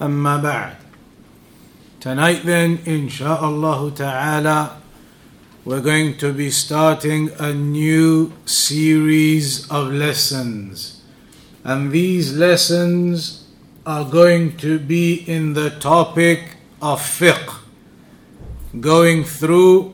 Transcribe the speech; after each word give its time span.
Amma 0.00 0.38
ba'd. 0.38 0.76
Tonight 2.00 2.44
then, 2.46 2.78
insha'Allah 2.78 3.94
ta'ala, 3.94 4.80
we're 5.66 5.82
going 5.82 6.16
to 6.16 6.32
be 6.32 6.50
starting 6.50 7.30
a 7.38 7.52
new 7.52 8.32
series 8.46 9.70
of 9.70 9.92
lessons. 9.92 11.02
And 11.64 11.92
these 11.92 12.34
lessons 12.34 13.46
are 13.84 14.06
going 14.06 14.56
to 14.56 14.78
be 14.78 15.16
in 15.28 15.52
the 15.52 15.68
topic 15.68 16.56
of 16.80 17.02
fiqh, 17.02 17.58
going 18.80 19.22
through 19.22 19.92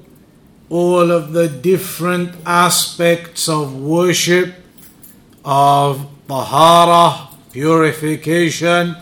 all 0.69 1.11
of 1.11 1.33
the 1.33 1.49
different 1.49 2.37
aspects 2.47 3.49
of 3.49 3.75
worship, 3.75 4.55
of 5.45 6.07
tahara, 6.29 7.27
purification, 7.51 8.95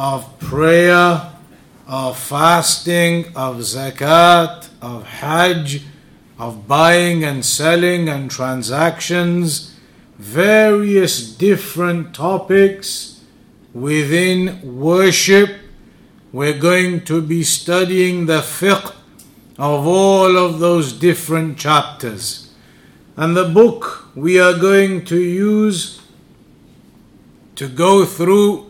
of 0.00 0.38
prayer, 0.38 1.30
of 1.86 2.18
fasting, 2.18 3.26
of 3.36 3.56
zakat, 3.56 4.66
of 4.80 5.04
hajj, 5.04 5.82
of 6.38 6.66
buying 6.66 7.22
and 7.22 7.44
selling 7.44 8.08
and 8.08 8.30
transactions, 8.30 9.78
various 10.16 11.30
different 11.30 12.14
topics 12.14 13.20
within 13.74 14.78
worship. 14.80 15.50
We're 16.32 16.58
going 16.58 17.04
to 17.04 17.20
be 17.20 17.42
studying 17.42 18.24
the 18.24 18.40
fiqh 18.40 18.94
of 19.58 19.86
all 19.86 20.38
of 20.38 20.60
those 20.60 20.94
different 20.94 21.58
chapters. 21.58 22.54
And 23.18 23.36
the 23.36 23.50
book 23.50 24.08
we 24.14 24.40
are 24.40 24.56
going 24.56 25.04
to 25.06 25.20
use 25.20 26.00
to 27.56 27.68
go 27.68 28.06
through 28.06 28.69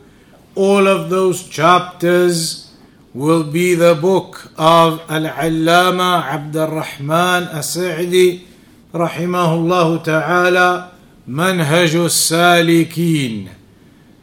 all 0.55 0.87
of 0.87 1.11
those 1.11 1.49
chapters 1.49 2.73
will 3.15 3.45
be 3.45 3.75
the 3.75 3.95
book 3.95 4.53
of 4.57 5.01
Al-Allama 5.09 6.23
Abdul 6.23 6.69
Rahman 6.69 7.45
As-Sa'di 7.49 8.47
rahimahullah 8.93 10.05
ta'ala 10.05 10.93
Manhaj 11.29 11.95
Salikin 12.09 13.49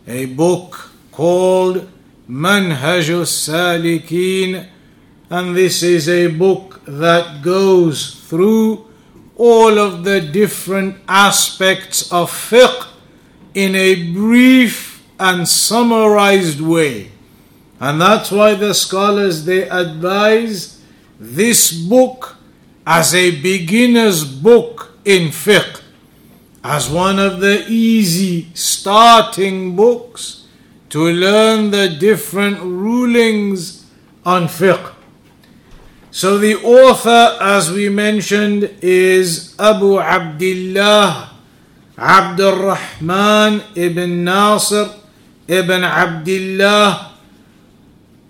a 0.07 0.25
book 0.25 0.89
called 1.11 1.87
Manhaj 2.29 3.09
Salikin 3.25 4.67
and 5.29 5.55
this 5.55 5.83
is 5.83 6.07
a 6.07 6.27
book 6.27 6.81
that 6.85 7.41
goes 7.41 8.21
through 8.29 8.85
all 9.35 9.77
of 9.77 10.03
the 10.03 10.21
different 10.21 10.95
aspects 11.07 12.09
of 12.11 12.31
fiqh 12.31 12.87
in 13.53 13.75
a 13.75 14.11
brief 14.13 14.86
and 15.19 15.47
summarized 15.47 16.61
way. 16.61 17.11
And 17.79 18.01
that's 18.01 18.31
why 18.31 18.55
the 18.55 18.73
scholars 18.73 19.45
they 19.45 19.69
advise 19.69 20.81
this 21.19 21.71
book 21.71 22.37
as 22.85 23.13
a 23.13 23.41
beginner's 23.41 24.23
book 24.23 24.97
in 25.05 25.29
fiqh, 25.29 25.81
as 26.63 26.89
one 26.89 27.19
of 27.19 27.39
the 27.39 27.65
easy 27.67 28.47
starting 28.53 29.75
books 29.75 30.47
to 30.89 31.03
learn 31.03 31.71
the 31.71 31.89
different 31.89 32.59
rulings 32.59 33.85
on 34.25 34.47
fiqh. 34.47 34.93
So 36.11 36.37
the 36.37 36.55
author, 36.55 37.37
as 37.39 37.71
we 37.71 37.89
mentioned, 37.89 38.63
is 38.81 39.55
Abu 39.59 39.99
Abdullah 39.99 41.37
Abdul 41.97 42.61
Rahman 42.63 43.63
ibn 43.75 44.23
Nasir 45.47 45.63
ibn 45.63 45.83
Abdullah 45.83 47.13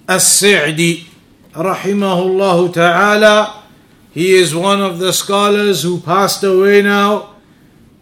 As-Sa'di 0.07 1.07
rahimahullah 1.53 2.73
ta'ala. 2.73 3.63
He 4.11 4.33
is 4.33 4.55
one 4.55 4.81
of 4.81 4.99
the 4.99 5.13
scholars 5.13 5.83
who 5.83 5.99
passed 5.99 6.43
away 6.43 6.81
now, 6.81 7.35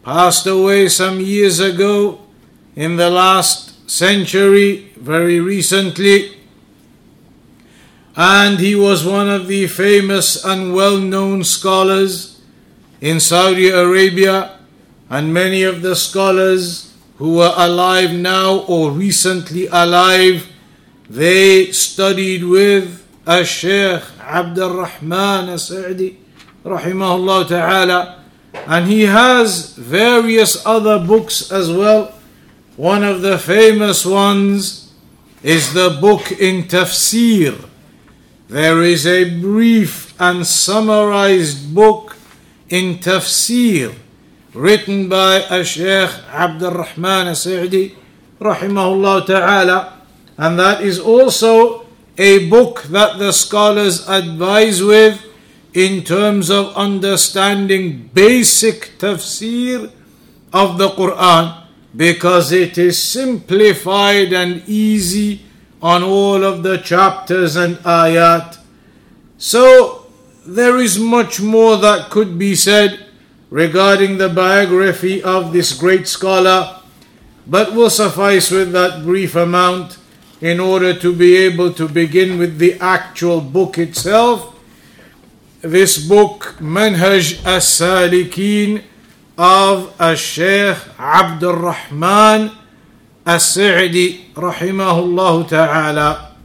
passed 0.04 0.48
away 0.48 0.88
some 0.88 1.20
years 1.20 1.60
ago 1.60 2.20
in 2.76 2.96
the 2.96 3.10
last 3.10 3.90
century, 3.90 4.92
very 4.98 5.40
recently 5.40 6.36
and 8.16 8.60
he 8.60 8.76
was 8.76 9.06
one 9.06 9.30
of 9.30 9.48
the 9.48 9.68
famous 9.68 10.44
and 10.46 10.74
well 10.74 10.98
known 10.98 11.44
scholars 11.44 12.42
in 13.02 13.20
Saudi 13.20 13.70
Arabia, 13.70 14.58
and 15.10 15.34
many 15.34 15.64
of 15.64 15.82
the 15.82 15.96
scholars 15.96 16.85
who 17.18 17.40
are 17.40 17.54
alive 17.58 18.12
now 18.14 18.60
or 18.68 18.92
recently 18.92 19.68
alive, 19.68 20.48
they 21.10 21.72
studied 21.72 22.44
with 22.44 23.06
Al-Sheikh 23.26 24.04
Abdul 24.20 24.78
Rahman 24.78 25.50
As-Sa'di, 25.50 26.18
rahimahullah 26.64 27.48
ta'ala, 27.48 28.24
and 28.68 28.88
he 28.88 29.04
has 29.04 29.74
various 29.76 30.66
other 30.66 31.00
books 31.00 31.52
as 31.52 31.72
well. 31.72 32.14
One 32.76 33.04
of 33.04 33.22
the 33.22 33.38
famous 33.38 34.06
ones 34.06 34.94
is 35.44 35.74
the 35.74 35.98
book 36.02 36.32
in 36.32 36.64
Tafsir, 36.64 37.70
there 38.48 38.84
is 38.84 39.08
a 39.08 39.40
brief 39.40 40.14
and 40.22 40.46
summarized 40.46 41.74
book 41.74 42.16
in 42.70 43.00
tafsir 43.00 43.96
written 44.56 45.10
by 45.10 45.44
Sheikh 45.64 46.10
Abdul 46.32 46.72
Rahman 46.72 47.36
Sa'di 47.36 47.96
rahimahullah 48.40 49.26
ta'ala 49.28 50.00
and 50.38 50.58
that 50.58 50.82
is 50.82 51.00
also 51.00 51.86
a 52.18 52.50
book 52.50 52.84
that 52.84 53.20
the 53.20 53.34
scholars 53.34 54.08
advise 54.08 54.82
with 54.82 55.22
in 55.74 56.04
terms 56.04 56.50
of 56.50 56.74
understanding 56.76 58.10
basic 58.14 58.98
tafsir 58.98 59.92
of 60.54 60.78
the 60.78 60.88
Quran 60.90 61.68
because 61.96 62.54
it 62.54 62.78
is 62.78 63.02
simplified 63.02 64.32
and 64.32 64.64
easy 64.68 65.42
on 65.82 66.02
all 66.02 66.44
of 66.44 66.64
the 66.64 66.78
chapters 66.78 67.56
and 67.58 67.76
ayat. 67.84 68.58
So 69.38 70.08
there 70.48 70.78
is 70.78 70.98
much 70.98 71.42
more 71.42 71.76
that 71.78 72.10
could 72.10 72.40
be 72.40 72.56
said 72.56 73.05
regarding 73.56 74.18
the 74.18 74.28
biography 74.28 75.24
of 75.24 75.54
this 75.54 75.72
great 75.72 76.10
scholar, 76.10 76.76
but 77.48 77.72
will 77.72 77.90
suffice 77.90 78.52
with 78.52 78.74
that 78.74 79.02
brief 79.02 79.34
amount 79.34 79.98
in 80.42 80.60
order 80.60 80.94
to 80.94 81.16
be 81.16 81.38
able 81.38 81.72
to 81.72 81.88
begin 81.88 82.38
with 82.38 82.58
the 82.58 82.76
actual 82.82 83.40
book 83.40 83.78
itself. 83.78 84.60
This 85.62 85.96
book, 86.06 86.60
Manhaj 86.60 87.40
As-Salikin 87.48 88.84
of 89.38 89.96
Al-Sheikh 90.02 91.00
Abdul 91.00 91.56
Rahman 91.56 92.52
As-Sa'di 93.26 94.36
rahimahullah 94.36 95.48
ta'ala. 95.48 96.36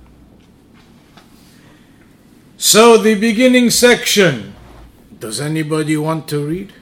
So 2.56 2.98
the 2.98 3.16
beginning 3.16 3.70
section, 3.70 4.54
does 5.18 5.40
anybody 5.40 5.96
want 5.96 6.28
to 6.28 6.46
read? 6.46 6.72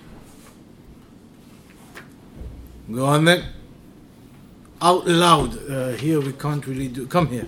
Go 2.90 3.04
on 3.06 3.24
then. 3.24 3.44
out 4.80 5.06
loud. 5.06 5.70
Uh, 5.70 5.88
here 5.90 6.20
we 6.20 6.32
can't 6.32 6.66
really 6.66 6.88
do. 6.88 7.06
Come 7.06 7.26
here. 7.28 7.46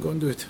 Go 0.00 0.10
and 0.10 0.20
do 0.20 0.28
it. 0.28 0.46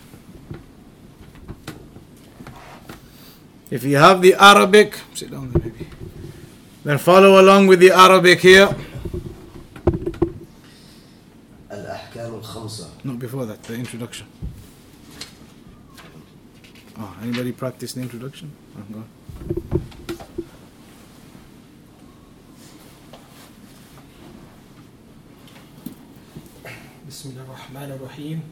If 3.71 3.85
you 3.85 3.97
have 3.97 4.23
the 4.23 4.35
Arabic, 4.35 4.99
sit 5.15 5.31
down, 5.31 5.51
baby. 5.51 5.87
Then 6.85 6.99
follow 6.99 7.41
along 7.41 7.67
with 7.67 7.81
the 7.81 7.91
Arabic 7.91 8.41
here. 8.41 8.69
Not 13.05 13.19
before 13.19 13.47
that, 13.47 13.63
the 13.63 13.75
introduction. 13.75 14.27
Oh, 16.99 17.17
anybody 17.23 17.53
practice 17.53 17.93
the 17.93 18.01
introduction? 18.03 18.51
Oh, 18.77 18.83
go 18.93 18.99
on. 18.99 20.46
بسم 27.09 27.31
الله 27.31 27.43
الرحمن 27.43 27.91
الرحيم 28.01 28.43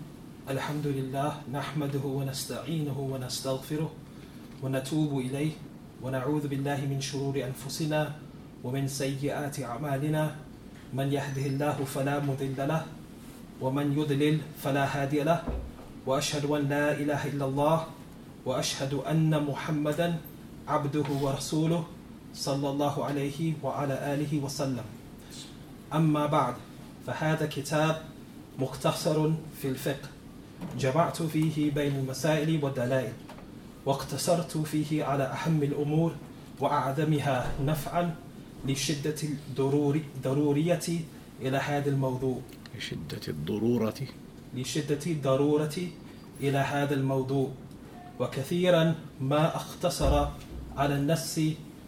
الحمد 0.50 0.86
لله 0.86 1.32
نحمده 1.52 2.04
ونستعينه 2.04 2.98
ونستغفره 3.12 3.90
ونتوب 4.62 5.18
إليه 5.18 5.52
ونعوذ 6.02 6.48
بالله 6.48 6.80
من 6.86 7.00
شرور 7.00 7.34
أنفسنا 7.34 8.14
ومن 8.64 8.88
سيئات 8.88 9.60
أعمالنا 9.62 10.36
من 10.94 11.12
يهده 11.12 11.46
الله 11.46 11.76
فلا 11.84 12.20
مضل 12.22 12.54
له 12.58 12.86
ومن 13.60 13.98
يضلل 13.98 14.38
فلا 14.62 14.84
هادي 14.86 15.22
له 15.26 15.42
وأشهد 16.06 16.44
أن 16.44 16.62
لا 16.68 16.92
إله 16.94 17.26
إلا 17.34 17.44
الله 17.44 17.86
وأشهد 18.46 18.94
أن 18.94 19.34
محمدا 19.34 20.16
عبده 20.69 21.08
ورسوله 21.22 21.84
صلى 22.34 22.69
الله 22.70 23.05
عليه 23.05 23.52
وعلى 23.62 24.14
آله 24.14 24.32
وسلم 24.38 24.86
أما 25.94 26.26
بعد 26.26 26.55
فهذا 27.06 27.46
كتاب 27.46 28.13
مختصر 28.58 29.31
في 29.63 29.69
الفقه. 29.69 30.08
جمعت 30.79 31.23
فيه 31.23 31.70
بين 31.70 31.96
المسائل 31.96 32.65
والدلائل 32.65 33.13
واقتصرت 33.87 34.58
فيه 34.58 35.05
على 35.05 35.23
أهم 35.25 35.63
الأمور 35.63 36.15
وأعظمها 36.61 37.53
نفعا 37.65 38.15
لشدة 38.69 39.17
الضرورية 39.23 40.81
إلى 41.43 41.56
هذا 41.56 41.91
الموضوع. 41.91 42.41
لشدة 42.79 43.20
الضرورة. 43.29 43.94
لشدة 44.55 45.01
الضرورة 45.06 45.77
إلى 46.41 46.58
هذا 46.58 46.94
الموضوع. 46.94 47.51
وكثيرا 48.20 48.94
ما 49.20 49.56
اختصر 49.56 50.29
على 50.77 50.94
النص 50.94 51.39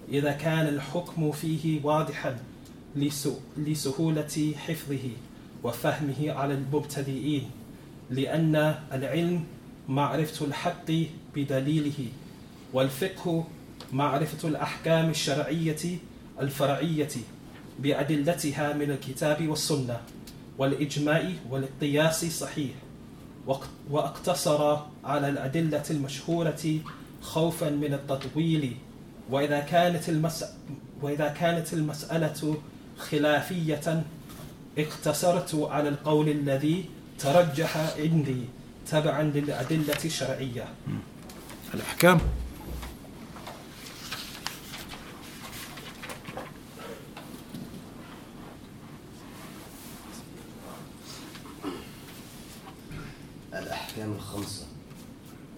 إذا 0.08 0.32
كان 0.32 0.66
الحكم 0.66 1.32
فيه 1.32 1.84
واضحا 1.84 2.38
لسهولة 3.56 4.54
حفظه. 4.66 5.10
وفهمه 5.66 6.32
على 6.32 6.54
المبتدئين 6.54 7.50
لأن 8.10 8.74
العلم 8.92 9.44
معرفة 9.88 10.46
الحق 10.46 10.92
بدليله 11.34 12.06
والفقه 12.72 13.44
معرفة 13.92 14.48
الأحكام 14.48 15.10
الشرعية 15.10 15.98
الفرعية 16.40 17.08
بأدلتها 17.78 18.72
من 18.72 18.90
الكتاب 18.90 19.48
والسنة 19.48 20.00
والإجماع 20.58 21.30
والقياس 21.50 22.24
صحيح. 22.24 22.70
واقتصر 23.90 24.76
على 25.04 25.28
الأدلة 25.28 25.82
المشهورة 25.90 26.80
خوفا 27.22 27.70
من 27.70 27.94
التطويل 27.94 28.76
وإذا 29.30 29.60
كانت 29.60 30.08
وإذا 31.02 31.28
كانت 31.28 31.72
المسألة 31.72 32.56
خلافية 32.98 34.04
اقتصرت 34.78 35.54
على 35.54 35.88
القول 35.88 36.28
الذي 36.28 36.84
ترجح 37.18 37.76
عندي 37.76 38.44
تبعا 38.90 39.22
للأدلة 39.22 40.04
الشرعية. 40.04 40.68
الأحكام؟ 41.74 42.20
الأحكام 53.54 54.12
الخمسة. 54.12 54.66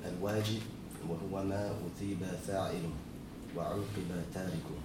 الواجب 0.08 0.60
وهو 1.08 1.44
ما 1.44 1.74
أثيب 1.86 2.18
فاعله 2.46 2.90
وعوقب 3.56 4.24
تاركه 4.34 4.78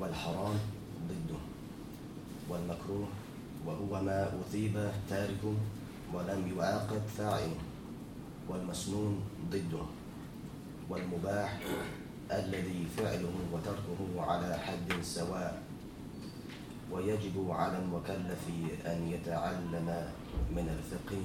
والحرام 0.00 0.58
وهو 3.66 4.02
ما 4.02 4.32
أثيب 4.40 4.90
تاركه 5.08 5.54
ولم 6.14 6.52
يعاقب 6.56 7.02
فاعله 7.18 7.56
والمسنون 8.48 9.20
ضده 9.50 9.84
والمباح 10.90 11.60
الذي 12.32 12.86
فعله 12.96 13.34
وتركه 13.52 14.00
على 14.22 14.58
حد 14.58 15.02
سواء. 15.02 15.62
ويجب 16.92 17.50
على 17.50 17.78
المكلف 17.78 18.44
أن 18.86 19.08
يتعلم 19.08 19.88
من 20.56 20.66
الفقه 20.78 21.22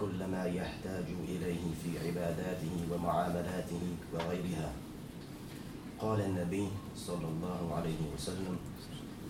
كل 0.00 0.26
ما 0.26 0.44
يحتاج 0.44 1.04
إليه 1.28 1.64
في 1.82 2.08
عباداته 2.08 2.74
ومعاملاته 2.92 3.82
وغيرها. 4.14 4.72
قال 6.00 6.20
النبي 6.20 6.68
صلى 6.96 7.26
الله 7.28 7.74
عليه 7.76 8.00
وسلم 8.14 8.56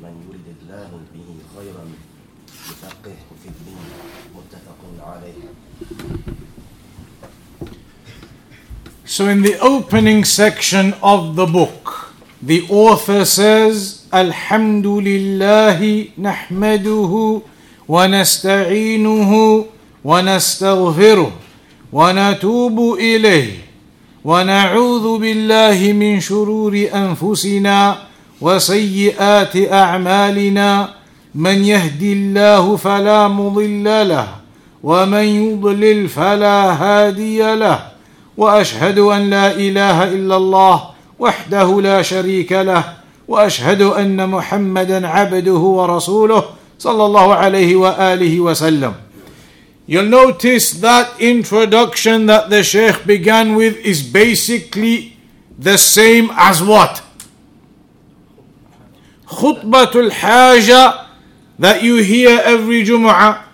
من 0.02 0.14
يرد 0.28 0.49
الله 0.62 0.90
به 1.14 1.28
خيرا 1.56 1.84
يفقهه 2.71 3.26
في 3.42 3.49
الدين 3.49 3.78
متفق 4.35 5.07
عليه 5.07 5.50
So, 9.04 9.26
in 9.26 9.42
the 9.42 9.59
opening 9.59 10.25
section 10.25 10.95
of 11.02 11.35
the 11.35 11.47
book, 11.47 12.14
the 12.40 12.62
author 12.71 13.25
says, 13.25 14.07
Alhamdulillahi 14.12 16.12
nahmaduhu 16.16 17.42
wa 17.88 18.07
nasta'inuhu 18.07 19.66
wa 20.04 20.21
nastaghfiruh 20.23 21.33
wa 21.90 22.12
natubu 22.12 22.97
ilayh 23.02 23.59
wa 24.23 24.45
na'udhu 24.45 25.19
billahi 25.19 25.92
min 25.92 26.21
shururi 26.21 26.87
anfusina 26.88 28.07
wa 28.40 28.61
sayyiati 28.62 29.66
a'malina 29.66 30.95
من 31.34 31.64
يهدي 31.64 32.12
الله 32.12 32.76
فلا 32.76 33.28
مضل 33.28 34.08
له 34.08 34.28
ومن 34.82 35.25
يضلل 35.25 36.08
فلا 36.08 36.72
هادي 36.72 37.54
له 37.54 37.87
وأشهد 38.37 38.99
أن 38.99 39.30
لا 39.30 39.52
إله 39.52 40.04
إلا 40.04 40.37
الله 40.37 40.90
وحده 41.18 41.80
لا 41.80 42.02
شريك 42.02 42.52
له 42.52 42.84
وأشهد 43.28 43.82
أن 43.82 44.28
محمدا 44.28 45.08
عبده 45.08 45.52
ورسوله 45.52 46.44
صلى 46.78 47.04
الله 47.06 47.34
عليه 47.34 47.76
وآله 47.76 48.40
وسلم 48.40 48.92
You'll 49.87 50.04
notice 50.04 50.70
that 50.87 51.20
introduction 51.20 52.26
that 52.26 52.49
the 52.49 52.62
Sheikh 52.62 53.04
began 53.06 53.56
with 53.56 53.76
is 53.78 54.04
basically 54.04 55.16
the 55.58 55.76
same 55.76 56.30
as 56.37 56.62
what? 56.62 57.02
Khutbatul 59.26 60.12
Haja 60.12 61.10
that 61.61 61.83
you 61.83 62.02
hear 62.02 62.40
every 62.43 62.83
Jumu'ah, 62.83 63.45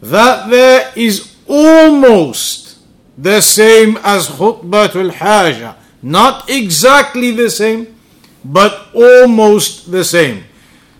that 0.00 0.48
there 0.48 0.90
is 0.96 1.36
almost 1.46 2.78
the 3.18 3.42
same 3.42 3.98
as 4.02 4.26
Khutbatul 4.26 5.12
Haja. 5.12 5.76
Not 6.00 6.48
exactly 6.48 7.32
the 7.32 7.50
same, 7.50 7.94
but 8.42 8.88
almost 8.94 9.92
the 9.92 10.02
same. 10.02 10.44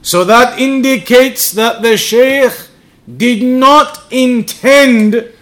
So 0.02 0.24
that 0.24 0.60
indicates 0.60 1.52
that 1.52 1.80
the 1.80 1.96
Shaykh 1.96 2.52
did 3.16 3.42
not 3.42 4.04
intend 4.10 5.32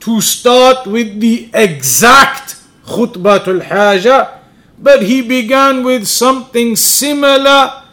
to 0.00 0.20
start 0.20 0.86
with 0.86 1.20
the 1.20 1.48
exact 1.54 2.56
Khutbatul 2.84 3.62
Haja, 3.62 4.40
but 4.78 5.04
he 5.04 5.22
began 5.22 5.82
with 5.82 6.06
something 6.06 6.76
similar 6.76 7.83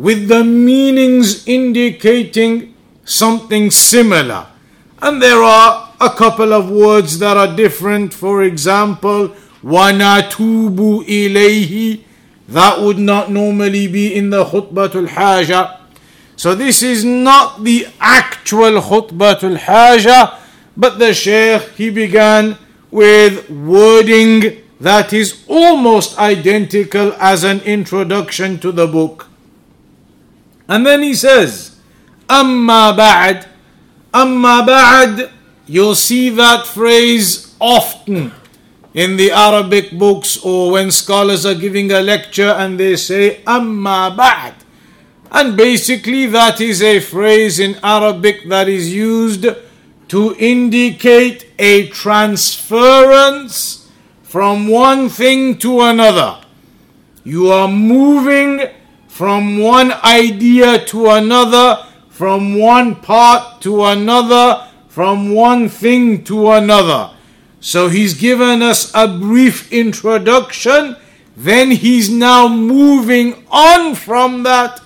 with 0.00 0.28
the 0.28 0.44
meanings 0.44 1.46
indicating 1.46 2.74
something 3.04 3.70
similar. 3.70 4.46
And 5.00 5.22
there 5.22 5.42
are 5.42 5.92
a 6.00 6.10
couple 6.10 6.52
of 6.52 6.70
words 6.70 7.18
that 7.18 7.36
are 7.36 7.54
different. 7.54 8.12
For 8.12 8.42
example, 8.42 9.34
وَنَتُوبُ 9.64 11.06
إِلَيْهِ 11.06 12.00
That 12.48 12.80
would 12.80 12.98
not 12.98 13.30
normally 13.30 13.86
be 13.88 14.14
in 14.14 14.30
the 14.30 14.44
khutbatul 14.44 15.08
haja. 15.08 15.80
So 16.36 16.54
this 16.54 16.82
is 16.82 17.04
not 17.04 17.64
the 17.64 17.86
actual 17.98 18.80
khutbatul 18.80 19.56
haja, 19.56 20.38
but 20.76 20.98
the 20.98 21.14
sheikh, 21.14 21.62
he 21.76 21.90
began 21.90 22.58
with 22.90 23.48
wording 23.50 24.62
that 24.80 25.12
is 25.12 25.42
almost 25.48 26.18
identical 26.18 27.14
as 27.14 27.44
an 27.44 27.60
introduction 27.60 28.58
to 28.60 28.70
the 28.72 28.86
book. 28.86 29.28
And 30.67 30.85
then 30.85 31.01
he 31.01 31.13
says, 31.13 31.75
Amma 32.29 32.93
ba'd, 32.95 33.47
Amma 34.13 34.63
ba'd, 34.65 35.31
you'll 35.67 35.95
see 35.95 36.29
that 36.29 36.65
phrase 36.65 37.55
often 37.59 38.31
in 38.93 39.17
the 39.17 39.31
Arabic 39.31 39.91
books 39.91 40.37
or 40.43 40.71
when 40.71 40.91
scholars 40.91 41.45
are 41.45 41.55
giving 41.55 41.91
a 41.91 42.01
lecture 42.01 42.49
and 42.49 42.79
they 42.79 42.95
say 42.95 43.41
Amma 43.45 44.13
ba'd. 44.15 44.55
And 45.31 45.55
basically, 45.55 46.25
that 46.25 46.59
is 46.59 46.81
a 46.81 46.99
phrase 46.99 47.59
in 47.59 47.79
Arabic 47.81 48.49
that 48.49 48.67
is 48.67 48.93
used 48.93 49.47
to 50.09 50.35
indicate 50.37 51.47
a 51.57 51.87
transference 51.87 53.89
from 54.23 54.67
one 54.67 55.07
thing 55.07 55.57
to 55.59 55.81
another. 55.81 56.41
You 57.23 57.49
are 57.49 57.69
moving 57.69 58.67
from 59.21 59.59
one 59.59 59.91
idea 60.03 60.83
to 60.83 61.07
another, 61.07 61.85
from 62.09 62.57
one 62.57 62.95
part 62.95 63.61
to 63.61 63.83
another, 63.85 64.67
from 64.87 65.31
one 65.31 65.69
thing 65.69 66.23
to 66.23 66.49
another. 66.49 67.11
So 67.59 67.87
he's 67.87 68.15
given 68.15 68.63
us 68.63 68.91
a 68.95 69.07
brief 69.07 69.71
introduction, 69.71 70.95
then 71.37 71.69
he's 71.69 72.09
now 72.09 72.47
moving 72.47 73.45
on 73.51 73.93
from 73.93 74.41
that 74.41 74.81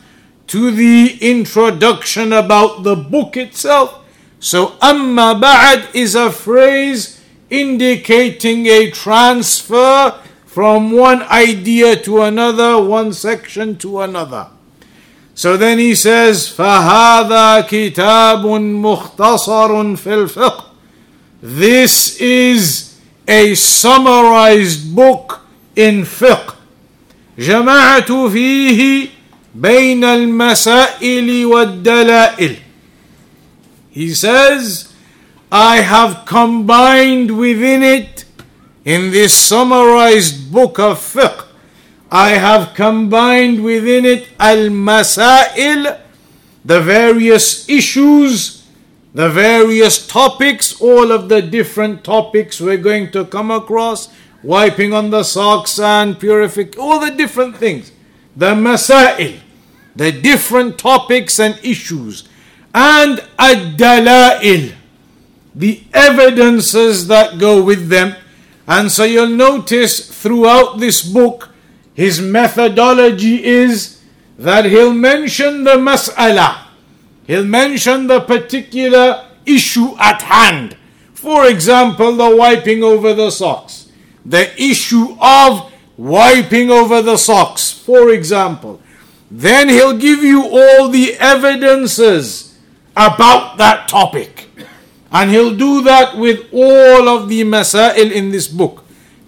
to 0.47 0.69
the 0.69 1.17
introduction 1.21 2.33
about 2.33 2.83
the 2.83 2.97
book 2.97 3.37
itself. 3.37 4.03
So, 4.41 4.75
amma 4.81 5.39
ba'ad 5.41 5.95
is 5.95 6.13
a 6.13 6.29
phrase 6.29 7.21
indicating 7.49 8.65
a 8.65 8.91
transfer 8.91 10.19
from 10.54 10.92
one 10.92 11.22
idea 11.22 11.96
to 11.96 12.22
another, 12.22 12.82
one 12.82 13.12
section 13.12 13.76
to 13.78 14.00
another. 14.00 14.49
So 15.34 15.56
then 15.56 15.78
he 15.78 15.94
says, 15.94 16.49
فَهَذَا 16.49 17.66
كِتَابٌ 17.68 18.42
مُخْتَصَرٌ 18.42 19.96
فِي 19.96 20.26
الْفِقْهِ 20.26 20.64
This 21.40 22.20
is 22.20 22.99
a 23.26 23.54
summarized 23.54 24.94
book 24.94 25.40
in 25.76 26.02
fiqh. 26.02 26.56
جمعت 27.38 28.12
فيه 28.12 29.08
بين 29.54 30.04
المسائل 30.04 31.46
والدلائل. 31.46 32.56
He 33.90 34.14
says, 34.14 34.92
I 35.50 35.76
have 35.80 36.25
combined 36.26 37.37
within 37.38 37.82
it, 37.82 38.24
in 38.85 39.09
this 39.09 39.33
summarized 39.33 40.51
book 40.53 40.77
of 40.77 40.99
fiqh, 40.99 41.47
I 42.11 42.29
have 42.29 42.75
combined 42.75 43.63
within 43.63 44.05
it 44.05 44.27
al 44.39 44.69
masail, 44.69 45.99
the 46.63 46.81
various 46.81 47.67
issues, 47.67 48.67
the 49.13 49.29
various 49.29 50.05
topics, 50.05 50.79
all 50.79 51.11
of 51.11 51.29
the 51.29 51.41
different 51.41 52.03
topics 52.03 52.61
we're 52.61 52.77
going 52.77 53.11
to 53.11 53.25
come 53.25 53.49
across, 53.49 54.09
wiping 54.43 54.93
on 54.93 55.09
the 55.09 55.23
socks 55.23 55.79
and 55.79 56.19
purification, 56.19 56.79
all 56.79 56.99
the 56.99 57.11
different 57.11 57.57
things. 57.57 57.91
The 58.37 58.53
masail, 58.53 59.39
the 59.95 60.11
different 60.11 60.77
topics 60.77 61.39
and 61.39 61.59
issues, 61.63 62.27
and 62.73 63.23
ad 63.39 63.77
dalail, 63.77 64.73
the 65.55 65.83
evidences 65.93 67.07
that 67.07 67.39
go 67.39 67.63
with 67.63 67.89
them. 67.89 68.15
And 68.67 68.91
so 68.91 69.03
you'll 69.03 69.29
notice 69.29 70.07
throughout 70.22 70.79
this 70.79 71.01
book, 71.03 71.50
his 71.93 72.19
methodology 72.22 73.43
is 73.43 74.01
that 74.38 74.65
he'll 74.65 74.93
mention 74.93 75.63
the 75.63 75.75
mas'ala, 75.75 76.65
he'll 77.27 77.45
mention 77.45 78.07
the 78.07 78.22
particular 78.22 79.25
issue 79.45 79.95
at 80.00 80.24
hand. 80.24 80.75
For 81.13 81.45
example, 81.48 82.15
the 82.15 82.36
wiping 82.36 82.84
over 82.84 83.13
the 83.13 83.29
socks, 83.29 83.91
the 84.25 84.51
issue 84.62 85.15
of 85.22 85.72
wiping 85.98 86.69
over 86.69 87.01
the 87.01 87.17
socks, 87.17 87.72
for 87.72 88.10
example. 88.10 88.81
Then 89.31 89.69
he'll 89.69 89.98
give 89.98 90.24
you 90.24 90.43
all 90.43 90.89
the 90.89 91.15
evidences 91.15 92.57
about 92.95 93.57
that 93.57 93.88
topic. 93.88 94.44
And 95.12 95.29
he'll 95.29 95.55
do 95.55 95.81
that 95.83 96.17
with 96.17 96.47
all 96.51 97.07
of 97.07 97.29
the 97.29 97.43
masail 97.43 98.12
in 98.12 98.31
this 98.31 98.47
book. 98.47 98.83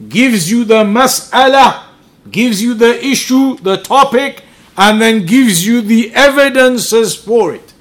Gives 0.09 0.51
you 0.51 0.65
the 0.65 0.83
mas'ala 0.83 1.87
gives 2.31 2.61
you 2.61 2.73
the 2.73 3.03
issue, 3.05 3.57
the 3.57 3.77
topic, 3.77 4.43
and 4.77 5.01
then 5.01 5.25
gives 5.25 5.65
you 5.65 5.81
the 5.81 6.13
evidences 6.13 7.15
for 7.15 7.53
it. 7.53 7.73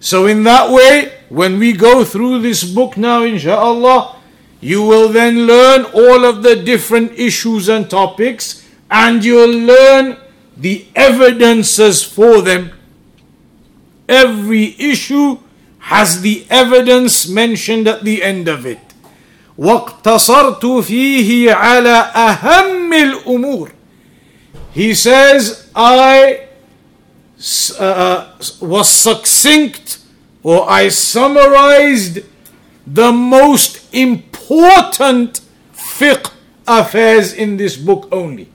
So, 0.00 0.26
in 0.26 0.42
that 0.44 0.70
way, 0.70 1.12
when 1.28 1.58
we 1.58 1.72
go 1.72 2.04
through 2.04 2.40
this 2.40 2.64
book 2.64 2.96
now, 2.96 3.22
insha'Allah, 3.22 4.16
you 4.60 4.82
will 4.82 5.08
then 5.08 5.46
learn 5.46 5.84
all 5.86 6.24
of 6.24 6.42
the 6.42 6.56
different 6.56 7.12
issues 7.12 7.68
and 7.68 7.88
topics, 7.88 8.66
and 8.90 9.24
you'll 9.24 9.66
learn 9.66 10.18
the 10.56 10.86
evidences 10.94 12.02
for 12.02 12.42
them. 12.42 12.72
Every 14.08 14.74
issue 14.78 15.38
has 15.81 16.21
the 16.21 16.45
evidence 16.49 17.27
mentioned 17.27 17.87
at 17.87 18.03
the 18.03 18.23
end 18.23 18.47
of 18.47 18.65
it. 18.65 18.79
واقتصرت 19.57 20.65
فيه 20.65 21.53
على 21.53 22.11
أهم 22.15 22.93
الأمور 22.93 23.71
He 24.73 24.93
says 24.93 25.69
I 25.75 26.41
uh, 27.79 28.27
was 28.61 28.89
succinct 28.89 29.99
or 30.43 30.69
I 30.69 30.89
summarized 30.89 32.19
the 32.85 33.11
most 33.11 33.93
important 33.93 35.41
fiqh 35.73 36.31
affairs 36.67 37.33
in 37.33 37.57
this 37.57 37.75
book 37.75 38.07
only. 38.11 38.49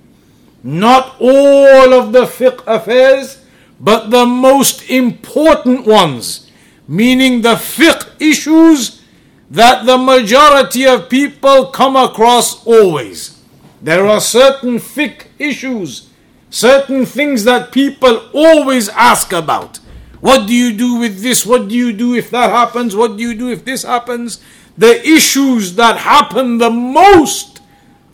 Not 0.62 1.16
all 1.20 1.92
of 1.92 2.12
the 2.12 2.24
fiqh 2.24 2.62
affairs, 2.66 3.38
but 3.80 4.10
the 4.10 4.24
most 4.24 4.88
important 4.88 5.86
ones, 5.86 6.45
meaning 6.87 7.41
the 7.41 7.55
fiqh 7.55 8.09
issues 8.19 9.01
that 9.49 9.85
the 9.85 9.97
majority 9.97 10.85
of 10.85 11.09
people 11.09 11.67
come 11.67 11.95
across 11.95 12.65
always. 12.65 13.41
There 13.81 14.07
are 14.07 14.19
certain 14.19 14.77
fiqh 14.77 15.27
issues, 15.39 16.09
certain 16.49 17.05
things 17.05 17.43
that 17.43 17.71
people 17.71 18.29
always 18.33 18.89
ask 18.89 19.31
about. 19.31 19.77
What 20.19 20.47
do 20.47 20.53
you 20.53 20.75
do 20.75 20.95
with 20.95 21.21
this? 21.21 21.45
What 21.45 21.67
do 21.67 21.75
you 21.75 21.93
do 21.93 22.15
if 22.15 22.31
that 22.31 22.49
happens? 22.49 22.95
What 22.95 23.17
do 23.17 23.23
you 23.23 23.35
do 23.35 23.51
if 23.51 23.63
this 23.63 23.83
happens? 23.83 24.41
The 24.77 25.07
issues 25.07 25.75
that 25.75 25.97
happen 25.97 26.57
the 26.57 26.69
most 26.69 27.61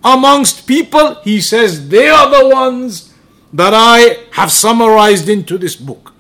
amongst 0.04 0.68
people, 0.68 1.16
he 1.24 1.40
says, 1.40 1.90
they 1.90 2.10
are 2.10 2.30
the 2.30 2.50
ones 2.50 3.14
that 3.54 3.74
I 3.74 4.20
have 4.32 4.52
summarized 4.52 5.30
into 5.30 5.58
this 5.58 5.76
book. 5.76 6.13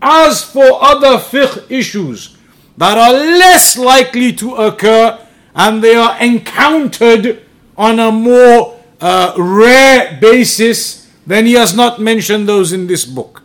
As 0.00 0.42
for 0.44 0.82
other 0.82 1.18
fiqh 1.18 1.70
issues, 1.70 2.36
that 2.76 2.98
are 2.98 3.12
less 3.12 3.78
likely 3.78 4.32
to 4.34 4.54
occur 4.56 5.18
and 5.54 5.82
they 5.82 5.94
are 5.94 6.20
encountered 6.20 7.42
on 7.76 7.98
a 7.98 8.10
more 8.10 8.80
uh, 9.00 9.34
rare 9.36 10.18
basis, 10.20 11.10
then 11.26 11.46
he 11.46 11.52
has 11.52 11.74
not 11.74 12.00
mentioned 12.00 12.48
those 12.48 12.72
in 12.72 12.86
this 12.86 13.04
book. 13.04 13.42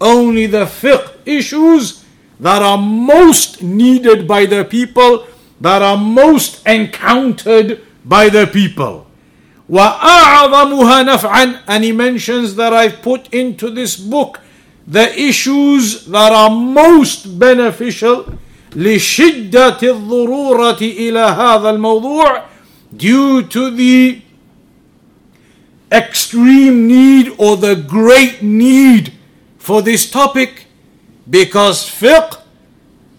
Only 0.00 0.46
the 0.46 0.66
fiqh 0.66 1.16
issues 1.24 2.04
that 2.38 2.62
are 2.62 2.78
most 2.78 3.62
needed 3.62 4.28
by 4.28 4.44
the 4.46 4.64
people, 4.64 5.26
that 5.60 5.80
are 5.80 5.96
most 5.96 6.66
encountered 6.66 7.80
by 8.04 8.28
the 8.28 8.46
people. 8.46 9.06
وأعظمها 9.70 11.02
نفعا 11.02 11.62
and 11.66 11.84
he 11.84 11.92
mentions 11.92 12.54
that 12.54 12.72
I've 12.72 13.02
put 13.02 13.32
into 13.34 13.70
this 13.70 13.96
book 13.96 14.40
the 14.86 15.18
issues 15.20 16.06
that 16.06 16.32
are 16.32 16.50
most 16.50 17.38
beneficial 17.38 18.24
لشدة 18.76 19.78
الضرورة 19.82 20.78
إلى 20.80 21.18
هذا 21.18 21.70
الموضوع 21.70 22.42
due 22.96 23.42
to 23.42 23.70
the 23.70 24.20
extreme 25.92 26.86
need 26.86 27.32
or 27.38 27.56
the 27.56 27.74
great 27.74 28.42
need 28.42 29.12
for 29.58 29.82
this 29.82 30.10
topic 30.10 30.66
because 31.28 31.88
fiqh 31.88 32.40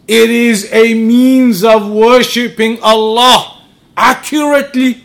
it 0.07 0.29
is 0.29 0.69
a 0.71 0.93
means 0.93 1.63
of 1.63 1.89
worshipping 1.89 2.79
Allah 2.81 3.61
accurately 3.97 5.03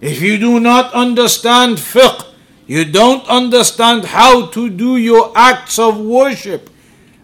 if 0.00 0.22
you 0.22 0.38
do 0.38 0.60
not 0.60 0.92
understand 0.92 1.78
fiqh 1.78 2.26
you 2.68 2.84
don't 2.84 3.26
understand 3.28 4.04
how 4.06 4.46
to 4.46 4.70
do 4.70 4.96
your 4.96 5.32
acts 5.36 5.78
of 5.78 5.98
worship 5.98 6.70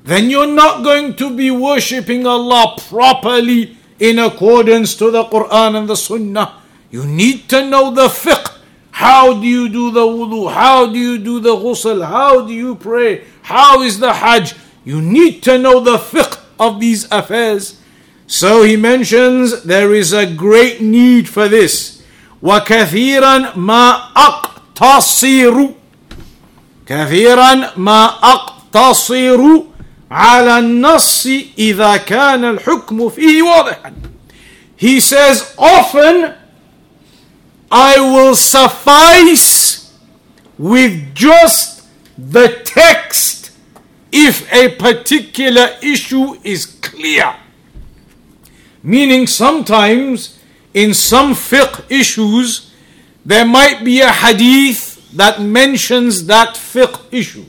then 0.05 0.31
you're 0.31 0.47
not 0.47 0.83
going 0.83 1.15
to 1.17 1.35
be 1.35 1.51
worshipping 1.51 2.27
Allah 2.27 2.77
properly 2.89 3.77
in 3.99 4.19
accordance 4.19 4.95
to 4.97 5.11
the 5.11 5.25
Quran 5.25 5.77
and 5.77 5.89
the 5.89 5.97
Sunnah. 5.97 6.55
You 6.91 7.05
need 7.07 7.49
to 7.51 7.69
know 7.69 7.93
the 7.93 8.09
fiqh. 8.09 8.59
How 8.91 9.35
do 9.35 9.47
you 9.47 9.69
do 9.69 9.91
the 9.91 10.01
wudu? 10.01 10.53
How 10.53 10.87
do 10.87 10.99
you 10.99 11.19
do 11.19 11.39
the 11.39 11.55
ghusl? 11.55 12.05
How 12.05 12.47
do 12.47 12.53
you 12.53 12.75
pray? 12.75 13.25
How 13.43 13.83
is 13.83 14.01
the 14.01 14.13
hajj? 14.13 14.55
You 14.85 15.01
need 15.01 15.43
to 15.45 15.59
know 15.59 15.81
the 15.81 15.99
fiqh 15.99 16.41
of 16.59 16.81
these 16.81 17.07
affairs. 17.13 17.81
So 18.27 18.63
he 18.63 18.77
mentions 18.77 19.63
there 19.65 19.95
is 19.95 20.13
a 20.13 20.27
great 20.27 20.81
need 20.81 21.29
for 21.29 21.47
this. 21.47 22.03
وكثيرا 22.43 23.55
ما 23.57 24.11
أقتصر 24.76 25.70
كثيرا 26.88 27.72
ما 27.78 28.06
أقتصر 28.06 29.62
على 30.12 30.60
النص 30.60 31.28
إذا 31.58 31.98
كان 31.98 32.46
الحكم 32.46 33.10
فيه 33.10 33.42
واضحا 33.42 33.94
He 34.78 35.00
says 35.00 35.56
often 35.58 36.34
I 37.72 37.96
will 38.00 38.36
suffice 38.36 39.94
with 40.58 41.16
just 41.16 41.84
the 42.18 42.50
text 42.66 43.52
if 44.12 44.52
a 44.52 44.76
particular 44.76 45.70
issue 45.82 46.36
is 46.44 46.66
clear. 46.66 47.36
Meaning, 48.84 49.28
sometimes 49.28 50.38
in 50.74 50.94
some 50.94 51.34
fiqh 51.34 51.90
issues, 51.90 52.72
there 53.26 53.46
might 53.46 53.84
be 53.84 54.02
a 54.02 54.12
hadith 54.12 55.12
that 55.14 55.42
mentions 55.42 56.28
that 56.28 56.56
fiqh 56.56 57.02
issue. 57.12 57.46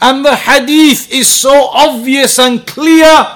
And 0.00 0.24
the 0.24 0.36
hadith 0.36 1.12
is 1.12 1.28
so 1.28 1.68
obvious 1.72 2.38
and 2.38 2.64
clear 2.64 3.26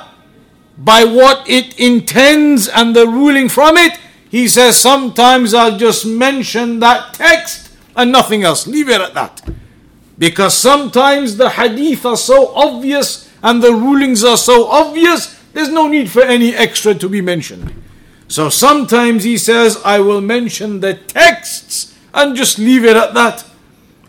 by 0.79 1.05
what 1.05 1.49
it 1.49 1.79
intends 1.79 2.69
and 2.69 2.95
the 2.95 3.07
ruling 3.07 3.49
from 3.49 3.77
it. 3.77 3.99
He 4.31 4.47
says, 4.49 4.77
sometimes 4.79 5.55
I'll 5.55 5.77
just 5.77 6.07
mention 6.07 6.79
that 6.81 7.15
text 7.15 7.73
and 7.97 8.13
nothing 8.13 8.45
else. 8.45 8.67
Leave 8.67 8.89
it 8.89 9.01
at 9.01 9.15
that. 9.15 9.43
Because 10.17 10.55
sometimes 10.55 11.37
the 11.37 11.51
hadith 11.51 12.07
are 12.07 12.17
so 12.17 12.55
obvious 12.55 13.29
and 13.43 13.61
the 13.61 13.75
rulings 13.75 14.23
are 14.23 14.37
so 14.37 14.69
obvious, 14.69 15.39
there's 15.53 15.69
no 15.69 15.89
need 15.89 16.11
for 16.11 16.23
any 16.23 16.55
extra 16.55 16.95
to 16.95 17.09
be 17.09 17.21
mentioned. 17.21 17.75
So 18.32 18.50
sometimes 18.50 19.24
he 19.24 19.38
says, 19.38 19.82
I 19.86 20.00
will 20.00 20.22
mention 20.22 20.80
the 20.80 20.96
texts 20.96 21.96
and 22.14 22.36
just 22.36 22.60
leave 22.60 22.84
it 22.84 22.96
at 22.96 23.14
that. 23.14 23.46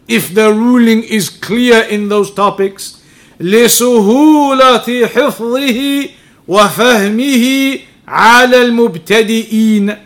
If 0.09 0.35
the 0.35 0.53
ruling 0.53 1.03
is 1.05 1.29
clear 1.29 1.83
in 1.83 2.09
those 2.09 2.31
topics, 2.33 2.99
لسهولة 3.41 5.07
حفظه 5.07 6.09
وفهمه 6.49 7.79
على 8.09 8.63
المبتدئين 8.63 9.97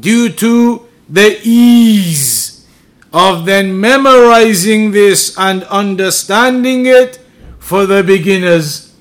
due 0.00 0.28
to 0.30 0.82
the 1.08 1.38
ease 1.44 2.66
of 3.12 3.46
then 3.46 3.78
memorizing 3.80 4.90
this 4.90 5.36
and 5.38 5.62
understanding 5.64 6.86
it 6.86 7.18
for 7.58 7.86
the 7.86 8.02
beginners 8.02 8.92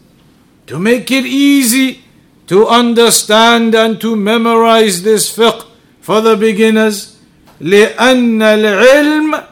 to 0.66 0.80
make 0.80 1.10
it 1.12 1.26
easy 1.26 2.01
to 2.52 2.68
understand 2.68 3.76
and 3.76 4.00
to 4.00 4.16
memorize 4.16 5.04
this 5.04 5.36
fiqh 5.36 5.66
for 6.00 6.22
the 6.22 6.36
beginners 6.36 7.18
لأن 7.62 8.42
العلم 8.42 9.44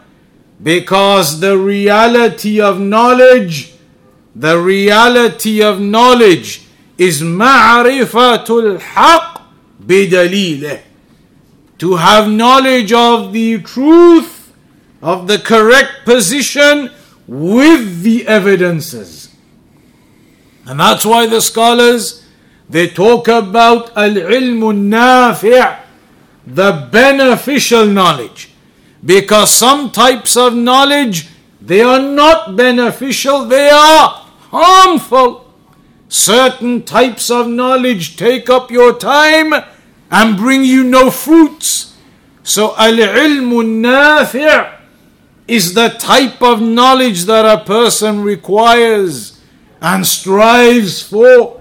because 0.63 1.39
the 1.39 1.58
reality 1.58 2.62
of 2.62 2.80
knowledge 2.80 3.73
the 4.36 4.58
reality 4.60 5.62
of 5.62 5.80
knowledge 5.80 6.62
is 6.97 7.21
معرفة 7.21 8.45
الحق 8.49 9.41
بدليله 9.88 10.80
to 11.78 11.95
have 11.97 12.30
knowledge 12.30 12.93
of 12.93 13.34
the 13.34 13.62
truth 13.62 14.54
of 15.01 15.28
the 15.28 15.38
correct 15.38 16.06
position 16.06 16.89
with 17.28 18.01
the 18.01 18.25
evidences 18.28 19.30
and 20.65 20.80
that's 20.80 21.06
why 21.06 21.25
the 21.28 21.41
scholars 21.41 22.18
they 22.70 22.87
talk 22.88 23.28
about 23.28 23.90
al-ilm 23.96 24.62
nafi' 24.94 25.78
the 26.46 26.70
beneficial 26.92 27.87
knowledge 27.87 28.50
because 29.04 29.52
some 29.52 29.90
types 29.90 30.37
of 30.37 30.54
knowledge 30.54 31.28
they 31.61 31.83
are 31.83 32.00
not 32.00 32.56
beneficial 32.56 33.44
they 33.44 33.68
are 33.68 34.09
harmful 34.50 35.50
certain 36.09 36.83
types 36.83 37.30
of 37.30 37.46
knowledge 37.48 38.16
take 38.16 38.50
up 38.50 38.70
your 38.70 38.98
time 38.98 39.54
and 40.11 40.37
bring 40.37 40.64
you 40.64 40.83
no 40.83 41.11
fruits. 41.11 41.96
So 42.42 42.74
al-ilmu 42.76 43.62
nafi' 43.80 44.74
is 45.46 45.74
the 45.74 45.90
type 45.90 46.42
of 46.42 46.61
knowledge 46.61 47.24
that 47.24 47.46
a 47.46 47.64
person 47.64 48.22
requires 48.22 49.40
and 49.80 50.04
strives 50.06 51.02
for. 51.02 51.60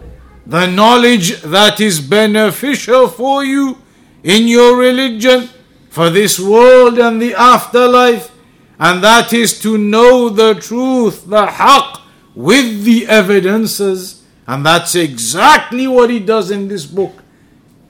The 0.49 0.65
knowledge 0.65 1.43
that 1.43 1.79
is 1.79 2.01
beneficial 2.01 3.07
for 3.07 3.45
you 3.45 3.77
in 4.23 4.47
your 4.47 4.75
religion, 4.75 5.47
for 5.91 6.09
this 6.09 6.39
world 6.39 6.97
and 6.97 7.21
the 7.21 7.35
afterlife. 7.35 8.31
And 8.79 9.03
that 9.03 9.31
is 9.31 9.61
to 9.61 9.77
know 9.77 10.27
the 10.29 10.55
truth, 10.55 11.27
the 11.27 11.45
haqq, 11.45 12.01
with 12.33 12.83
the 12.83 13.05
evidences. 13.05 14.23
And 14.47 14.65
that's 14.65 14.95
exactly 14.95 15.85
what 15.85 16.09
he 16.09 16.19
does 16.19 16.49
in 16.49 16.67
this 16.67 16.87
book. 16.87 17.13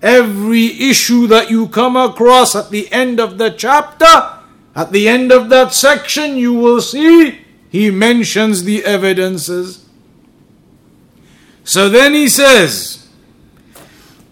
Every 0.01 0.65
issue 0.81 1.27
that 1.27 1.49
you 1.49 1.69
come 1.69 1.95
across 1.95 2.57
at 2.57 2.71
the 2.71 2.91
end 2.91 3.21
of 3.21 3.37
the 3.37 3.51
chapter, 3.51 4.33
at 4.75 4.91
the 4.91 5.07
end 5.07 5.31
of 5.31 5.47
that 5.47 5.73
section, 5.73 6.35
you 6.35 6.53
will 6.55 6.81
see 6.81 7.39
he 7.69 7.89
mentions 7.89 8.65
the 8.65 8.83
evidences. 8.83 9.85
So 11.69 11.87
then 11.87 12.15
he 12.15 12.27
says, 12.29 13.05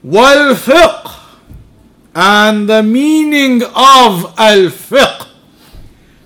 Wal 0.01 0.55
fiqh, 0.55 1.13
and 2.15 2.67
the 2.67 2.81
meaning 2.81 3.61
of 3.61 4.33
al 4.39 4.71
fiqh, 4.71 5.27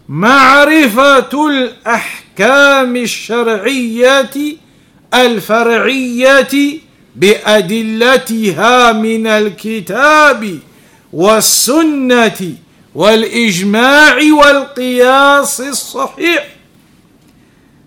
معرفة 0.08 1.48
الأحكام 1.48 2.96
الشرعية 2.96 4.58
الفرعيه 5.14 6.80
بادلتها 7.16 8.92
من 8.92 9.28
الكتاب 9.28 10.60
والسنة 11.14 12.56
والاجماع 12.96 14.16
والقياس 14.16 15.62
الصحيح 15.62 16.48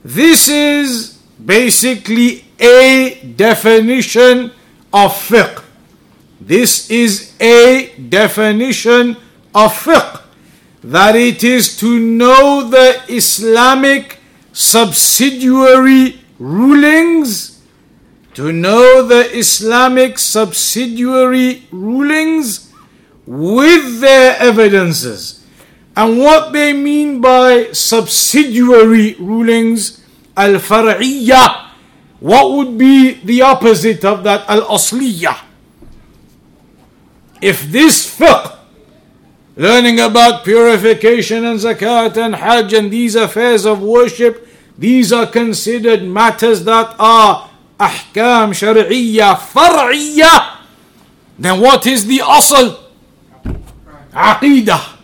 This 0.04 0.48
is 0.48 1.13
basically 1.42 2.44
a 2.58 3.20
definition 3.36 4.52
of 4.92 5.12
fiqh. 5.12 5.62
This 6.40 6.90
is 6.90 7.34
a 7.40 7.94
definition 8.08 9.16
of 9.54 9.72
fiqh. 9.72 10.22
That 10.82 11.16
it 11.16 11.42
is 11.42 11.78
to 11.78 11.98
know 11.98 12.68
the 12.68 13.00
Islamic 13.08 14.18
subsidiary 14.52 16.20
rulings, 16.38 17.62
to 18.34 18.52
know 18.52 19.02
the 19.02 19.34
Islamic 19.36 20.18
subsidiary 20.18 21.66
rulings 21.70 22.72
with 23.26 24.00
their 24.00 24.36
evidences. 24.38 25.44
And 25.96 26.18
what 26.18 26.52
they 26.52 26.72
mean 26.72 27.20
by 27.20 27.68
subsidiary 27.72 29.14
rulings, 29.14 30.03
al 30.36 30.54
far'iyya, 30.54 31.70
what 32.20 32.50
would 32.52 32.78
be 32.78 33.14
the 33.24 33.42
opposite 33.42 34.04
of 34.04 34.24
that, 34.24 34.48
al 34.48 34.62
asliyya? 34.62 35.38
If 37.40 37.70
this 37.70 38.08
fiqh, 38.18 38.56
learning 39.56 40.00
about 40.00 40.44
purification 40.44 41.44
and 41.44 41.60
zakat 41.60 42.16
and 42.16 42.34
hajj 42.34 42.72
and 42.72 42.90
these 42.90 43.14
affairs 43.14 43.66
of 43.66 43.82
worship, 43.82 44.48
these 44.78 45.12
are 45.12 45.26
considered 45.26 46.02
matters 46.02 46.64
that 46.64 46.96
are 46.98 47.50
ahkam 47.78 48.50
shari'iyya 48.50 49.36
far'iyya. 49.36 50.58
Then 51.38 51.60
what 51.60 51.86
is 51.86 52.06
the 52.06 52.18
asl? 52.18 52.80
Aqidah. 54.12 54.96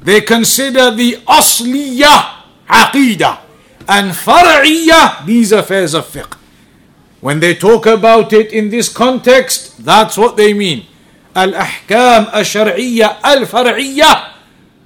They 0.00 0.20
consider 0.20 0.90
the 0.90 1.16
asliya 1.26 2.42
aqidah. 2.68 3.43
And 3.88 4.12
far'iyya, 4.12 5.26
these 5.26 5.52
affairs 5.52 5.94
of 5.94 6.06
fiqh. 6.06 6.36
When 7.20 7.40
they 7.40 7.54
talk 7.54 7.86
about 7.86 8.32
it 8.32 8.52
in 8.52 8.70
this 8.70 8.88
context, 8.88 9.84
that's 9.84 10.16
what 10.16 10.36
they 10.36 10.52
mean. 10.54 10.86
Al-ahkam 11.34 12.32
al-shar'iyya 12.32 13.20
al-far'iyya 13.22 14.34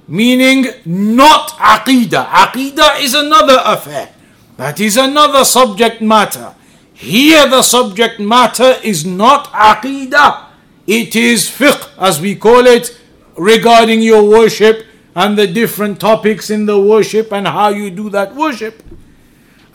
meaning 0.09 0.65
not 0.85 1.49
aqidah. 1.61 2.25
Aqidah 2.25 3.01
is 3.01 3.13
another 3.13 3.61
affair. 3.63 4.09
That 4.57 4.79
is 4.81 4.97
another 4.97 5.45
subject 5.45 6.01
matter. 6.01 6.55
Here, 6.93 7.47
the 7.47 7.61
subject 7.61 8.19
matter 8.19 8.75
is 8.83 9.05
not 9.05 9.47
aqidah, 9.53 10.47
it 10.85 11.15
is 11.15 11.47
fiqh, 11.47 11.87
as 11.97 12.19
we 12.19 12.35
call 12.35 12.67
it, 12.67 12.99
regarding 13.37 14.01
your 14.01 14.27
worship 14.27 14.85
and 15.15 15.37
the 15.37 15.47
different 15.47 15.99
topics 15.99 16.49
in 16.49 16.65
the 16.65 16.79
worship 16.79 17.31
and 17.31 17.47
how 17.47 17.69
you 17.69 17.89
do 17.89 18.09
that 18.09 18.35
worship. 18.35 18.83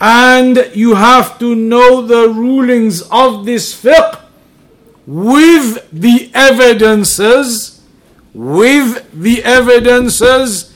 And 0.01 0.71
you 0.75 0.95
have 0.95 1.39
to 1.39 1.55
know 1.55 2.03
the 2.03 2.29
rulings 2.29 3.03
of 3.11 3.45
this 3.45 3.75
fiqh 3.75 4.21
with 5.07 5.89
the 5.93 6.31
evidences, 6.35 7.83
with 8.33 9.11
the 9.13 9.43
evidences 9.45 10.75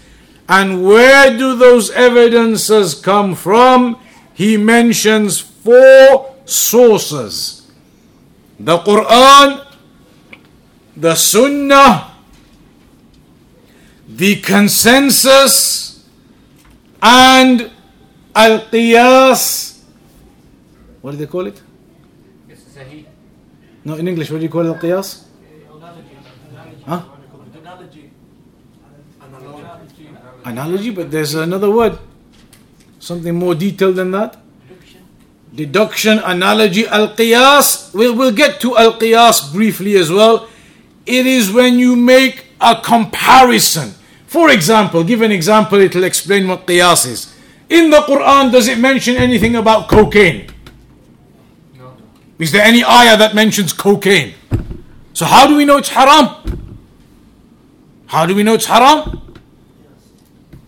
and 0.49 0.83
where 0.83 1.37
do 1.37 1.55
those 1.57 1.91
evidences 1.91 2.95
come 2.95 3.35
from? 3.35 4.01
He 4.33 4.57
mentions 4.57 5.39
four 5.39 6.35
sources 6.47 7.71
the 8.59 8.79
Quran, 8.79 9.65
the 10.97 11.15
Sunnah, 11.15 12.11
the 14.09 14.41
consensus, 14.41 16.05
and 17.03 17.71
Al 18.35 18.61
Qiyas. 18.61 19.79
What 21.01 21.13
do 21.13 21.17
they 21.19 21.27
call 21.27 21.47
it? 21.47 21.63
No, 23.89 23.95
in 23.95 24.07
English, 24.07 24.31
what 24.31 24.37
do 24.37 24.43
you 24.43 24.51
call 24.51 24.67
al 24.67 24.75
qiyas? 24.75 25.25
Huh? 26.85 27.03
Analogy, 27.65 28.11
Analogy, 30.45 30.91
but 30.91 31.11
there's 31.11 31.35
another 31.35 31.71
word. 31.71 31.99
Something 32.99 33.35
more 33.35 33.55
detailed 33.55 33.97
than 33.97 34.11
that. 34.11 34.37
Deduction, 35.55 36.19
analogy, 36.19 36.87
al 36.87 37.17
qiyas. 37.17 37.95
We'll, 37.95 38.15
we'll 38.15 38.37
get 38.37 38.61
to 38.61 38.77
al 38.77 38.99
qiyas 38.99 39.53
briefly 39.53 39.97
as 39.97 40.11
well. 40.11 40.49
It 41.07 41.27
is 41.27 41.51
when 41.51 41.79
you 41.79 41.97
make 41.97 42.45
a 42.61 42.81
comparison. 42.83 43.95
For 44.27 44.51
example, 44.51 45.05
give 45.05 45.23
an 45.23 45.33
example, 45.33 45.81
it'll 45.81 46.05
explain 46.05 46.49
what 46.49 46.67
qiyas 46.67 47.07
is. 47.07 47.35
In 47.69 47.91
the 47.91 47.99
Quran, 47.99 48.53
does 48.53 48.69
it 48.69 48.79
mention 48.79 49.17
anything 49.17 49.57
about 49.57 49.89
cocaine? 49.89 50.51
No. 51.77 51.97
Is 52.39 52.53
there 52.53 52.63
any 52.63 52.85
ayah 52.85 53.17
that 53.17 53.35
mentions 53.35 53.73
cocaine? 53.73 54.35
So, 55.13 55.27
how 55.27 55.47
do 55.47 55.57
we 55.57 55.65
know 55.65 55.79
it's 55.79 55.91
haram? 55.91 56.79
How 58.07 58.25
do 58.25 58.35
we 58.35 58.43
know 58.43 58.55
it's 58.55 58.67
haram? 58.67 59.37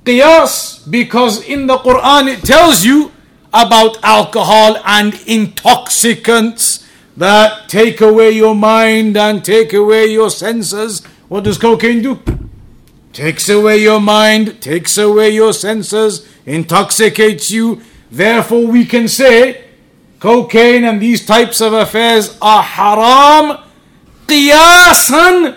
Qiyas, 0.04 0.90
because 0.90 1.42
in 1.42 1.66
the 1.66 1.78
Quran 1.78 2.32
it 2.32 2.44
tells 2.44 2.84
you 2.84 3.12
about 3.52 4.02
alcohol 4.02 4.78
and 4.84 5.14
intoxicants 5.26 6.86
that 7.16 7.68
take 7.68 8.00
away 8.00 8.30
your 8.30 8.54
mind 8.54 9.16
and 9.16 9.44
take 9.44 9.72
away 9.72 10.06
your 10.06 10.30
senses. 10.30 11.02
What 11.30 11.44
does 11.44 11.58
cocaine 11.58 12.02
do? 12.02 12.18
Takes 13.12 13.48
away 13.48 13.78
your 13.78 14.00
mind, 14.00 14.60
takes 14.60 14.98
away 14.98 15.30
your 15.30 15.52
senses, 15.52 16.26
intoxicates 16.44 17.52
you. 17.52 17.82
Therefore, 18.10 18.66
we 18.66 18.84
can 18.84 19.06
say 19.06 19.62
cocaine 20.18 20.82
and 20.82 21.00
these 21.00 21.24
types 21.24 21.60
of 21.60 21.72
affairs 21.72 22.36
are 22.42 22.64
haram 22.64 23.62
qiyasan 24.26 25.56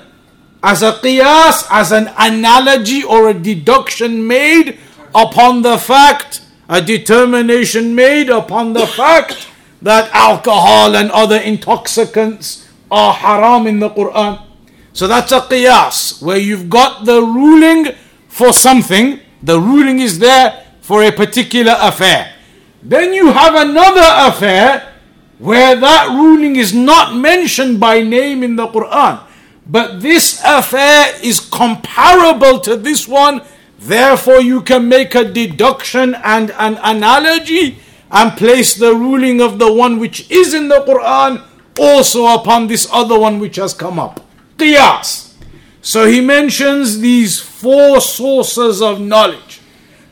as 0.61 0.83
a 0.83 0.91
qiyas, 0.91 1.65
as 1.71 1.91
an 1.91 2.13
analogy 2.19 3.03
or 3.03 3.29
a 3.29 3.33
deduction 3.33 4.27
made 4.27 4.77
upon 5.15 5.63
the 5.63 5.79
fact, 5.79 6.41
a 6.69 6.83
determination 6.83 7.95
made 7.95 8.29
upon 8.29 8.73
the 8.73 8.85
fact 8.85 9.47
that 9.81 10.07
alcohol 10.13 10.95
and 10.95 11.09
other 11.09 11.37
intoxicants 11.37 12.69
are 12.91 13.13
haram 13.13 13.65
in 13.65 13.79
the 13.79 13.89
Quran. 13.89 14.52
So 14.93 15.07
that's 15.07 15.31
a 15.31 15.41
qiyas, 15.41 16.21
where 16.21 16.37
you've 16.37 16.69
got 16.69 17.05
the 17.05 17.21
ruling 17.21 17.93
for 18.27 18.53
something, 18.53 19.19
the 19.41 19.59
ruling 19.59 19.99
is 19.99 20.19
there 20.19 20.65
for 20.81 21.03
a 21.03 21.11
particular 21.11 21.75
affair. 21.79 22.33
Then 22.81 23.13
you 23.13 23.31
have 23.31 23.55
another 23.55 24.07
affair 24.29 24.93
where 25.39 25.75
that 25.75 26.09
ruling 26.09 26.55
is 26.55 26.73
not 26.73 27.15
mentioned 27.15 27.79
by 27.79 28.01
name 28.01 28.43
in 28.43 28.55
the 28.55 28.67
Quran 28.67 29.19
but 29.65 30.01
this 30.01 30.41
affair 30.43 31.13
is 31.23 31.39
comparable 31.39 32.59
to 32.59 32.75
this 32.75 33.07
one. 33.07 33.41
Therefore, 33.79 34.41
you 34.41 34.61
can 34.61 34.87
make 34.87 35.15
a 35.15 35.23
deduction 35.23 36.15
and 36.15 36.51
an 36.51 36.77
analogy 36.83 37.79
and 38.11 38.31
place 38.37 38.75
the 38.75 38.93
ruling 38.93 39.41
of 39.41 39.59
the 39.59 39.71
one 39.71 39.99
which 39.99 40.29
is 40.29 40.53
in 40.53 40.67
the 40.67 40.81
Quran 40.81 41.43
also 41.79 42.27
upon 42.27 42.67
this 42.67 42.87
other 42.91 43.17
one 43.17 43.39
which 43.39 43.55
has 43.55 43.73
come 43.73 43.99
up. 43.99 44.19
Qiyas. 44.57 45.33
So 45.81 46.05
he 46.05 46.21
mentions 46.21 46.99
these 46.99 47.39
four 47.39 47.99
sources 47.99 48.81
of 48.81 49.01
knowledge 49.01 49.59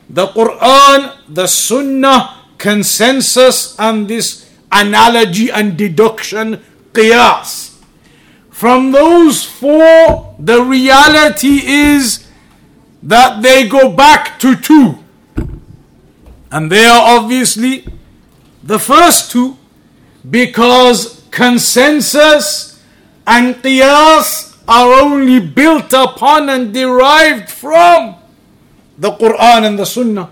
the 0.09 0.27
Quran, 0.27 1.15
the 1.29 1.47
Sunnah, 1.47 2.35
consensus, 2.57 3.79
and 3.79 4.09
this 4.09 4.49
analogy 4.69 5.49
and 5.49 5.77
deduction, 5.77 6.61
qiyas. 6.91 7.79
From 8.49 8.91
those 8.91 9.45
four, 9.45 10.35
the 10.37 10.61
reality 10.61 11.61
is 11.65 12.27
that 13.01 13.41
they 13.41 13.67
go 13.67 13.89
back 13.89 14.37
to 14.39 14.55
two. 14.55 14.99
And 16.51 16.69
they 16.69 16.85
are 16.85 17.17
obviously 17.17 17.87
the 18.61 18.77
first 18.77 19.31
two 19.31 19.57
because 20.29 21.25
consensus 21.31 22.70
and 23.27 23.55
qiyas 23.55 24.57
are 24.67 24.93
only 25.01 25.39
built 25.39 25.93
upon 25.93 26.49
and 26.49 26.73
derived 26.73 27.49
from 27.49 28.15
the 28.97 29.11
Quran 29.11 29.65
and 29.65 29.79
the 29.79 29.85
Sunnah. 29.85 30.29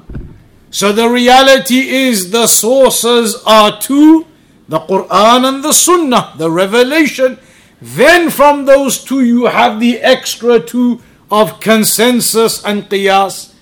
So 0.71 0.91
the 0.91 1.09
reality 1.09 1.89
is 1.89 2.31
the 2.31 2.47
sources 2.47 3.41
are 3.45 3.79
two 3.79 4.25
the 4.67 4.79
Quran 4.79 5.47
and 5.47 5.63
the 5.63 5.73
Sunnah, 5.73 6.33
the 6.37 6.51
revelation 6.51 7.39
then 7.81 8.29
from 8.29 8.65
those 8.65 9.03
two, 9.03 9.23
you 9.23 9.45
have 9.45 9.79
the 9.79 9.99
extra 9.99 10.59
two 10.59 11.01
of 11.31 11.59
consensus 11.59 12.63
and 12.63 12.83
qiyas. 12.89 13.53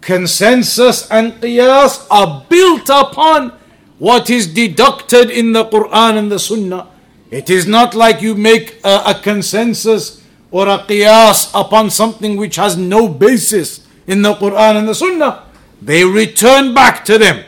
Consensus 0.00 1.08
and 1.10 1.34
qiyas 1.34 2.06
are 2.10 2.44
built 2.48 2.88
upon 2.90 3.52
what 3.98 4.30
is 4.30 4.46
deducted 4.52 5.30
in 5.30 5.52
the 5.52 5.64
Quran 5.64 6.18
and 6.18 6.32
the 6.32 6.38
Sunnah. 6.38 6.88
It 7.30 7.50
is 7.50 7.66
not 7.66 7.94
like 7.94 8.22
you 8.22 8.34
make 8.34 8.78
a, 8.84 9.02
a 9.06 9.20
consensus 9.20 10.22
or 10.50 10.68
a 10.68 10.78
qiyas 10.78 11.50
upon 11.54 11.90
something 11.90 12.36
which 12.36 12.56
has 12.56 12.76
no 12.76 13.08
basis 13.08 13.86
in 14.06 14.22
the 14.22 14.34
Quran 14.34 14.76
and 14.76 14.88
the 14.88 14.94
Sunnah. 14.94 15.44
They 15.82 16.04
return 16.04 16.72
back 16.72 17.04
to 17.06 17.18
them. 17.18 17.44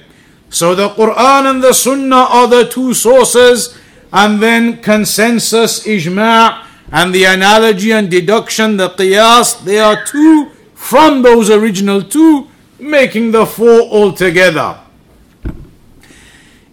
So 0.50 0.74
the 0.74 0.88
Quran 0.90 1.50
and 1.50 1.62
the 1.62 1.72
Sunnah 1.72 2.26
are 2.30 2.48
the 2.48 2.68
two 2.68 2.94
sources 2.94 3.78
and 4.12 4.42
then 4.42 4.82
consensus, 4.82 5.86
ijma' 5.86 6.64
and 6.90 7.14
the 7.14 7.24
analogy 7.24 7.92
and 7.92 8.10
deduction, 8.10 8.76
the 8.76 8.90
qiyas, 8.90 9.62
they 9.64 9.78
are 9.78 10.04
two 10.04 10.50
from 10.74 11.22
those 11.22 11.50
original 11.50 12.02
two, 12.02 12.48
making 12.78 13.30
the 13.32 13.44
four 13.44 13.82
altogether. 13.82 14.80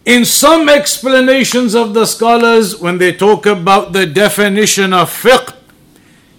In 0.05 0.23
some 0.23 0.69
explanations 0.69 1.73
of 1.73 1.95
the 1.95 2.05
scholars, 2.05 2.79
when 2.79 2.99
they 2.99 3.11
talk 3.11 3.47
about 3.47 3.91
the 3.91 4.05
definition 4.05 4.93
of 4.93 5.09
fiqh, 5.09 5.55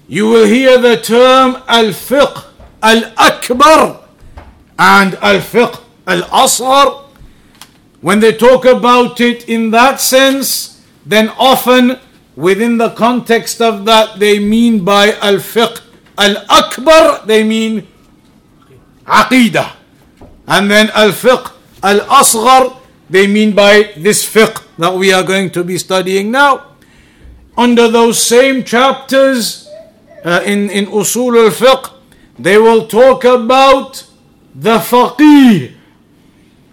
you 0.07 0.29
will 0.29 0.47
hear 0.47 0.79
the 0.79 0.97
term 0.97 1.57
al 1.67 1.87
fiqh 1.87 2.45
al 2.81 3.13
akbar 3.17 4.07
and 4.79 5.17
al 5.17 5.41
fiqh 5.41 5.81
al 6.07 6.23
asghar. 6.23 7.07
When 8.01 8.21
they 8.21 8.33
talk 8.35 8.65
about 8.67 9.21
it 9.21 9.49
in 9.49 9.73
that 9.73 10.01
sense, 10.01 10.81
then 11.05 11.31
often 11.31 11.99
within 12.37 12.79
the 12.79 12.91
context 12.91 13.61
of 13.61 13.85
that 13.87 14.21
they 14.21 14.39
mean 14.39 14.85
by 14.85 15.15
al 15.15 15.43
fiqh 15.43 15.81
al 16.17 16.37
akbar 16.49 17.27
they 17.27 17.43
mean 17.43 17.85
aqidah 19.07 19.75
and 20.47 20.71
then 20.71 20.89
al 20.95 21.11
fiqh 21.11 21.51
al 21.83 21.99
asghar 22.23 22.77
they 23.09 23.27
mean 23.27 23.55
by 23.55 23.93
this 23.97 24.25
fiqh 24.25 24.63
that 24.79 24.95
we 24.95 25.13
are 25.13 25.23
going 25.23 25.51
to 25.51 25.65
be 25.65 25.79
studying 25.79 26.31
now 26.31 26.73
under 27.57 27.89
those 27.89 28.19
same 28.23 28.63
chapters 28.65 29.69
uh, 30.25 30.43
in 30.45 30.71
in 30.71 30.87
usul 30.87 31.37
al 31.45 31.51
fiqh 31.51 31.93
they 32.39 32.59
will 32.59 32.87
talk 32.87 33.25
about 33.25 34.05
the 34.55 34.79
faqih 34.79 35.73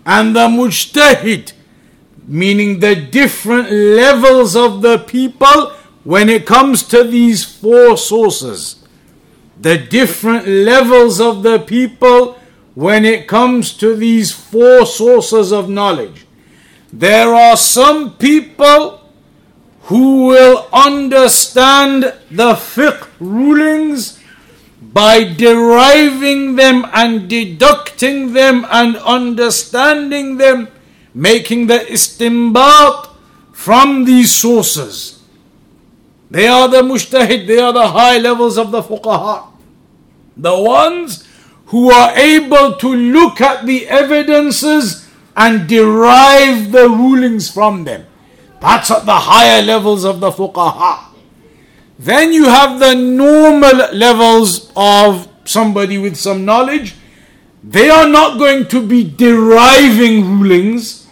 and 0.05 0.35
the 0.35 0.47
mujtahid 0.47 1.53
meaning 2.27 2.79
the 2.79 2.95
different 2.95 3.71
levels 3.71 4.55
of 4.55 4.81
the 4.81 4.97
people 4.99 5.71
when 6.03 6.29
it 6.29 6.45
comes 6.45 6.83
to 6.83 7.03
these 7.03 7.43
four 7.43 7.97
sources. 7.97 8.83
The 9.59 9.77
different 9.77 10.47
levels 10.47 11.21
of 11.21 11.43
the 11.43 11.59
people 11.59 12.37
when 12.75 13.05
it 13.05 13.27
comes 13.27 13.73
to 13.77 13.95
these 13.95 14.31
four 14.31 14.85
sources 14.85 15.51
of 15.51 15.69
knowledge. 15.69 16.25
There 16.91 17.33
are 17.33 17.57
some 17.57 18.17
people 18.17 19.01
who 19.83 20.27
will 20.27 20.67
understand 20.71 22.03
the 22.31 22.53
fiqh 22.53 23.07
rulings 23.19 24.19
by 24.81 25.23
deriving 25.23 26.55
them 26.55 26.85
and 26.93 27.27
deducting 27.29 28.33
them 28.33 28.65
and 28.69 28.95
understanding 28.97 30.37
them 30.37 30.67
making 31.13 31.67
the 31.67 31.79
istimbat 31.79 33.09
from 33.51 34.05
these 34.05 34.31
sources. 34.31 35.21
They 36.29 36.47
are 36.47 36.67
the 36.67 36.81
mujtahid, 36.81 37.47
they 37.47 37.59
are 37.59 37.73
the 37.73 37.87
high 37.87 38.17
levels 38.17 38.57
of 38.57 38.71
the 38.71 38.81
fuqaha. 38.81 39.47
The 40.35 40.59
ones 40.59 41.27
who 41.73 41.89
are 41.89 42.15
able 42.15 42.75
to 42.77 42.87
look 42.93 43.41
at 43.41 43.65
the 43.65 43.87
evidences 43.89 45.09
and 45.35 45.67
derive 45.67 46.71
the 46.71 46.87
rulings 46.87 47.49
from 47.49 47.83
them. 47.83 48.05
That's 48.61 48.91
at 48.91 49.05
the 49.05 49.15
higher 49.15 49.61
levels 49.61 50.05
of 50.05 50.19
the 50.19 50.29
fuqaha. 50.29 51.05
Then 51.97 52.31
you 52.31 52.45
have 52.45 52.79
the 52.79 52.93
normal 52.93 53.91
levels 53.93 54.71
of 54.75 55.27
somebody 55.45 55.97
with 55.97 56.15
some 56.15 56.45
knowledge. 56.45 56.95
They 57.63 57.89
are 57.89 58.07
not 58.07 58.37
going 58.37 58.67
to 58.69 58.85
be 58.85 59.03
deriving 59.03 60.39
rulings 60.39 61.03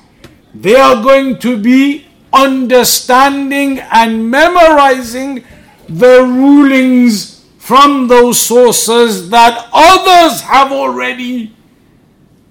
they 0.54 0.76
are 0.76 1.02
going 1.02 1.40
to 1.40 1.58
be 1.58 2.06
understanding 2.34 3.80
and 3.80 4.30
memorizing 4.30 5.44
the 5.88 6.22
rulings 6.24 7.31
from 7.72 8.10
those 8.10 8.38
sources 8.38 9.30
that 9.30 9.70
others 9.72 10.42
have 10.42 10.74
already 10.74 11.56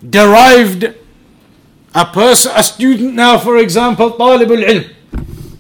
derived. 0.09 0.95
A 1.95 2.07
person, 2.07 2.53
a 2.57 2.63
student 2.63 3.13
now, 3.13 3.37
for 3.37 3.59
example, 3.59 4.13
طالب 4.13 4.49
العلم, 4.49 4.89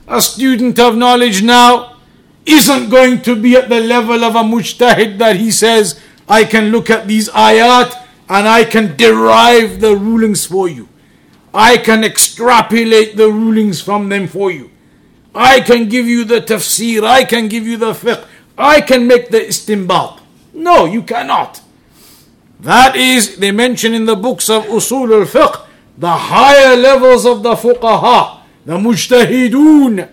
a 0.08 0.22
student 0.22 0.78
of 0.78 0.96
knowledge 0.96 1.42
now, 1.42 1.96
isn't 2.46 2.88
going 2.88 3.20
to 3.20 3.36
be 3.36 3.54
at 3.54 3.68
the 3.68 3.80
level 3.80 4.24
of 4.24 4.34
a 4.34 4.42
mujtahid 4.42 5.18
that 5.18 5.36
he 5.36 5.50
says, 5.50 6.00
I 6.26 6.44
can 6.44 6.70
look 6.72 6.88
at 6.88 7.06
these 7.06 7.28
ayat 7.28 7.92
and 8.30 8.48
I 8.48 8.64
can 8.64 8.96
derive 8.96 9.82
the 9.82 9.94
rulings 9.94 10.46
for 10.46 10.70
you. 10.70 10.88
I 11.52 11.76
can 11.76 12.02
extrapolate 12.02 13.18
the 13.18 13.28
rulings 13.30 13.82
from 13.82 14.08
them 14.08 14.26
for 14.26 14.50
you. 14.50 14.70
I 15.34 15.60
can 15.60 15.90
give 15.90 16.06
you 16.06 16.24
the 16.24 16.40
tafsir, 16.40 17.04
I 17.04 17.24
can 17.24 17.48
give 17.48 17.66
you 17.66 17.76
the 17.76 17.92
fiqh, 17.92 18.24
I 18.60 18.80
can 18.82 19.06
make 19.06 19.30
the 19.30 19.40
istinbat. 19.40 20.20
No, 20.52 20.84
you 20.84 21.02
cannot. 21.02 21.62
That 22.60 22.94
is, 22.94 23.38
they 23.38 23.52
mention 23.52 23.94
in 23.94 24.04
the 24.04 24.16
books 24.16 24.50
of 24.50 24.64
Usul 24.64 25.20
al 25.20 25.26
Fiqh, 25.26 25.66
the 25.96 26.10
higher 26.10 26.76
levels 26.76 27.24
of 27.24 27.42
the 27.42 27.54
fuqaha, 27.54 28.40
the 28.66 28.76
mujtahidun, 28.76 30.08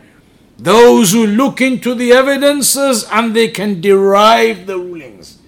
those 0.57 1.11
who 1.11 1.27
look 1.27 1.59
into 1.61 1.93
the 1.93 2.13
evidences 2.13 3.05
and 3.11 3.35
they 3.35 3.49
can 3.49 3.81
derive 3.81 4.65
the 4.65 4.77
rulings. 4.77 5.39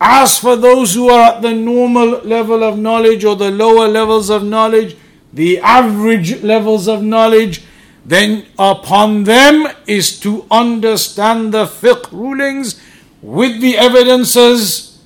As 0.00 0.38
for 0.38 0.54
those 0.54 0.94
who 0.94 1.08
are 1.10 1.34
at 1.34 1.42
the 1.42 1.52
normal 1.52 2.20
level 2.22 2.62
of 2.62 2.78
knowledge 2.78 3.24
or 3.24 3.34
the 3.34 3.50
lower 3.50 3.88
levels 3.88 4.30
of 4.30 4.44
knowledge, 4.44 4.96
the 5.32 5.58
average 5.58 6.42
levels 6.42 6.86
of 6.86 7.02
knowledge, 7.02 7.62
then 8.08 8.46
upon 8.58 9.24
them 9.24 9.68
is 9.86 10.18
to 10.20 10.46
understand 10.50 11.52
the 11.52 11.66
fiqh 11.66 12.10
rulings 12.10 12.80
with 13.20 13.60
the 13.60 13.76
evidences, 13.76 14.98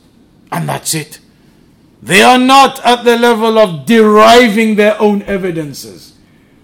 and 0.52 0.68
that's 0.68 0.94
it. 0.94 1.18
They 2.00 2.22
are 2.22 2.38
not 2.38 2.78
at 2.86 3.04
the 3.04 3.18
level 3.18 3.58
of 3.58 3.86
deriving 3.86 4.76
their 4.76 5.00
own 5.00 5.22
evidences. 5.22 6.14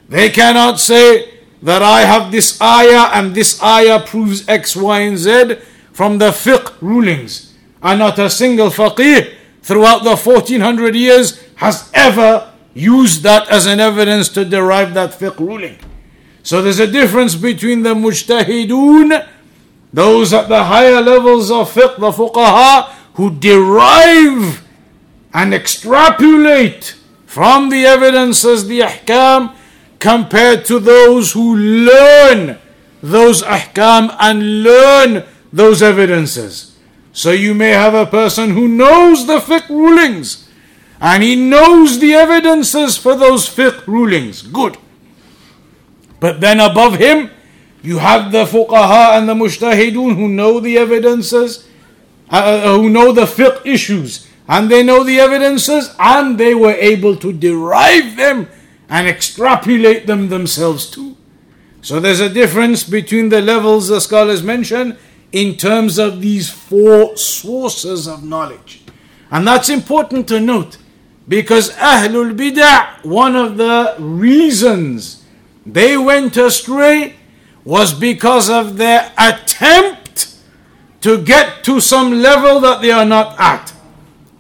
They 0.09 0.31
cannot 0.31 0.79
say 0.79 1.40
that 1.61 1.83
I 1.83 2.03
have 2.03 2.31
this 2.31 2.61
ayah 2.62 3.11
and 3.14 3.35
this 3.35 3.61
ayah 3.61 3.98
proves 3.98 4.48
X, 4.48 4.77
Y, 4.77 5.01
and 5.01 5.18
Z 5.18 5.57
from 5.92 6.18
the 6.18 6.31
fiqh 6.31 6.81
rulings. 6.81 7.55
And 7.83 7.98
not 7.98 8.16
a 8.20 8.31
single 8.31 8.70
faqih 8.70 9.35
throughout 9.62 10.05
the 10.05 10.14
1400 10.14 10.94
years 10.94 11.42
has 11.57 11.90
ever 11.94 12.53
used 12.74 13.24
that 13.24 13.48
as 13.51 13.66
an 13.66 13.81
evidence 13.81 14.29
to 14.29 14.44
derive 14.44 14.94
that 14.94 15.11
fiqh 15.11 15.38
ruling. 15.40 15.79
So 16.48 16.62
there's 16.62 16.78
a 16.78 16.87
difference 16.87 17.34
between 17.34 17.82
the 17.82 17.92
mujtahidun, 17.92 19.28
those 19.92 20.32
at 20.32 20.48
the 20.48 20.64
higher 20.64 21.02
levels 21.02 21.50
of 21.50 21.70
fiqh, 21.70 21.98
the 21.98 22.11
fuqaha, 22.11 22.88
who 23.16 23.38
derive 23.38 24.64
and 25.34 25.52
extrapolate 25.52 26.96
from 27.26 27.68
the 27.68 27.84
evidences, 27.84 28.66
the 28.66 28.80
ahkam, 28.80 29.54
compared 29.98 30.64
to 30.64 30.78
those 30.78 31.32
who 31.32 31.54
learn 31.54 32.56
those 33.02 33.42
ahkam 33.42 34.16
and 34.18 34.62
learn 34.62 35.24
those 35.52 35.82
evidences. 35.82 36.78
So 37.12 37.30
you 37.30 37.52
may 37.52 37.72
have 37.72 37.92
a 37.92 38.06
person 38.06 38.52
who 38.52 38.66
knows 38.68 39.26
the 39.26 39.40
fiqh 39.40 39.68
rulings 39.68 40.48
and 40.98 41.22
he 41.22 41.37
knows 41.37 41.98
the 41.98 42.14
evidences 42.14 42.96
for 42.96 43.14
those 43.14 43.46
fiqh 43.46 43.87
rulings. 43.87 44.40
Good. 44.40 44.78
But 46.20 46.40
then 46.40 46.61
above 46.61 46.96
him, 46.96 47.31
you 47.83 47.98
have 47.98 48.33
the 48.33 48.44
fuqaha 48.44 49.18
and 49.18 49.28
the 49.28 49.35
mujtahidun 49.35 50.16
who 50.16 50.28
know 50.28 50.61
the 50.61 50.78
evidences, 50.78 51.68
uh, 52.31 52.37
uh, 52.37 52.76
who 52.76 52.90
know 52.90 53.12
the 53.12 53.24
fiqh 53.24 53.64
issues, 53.64 54.28
and 54.48 54.70
they 54.70 54.83
know 54.83 55.04
the 55.04 55.20
evidences, 55.20 55.94
and 55.98 56.38
they 56.38 56.54
were 56.54 56.74
able 56.74 57.16
to 57.16 57.33
derive 57.33 58.16
them 58.16 58.48
and 58.88 59.07
extrapolate 59.07 60.07
them 60.07 60.28
themselves 60.28 60.90
too. 60.90 61.16
So 61.83 62.00
there's 62.00 62.20
a 62.20 62.28
difference 62.28 62.83
between 62.85 63.28
the 63.28 63.40
levels 63.40 63.88
the 63.88 64.00
scholars 64.00 64.42
mention 64.42 64.98
in 65.31 65.57
terms 65.57 65.98
of 65.98 66.20
these 66.20 66.50
four 66.50 67.16
sources 67.16 68.09
of 68.09 68.24
knowledge. 68.24 68.83
And 69.31 69.46
that's 69.46 69.68
important 69.68 70.26
to 70.28 70.40
note 70.40 70.78
because 71.28 71.70
Ahlul 71.72 72.37
Bid'ah, 72.37 73.04
one 73.04 73.37
of 73.37 73.59
the 73.59 73.94
reasons 73.98 75.17
they 75.68 75.98
went 75.98 76.37
astray 76.37 77.14
was 77.62 77.92
because 77.92 78.48
of 78.48 78.78
their 78.78 79.12
attempt 79.18 80.35
to 81.02 81.22
get 81.22 81.62
to 81.64 81.81
some 81.81 82.12
level 82.12 82.61
that 82.61 82.81
they 82.81 82.90
are 82.90 83.04
not 83.04 83.38
at. 83.38 83.74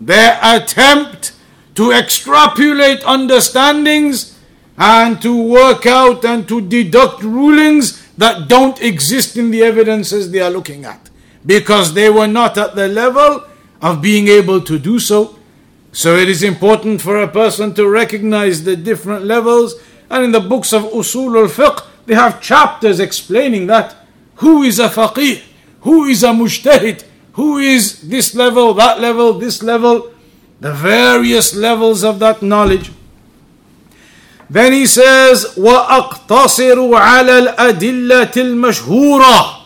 Their 0.00 0.40
attempt 0.42 1.32
to 1.74 1.92
extrapolate 1.92 3.04
understandings 3.04 4.38
and 4.78 5.20
to 5.20 5.36
work 5.42 5.84
out 5.84 6.24
and 6.24 6.48
to 6.48 6.60
deduct 6.62 7.22
rulings 7.22 8.06
that 8.16 8.48
don't 8.48 8.80
exist 8.80 9.36
in 9.36 9.50
the 9.50 9.62
evidences 9.62 10.30
they 10.30 10.40
are 10.40 10.50
looking 10.50 10.86
at 10.86 11.10
because 11.44 11.92
they 11.92 12.08
were 12.08 12.26
not 12.26 12.56
at 12.56 12.74
the 12.74 12.88
level 12.88 13.44
of 13.82 14.00
being 14.00 14.28
able 14.28 14.60
to 14.62 14.78
do 14.78 14.98
so. 14.98 15.38
So 15.92 16.16
it 16.16 16.28
is 16.28 16.42
important 16.42 17.02
for 17.02 17.20
a 17.20 17.28
person 17.28 17.74
to 17.74 17.88
recognize 17.88 18.64
the 18.64 18.76
different 18.76 19.24
levels 19.24 19.74
and 20.09 20.25
in 20.25 20.31
the 20.31 20.39
books 20.39 20.73
of 20.73 20.83
Usul 20.83 21.41
al 21.41 21.47
Fiqh, 21.47 21.85
they 22.05 22.15
have 22.15 22.41
chapters 22.41 22.99
explaining 22.99 23.67
that. 23.67 23.95
Who 24.35 24.63
is 24.63 24.79
a 24.79 24.89
faqih? 24.89 25.41
Who 25.81 26.05
is 26.05 26.23
a 26.23 26.27
mujtahid? 26.27 27.03
Who 27.33 27.57
is 27.57 28.07
this 28.09 28.35
level, 28.35 28.73
that 28.75 28.99
level, 28.99 29.33
this 29.33 29.63
level? 29.63 30.11
The 30.59 30.73
various 30.73 31.55
levels 31.55 32.03
of 32.03 32.19
that 32.19 32.41
knowledge. 32.41 32.91
Then 34.49 34.73
he 34.73 34.85
says, 34.85 35.55
وَأَقْتَصِرُ 35.57 36.77
عَلَى 36.77 37.55
الْأَدِلَّةِ 37.55 38.33
الْمَشْهُورَةِ 38.33 39.61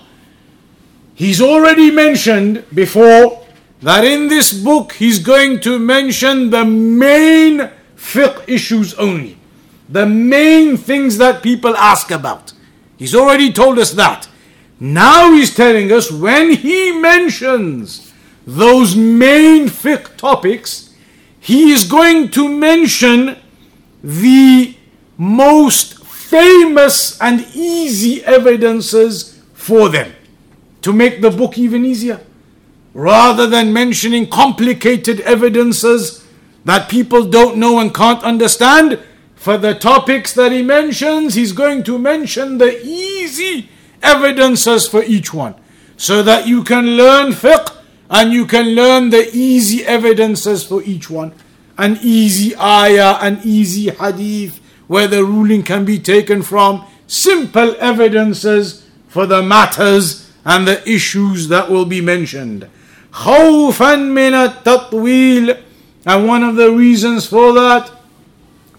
He's 1.14 1.42
already 1.42 1.92
mentioned 1.92 2.64
before 2.74 3.44
that 3.82 4.06
in 4.06 4.28
this 4.28 4.54
book 4.54 4.94
he's 4.94 5.20
going 5.20 5.60
to 5.62 5.78
mention 5.78 6.52
the 6.52 6.64
main 6.64 7.70
fiqh 7.96 8.48
issues 8.48 8.94
only 8.96 9.38
the 9.93 10.07
main 10.07 10.77
things 10.79 11.19
that 11.19 11.43
people 11.43 11.77
ask 11.77 12.11
about. 12.11 12.55
He's 12.97 13.15
already 13.15 13.53
told 13.53 13.79
us 13.79 13.93
that. 13.93 14.27
Now 14.81 15.33
he's 15.33 15.55
telling 15.55 15.93
us 15.93 16.11
when 16.11 16.51
he 16.51 16.93
mentions 16.93 18.13
those 18.47 18.97
main 18.97 19.67
fiqh 19.67 20.17
topics, 20.17 20.95
he 21.39 21.71
is 21.73 21.85
going 21.85 22.31
to 22.31 22.49
mention 22.49 23.37
the 24.03 24.77
most 25.19 26.03
famous 26.05 27.21
and 27.21 27.47
easy 27.55 28.25
evidences 28.25 29.41
for 29.53 29.89
them 29.91 30.13
to 30.81 30.93
make 30.93 31.21
the 31.21 31.31
book 31.31 31.59
even 31.59 31.85
easier. 31.85 32.21
Rather 32.95 33.47
than 33.47 33.73
mentioning 33.73 34.29
complicated 34.29 35.21
evidences 35.21 36.27
that 36.65 36.89
people 36.89 37.25
don't 37.25 37.57
know 37.57 37.79
and 37.79 37.95
can't 37.95 38.23
understand, 38.23 38.99
for 39.42 39.58
the 39.58 39.76
topics 39.76 40.34
that 40.34 40.52
he 40.52 40.62
mentions, 40.62 41.36
he's 41.36 41.54
going 41.54 41.84
to 41.84 41.98
mention 41.98 42.58
the 42.58 42.82
easy 42.84 43.70
evidences 44.02 44.88
for 44.88 45.04
each 45.04 45.34
one. 45.34 45.56
So 45.96 46.22
that 46.24 46.48
you 46.48 46.64
can 46.64 46.98
learn 46.98 47.32
fiqh 47.32 47.76
and 48.10 48.32
you 48.32 48.46
can 48.46 48.76
learn 48.76 49.10
the 49.10 49.30
easy 49.34 49.86
evidences 49.86 50.64
for 50.64 50.84
each 50.84 51.10
one. 51.10 51.34
An 51.78 51.98
easy 52.02 52.56
ayah, 52.56 53.18
an 53.22 53.40
easy 53.44 53.90
hadith, 53.90 54.60
where 54.88 55.08
the 55.08 55.24
ruling 55.24 55.64
can 55.64 55.86
be 55.86 56.00
taken 56.00 56.42
from. 56.42 56.86
Simple 57.08 57.76
evidences 57.80 58.88
for 59.08 59.26
the 59.26 59.42
matters 59.42 60.32
and 60.46 60.68
the 60.68 60.88
issues 60.90 61.48
that 61.50 61.70
will 61.70 61.86
be 61.86 62.02
mentioned. 62.02 62.68
خوفا 63.12 63.96
من 63.96 64.34
التطويل 64.34 65.58
and 66.06 66.28
one 66.28 66.44
of 66.44 66.56
the 66.56 66.72
reasons 66.72 67.26
for 67.26 67.54
that 67.54 67.92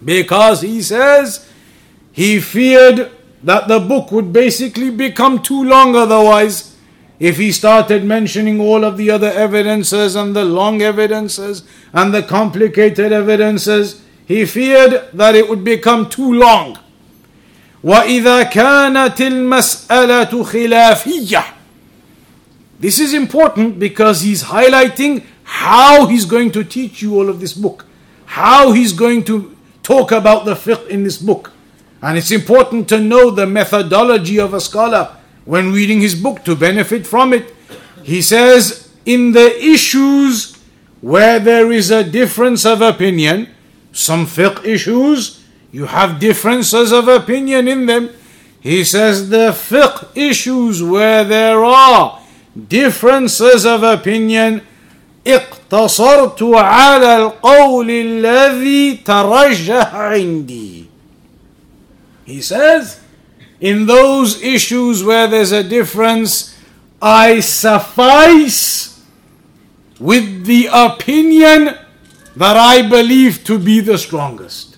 because 0.03 0.61
he 0.61 0.81
says 0.81 1.47
he 2.11 2.39
feared 2.39 3.11
that 3.43 3.67
the 3.67 3.79
book 3.79 4.11
would 4.11 4.33
basically 4.33 4.89
become 4.89 5.41
too 5.41 5.63
long 5.63 5.95
otherwise 5.95 6.75
if 7.19 7.37
he 7.37 7.51
started 7.51 8.03
mentioning 8.03 8.59
all 8.61 8.85
of 8.85 8.95
the 8.97 9.11
other 9.11 9.31
evidences 9.31 10.15
and 10.15 10.35
the 10.35 10.45
long 10.45 10.81
evidences 10.81 11.63
and 11.93 12.13
the 12.13 12.23
complicated 12.23 13.11
evidences 13.11 14.01
he 14.25 14.45
feared 14.45 15.09
that 15.13 15.35
it 15.35 15.49
would 15.49 15.63
become 15.63 16.09
too 16.09 16.33
long 16.33 16.77
واذا 17.83 18.43
كانت 18.43 19.21
المساله 19.21 20.43
خلافيه 20.43 21.43
this 22.81 22.99
is 22.99 23.13
important 23.13 23.79
because 23.79 24.21
he's 24.21 24.43
highlighting 24.43 25.23
how 25.43 26.05
he's 26.07 26.25
going 26.25 26.51
to 26.51 26.63
teach 26.63 27.01
you 27.01 27.15
all 27.15 27.29
of 27.29 27.39
this 27.39 27.53
book 27.53 27.85
how 28.25 28.71
he's 28.73 28.93
going 28.93 29.23
to 29.23 29.52
talk 29.84 30.10
about 30.10 30.44
the 30.44 30.54
fiqh 30.54 30.88
in 30.88 31.04
this 31.04 31.18
book. 31.18 31.52
And 32.02 32.18
it's 32.18 32.32
important 32.32 32.88
to 32.88 32.98
know 32.98 33.30
the 33.30 33.46
methodology 33.46 34.40
of 34.40 34.52
a 34.52 34.60
scholar 34.60 35.16
when 35.44 35.72
reading 35.72 36.00
his 36.00 36.20
book 36.20 36.44
to 36.44 36.56
benefit 36.56 37.06
from 37.06 37.32
it. 37.32 37.54
He 38.02 38.20
says, 38.20 38.90
in 39.06 39.32
the 39.32 39.56
issues 39.62 40.56
where 41.00 41.38
there 41.38 41.70
is 41.70 41.90
a 41.90 42.02
difference 42.02 42.66
of 42.66 42.80
opinion, 42.80 43.48
some 43.92 44.26
fiqh 44.26 44.64
issues, 44.64 45.44
you 45.70 45.86
have 45.86 46.18
differences 46.18 46.92
of 46.92 47.08
opinion 47.08 47.68
in 47.68 47.86
them. 47.86 48.10
He 48.60 48.84
says 48.84 49.28
the 49.28 49.52
fiqh 49.52 50.08
issues 50.16 50.82
where 50.82 51.24
there 51.24 51.62
are 51.62 52.20
differences 52.68 53.66
of 53.66 53.82
opinion, 53.82 54.62
اقتصرت 55.27 56.43
على 56.43 57.17
القول 57.17 57.89
الذي 57.89 58.93
ترجح 59.05 59.95
عندي. 59.95 60.85
He 62.25 62.41
says, 62.41 62.99
in 63.59 63.85
those 63.87 64.41
issues 64.41 65.03
where 65.03 65.27
there's 65.27 65.51
a 65.51 65.63
difference, 65.63 66.55
I 67.01 67.39
suffice 67.39 69.03
with 69.99 70.45
the 70.45 70.69
opinion 70.71 71.75
that 72.35 72.55
I 72.55 72.87
believe 72.87 73.43
to 73.45 73.59
be 73.59 73.79
the 73.81 73.97
strongest. 73.97 74.77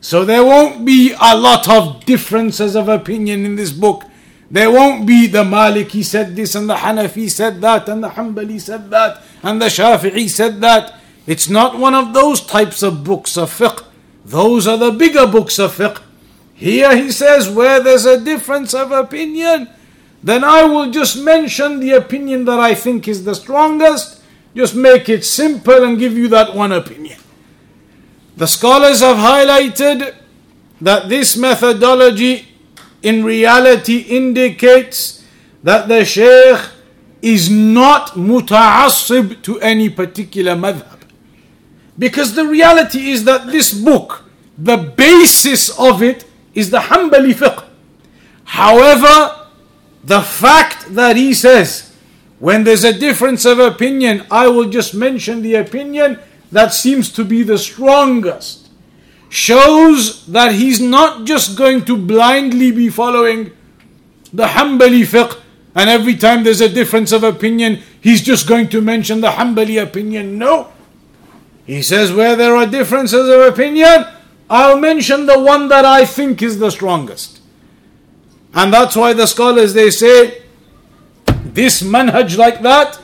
So 0.00 0.24
there 0.24 0.44
won't 0.44 0.84
be 0.84 1.14
a 1.18 1.36
lot 1.36 1.68
of 1.68 2.04
differences 2.04 2.76
of 2.76 2.88
opinion 2.88 3.44
in 3.44 3.56
this 3.56 3.72
book. 3.72 4.04
There 4.50 4.70
won't 4.70 5.06
be 5.06 5.26
the 5.26 5.42
Maliki 5.42 6.04
said 6.04 6.36
this 6.36 6.54
and 6.54 6.70
the 6.70 6.76
Hanafi 6.76 7.28
said 7.30 7.60
that 7.62 7.88
and 7.88 8.04
the 8.04 8.10
Hanbali 8.10 8.60
said 8.60 8.90
that 8.90 9.22
and 9.43 9.61
the 9.61 9.67
Shafi'i 9.67 10.29
said 10.29 10.61
that. 10.61 10.95
It's 11.27 11.49
not 11.49 11.77
one 11.77 11.93
of 11.93 12.13
those 12.13 12.41
types 12.41 12.81
of 12.81 13.03
books 13.03 13.37
of 13.37 13.51
fiqh. 13.51 13.85
Those 14.25 14.67
are 14.67 14.77
the 14.77 14.91
bigger 14.91 15.27
books 15.27 15.59
of 15.59 15.75
fiqh. 15.77 16.01
Here 16.55 16.95
he 16.95 17.11
says, 17.11 17.49
where 17.49 17.79
there's 17.81 18.05
a 18.05 18.19
difference 18.19 18.73
of 18.73 18.91
opinion, 18.91 19.69
then 20.23 20.43
I 20.43 20.63
will 20.63 20.91
just 20.91 21.17
mention 21.17 21.79
the 21.79 21.91
opinion 21.91 22.45
that 22.45 22.59
I 22.59 22.75
think 22.75 23.07
is 23.07 23.23
the 23.23 23.33
strongest, 23.33 24.21
just 24.55 24.75
make 24.75 25.09
it 25.09 25.25
simple 25.25 25.83
and 25.83 25.97
give 25.97 26.13
you 26.13 26.27
that 26.29 26.55
one 26.55 26.71
opinion. 26.71 27.19
The 28.37 28.47
scholars 28.47 29.01
have 29.01 29.17
highlighted 29.17 30.15
that 30.81 31.09
this 31.09 31.37
methodology 31.37 32.47
in 33.01 33.23
reality 33.23 33.99
indicates 33.99 35.23
that 35.63 35.87
the 35.87 36.05
Shaykh 36.05 36.59
is 37.21 37.49
not 37.49 38.11
muta'assib 38.11 39.41
to 39.43 39.59
any 39.59 39.89
particular 39.89 40.55
madhab. 40.55 40.99
Because 41.97 42.33
the 42.35 42.45
reality 42.45 43.11
is 43.11 43.25
that 43.25 43.47
this 43.47 43.73
book, 43.73 44.25
the 44.57 44.77
basis 44.77 45.69
of 45.77 46.01
it 46.01 46.25
is 46.53 46.69
the 46.71 46.79
Hanbali 46.79 47.33
fiqh. 47.33 47.63
However, 48.43 49.47
the 50.03 50.21
fact 50.21 50.95
that 50.95 51.15
he 51.15 51.33
says, 51.33 51.93
when 52.39 52.63
there's 52.63 52.83
a 52.83 52.97
difference 52.97 53.45
of 53.45 53.59
opinion, 53.59 54.25
I 54.31 54.47
will 54.47 54.69
just 54.69 54.95
mention 54.95 55.41
the 55.41 55.55
opinion 55.55 56.19
that 56.51 56.73
seems 56.73 57.11
to 57.13 57.23
be 57.23 57.43
the 57.43 57.57
strongest 57.57 58.69
shows 59.29 60.25
that 60.27 60.53
he's 60.55 60.81
not 60.81 61.25
just 61.25 61.57
going 61.57 61.85
to 61.85 61.95
blindly 61.95 62.71
be 62.71 62.89
following 62.89 63.51
the 64.33 64.45
Hanbali 64.45 65.05
fiqh 65.05 65.40
and 65.73 65.89
every 65.89 66.15
time 66.15 66.43
there's 66.43 66.61
a 66.61 66.69
difference 66.69 67.11
of 67.11 67.23
opinion, 67.23 67.81
he's 68.01 68.21
just 68.21 68.47
going 68.47 68.67
to 68.69 68.81
mention 68.81 69.21
the 69.21 69.29
Hanbali 69.29 69.81
opinion. 69.81 70.37
No. 70.37 70.71
He 71.65 71.81
says, 71.81 72.11
where 72.11 72.35
there 72.35 72.55
are 72.55 72.65
differences 72.65 73.29
of 73.29 73.41
opinion, 73.41 74.05
I'll 74.49 74.77
mention 74.77 75.27
the 75.27 75.39
one 75.39 75.69
that 75.69 75.85
I 75.85 76.03
think 76.05 76.41
is 76.41 76.59
the 76.59 76.71
strongest. 76.71 77.39
And 78.53 78.73
that's 78.73 78.97
why 78.97 79.13
the 79.13 79.25
scholars 79.25 79.73
they 79.73 79.91
say 79.91 80.41
this 81.25 81.81
manhaj 81.81 82.37
like 82.37 82.61
that 82.61 82.99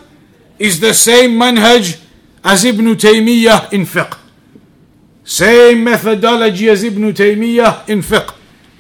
is 0.60 0.82
the 0.82 0.94
same 0.94 1.32
manhaj 1.32 2.02
as 2.44 2.66
Ibn 2.66 2.86
Taymiyyah 2.96 3.72
in 3.72 3.82
fiqh. 3.82 4.18
Same 5.24 5.86
methodology 5.86 6.70
as 6.70 6.84
Ibn 6.84 7.14
Taymiyyah 7.14 7.88
in 7.88 8.02
fiqh. 8.02 8.34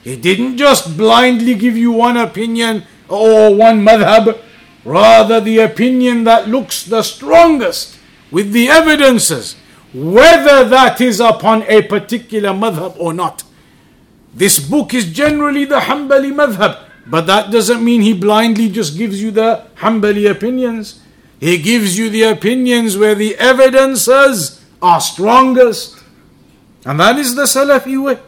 He 0.04 0.18
didn't 0.18 0.58
just 0.58 0.98
blindly 0.98 1.56
give 1.56 1.78
you 1.78 1.92
one 1.92 2.18
opinion 2.18 2.84
or 3.09 3.55
one 3.55 3.85
madhab, 3.85 4.39
rather 4.85 5.41
the 5.41 5.59
opinion 5.59 6.25
that 6.25 6.49
looks 6.49 6.85
the 6.85 7.03
strongest 7.03 7.99
with 8.31 8.53
the 8.53 8.69
evidences, 8.69 9.57
whether 9.93 10.65
that 10.69 11.01
is 11.01 11.21
upon 11.21 11.63
a 11.65 11.83
particular 11.83 12.51
madhab 12.51 12.97
or 12.99 13.13
not. 13.13 13.45
This 14.35 14.59
book 14.59 14.95
is 14.95 15.13
generally 15.13 15.67
the 15.67 15.81
Hanbali 15.81 16.33
madhab, 16.33 16.89
but 17.07 17.27
that 17.27 17.51
doesn't 17.51 17.85
mean 17.85 18.01
he 18.01 18.15
blindly 18.15 18.69
just 18.69 18.97
gives 18.97 19.23
you 19.23 19.31
the 19.31 19.67
Hanbali 19.77 20.31
opinions. 20.31 21.01
He 21.39 21.59
gives 21.59 21.99
you 21.99 22.09
the 22.09 22.23
opinions 22.23 22.97
where 22.97 23.15
the 23.15 23.37
evidences 23.37 24.63
are 24.81 25.01
strongest. 25.01 26.03
And 26.85 26.99
that 27.01 27.19
is 27.19 27.35
the 27.35 27.43
Salafi 27.43 28.03
way. 28.03 28.19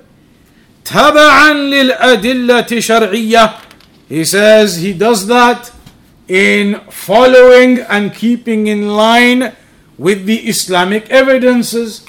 تبعا 0.84 1.52
للأدلة 1.52 2.80
شرعية 2.80 3.54
he 4.09 4.25
says 4.25 4.77
he 4.77 4.93
does 4.93 5.27
that 5.27 5.71
in 6.27 6.81
following 6.89 7.77
and 7.79 8.13
keeping 8.13 8.65
in 8.65 8.89
line 8.97 9.53
with 9.99 10.25
the 10.25 10.49
Islamic 10.49 11.09
evidences. 11.11 12.05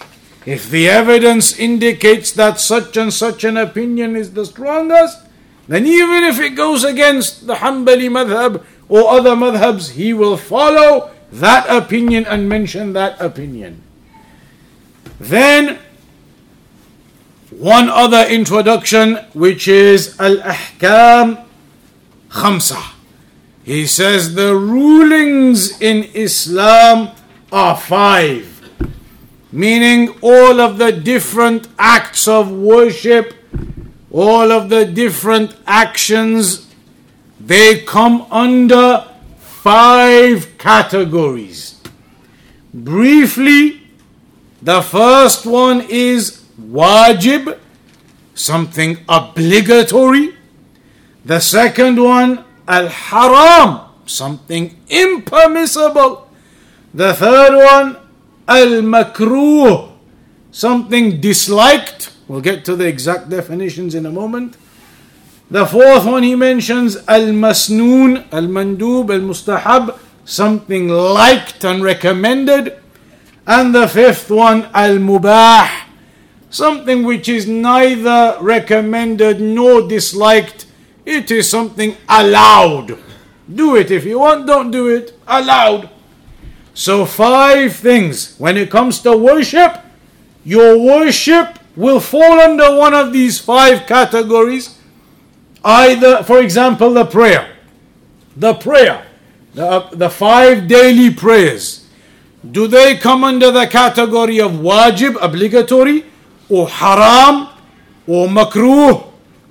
If 0.47 0.71
the 0.71 0.89
evidence 0.89 1.59
indicates 1.59 2.33
that 2.33 2.59
such 2.59 2.97
and 2.97 3.13
such 3.13 3.45
an 3.45 3.59
opinion 3.59 4.17
is 4.17 4.33
the 4.33 4.47
strongest, 4.47 5.21
then 5.69 5.85
even 5.85 6.25
if 6.25 6.41
it 6.41 6.57
goes 6.57 6.85
against 6.85 7.47
the 7.47 7.57
Hanbali 7.57 8.09
madhab 8.09 8.65
or 8.89 9.11
other 9.11 9.37
madhabs, 9.37 9.93
he 9.93 10.15
will 10.15 10.39
follow 10.39 11.11
that 11.31 11.69
opinion 11.69 12.25
and 12.25 12.49
mention 12.49 12.95
that 12.95 13.21
opinion. 13.21 13.83
Then, 15.21 15.79
one 17.51 17.91
other 17.91 18.27
introduction, 18.27 19.17
which 19.35 19.69
is 19.69 20.19
Al 20.19 20.39
Ahkam 20.39 21.50
Khamsa. 22.31 22.95
He 23.63 23.87
says 23.87 24.35
the 24.35 24.57
rulings 24.57 25.81
in 25.81 26.05
Islam 26.15 27.11
are 27.53 27.77
five, 27.77 28.47
meaning 29.53 30.17
all 30.23 30.61
of 30.61 30.79
the 30.79 30.93
different 30.93 31.69
acts 31.79 32.27
of 32.27 32.51
worship, 32.51 33.35
all 34.11 34.51
of 34.51 34.71
the 34.71 34.85
different 34.85 35.57
actions 35.67 36.67
they 37.39 37.81
come 37.81 38.27
under 38.31 39.07
five 39.39 40.57
categories. 40.59 41.81
Briefly, 42.73 43.83
the 44.63 44.83
first 44.83 45.47
one 45.47 45.87
is 45.89 46.45
wajib, 46.61 47.59
something 48.35 48.99
obligatory. 49.09 50.37
The 51.31 51.39
second 51.39 52.03
one, 52.03 52.45
al 52.67 52.89
haram, 52.89 53.87
something 54.05 54.75
impermissible. 54.89 56.27
The 56.93 57.15
third 57.15 57.55
one, 57.55 57.97
al 58.49 58.83
makruh, 58.83 59.93
something 60.51 61.21
disliked. 61.21 62.11
We'll 62.27 62.41
get 62.41 62.65
to 62.65 62.75
the 62.75 62.89
exact 62.89 63.31
definitions 63.31 63.95
in 63.95 64.07
a 64.07 64.11
moment. 64.11 64.57
The 65.53 65.67
fourth 65.67 66.05
one 66.05 66.25
he 66.25 66.35
mentions 66.35 66.97
al 67.07 67.31
masnoon, 67.31 68.27
al 68.33 68.51
mandub, 68.51 69.15
al 69.15 69.23
mustahab, 69.23 70.01
something 70.25 70.89
liked 70.89 71.63
and 71.63 71.85
recommended. 71.85 72.77
And 73.47 73.73
the 73.73 73.87
fifth 73.87 74.33
one 74.33 74.67
al 74.75 74.99
mubah, 74.99 75.71
something 76.51 77.05
which 77.05 77.29
is 77.29 77.47
neither 77.47 78.37
recommended 78.41 79.41
nor 79.41 79.87
disliked. 79.87 80.67
It 81.05 81.31
is 81.31 81.49
something 81.49 81.97
allowed. 82.09 82.99
Do 83.53 83.77
it 83.77 83.91
if 83.91 84.05
you 84.05 84.21
want, 84.21 84.47
don't 84.47 84.71
do 84.71 84.89
it. 84.89 85.19
Allowed. 85.27 85.91
So, 86.75 87.05
five 87.05 87.75
things. 87.77 88.37
When 88.39 88.57
it 88.57 88.71
comes 88.71 89.01
to 89.01 89.17
worship, 89.17 89.79
your 90.45 90.79
worship 90.79 91.59
will 91.77 92.01
fall 92.01 92.41
under 92.41 92.77
one 92.77 92.95
of 92.95 93.13
these 93.13 93.39
five 93.39 93.87
categories 93.87 94.81
Either, 95.65 96.23
for 96.23 96.41
example, 96.41 96.93
the 96.93 97.05
prayer. 97.05 97.57
The 98.37 98.55
prayer. 98.55 99.07
The, 99.55 99.67
uh, 99.67 99.91
the 99.91 100.11
five 100.11 100.69
daily 100.69 101.13
prayers. 101.13 101.87
Do 102.49 102.67
they 102.67 102.97
come 102.97 103.25
under 103.25 103.51
the 103.51 103.67
category 103.67 104.41
of 104.41 104.53
wajib, 104.53 105.19
obligatory, 105.21 106.07
or 106.49 106.69
haram, 106.69 107.49
or 108.07 108.29
makruh, 108.29 109.10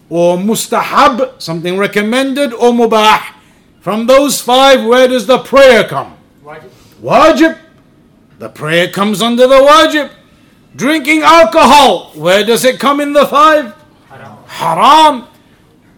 or 0.09 0.37
mustahab, 0.37 1.41
something 1.41 1.77
recommended, 1.77 2.53
or 2.53 2.71
mubah? 2.71 3.33
From 3.81 4.07
those 4.07 4.41
five, 4.41 4.85
where 4.85 5.07
does 5.07 5.25
the 5.25 5.39
prayer 5.39 5.83
come? 5.83 6.17
Wajib. 6.43 6.69
Wajib. 7.01 7.59
The 8.39 8.49
prayer 8.49 8.89
comes 8.89 9.21
under 9.21 9.47
the 9.47 9.55
wajib. 9.55 10.11
Drinking 10.75 11.23
alcohol, 11.23 12.11
where 12.15 12.45
does 12.45 12.63
it 12.63 12.79
come 12.79 12.99
in 12.99 13.13
the 13.13 13.25
five? 13.25 13.75
haram. 14.49 15.27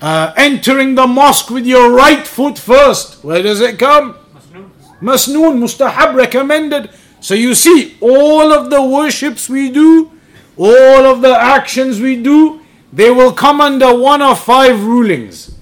Uh, 0.02 0.34
entering 0.36 0.96
the 0.96 1.06
mosque 1.06 1.50
with 1.52 1.66
your 1.66 1.92
right 1.94 2.26
foot 2.26 2.58
first. 2.58 3.24
Where 3.24 3.44
does 3.44 3.62
it 3.62 3.78
come? 3.78 4.18
Masnoon. 4.34 4.72
Masnoon, 5.00 5.60
mustahab, 5.60 6.16
recommended. 6.16 6.90
So 7.20 7.36
you 7.36 7.54
see, 7.54 7.98
all 8.02 8.52
of 8.52 8.72
the 8.72 8.82
worships 8.82 9.48
we 9.48 9.70
do, 9.70 10.12
all 10.58 11.06
of 11.06 11.22
the 11.22 11.38
actions 11.38 12.02
we 12.02 12.22
do, 12.22 12.61
they 12.94 13.10
will 13.10 13.32
come 13.32 13.62
under 13.62 13.98
one 13.98 14.22
of 14.22 14.40
five 14.40 14.84
rulings. 14.84 15.56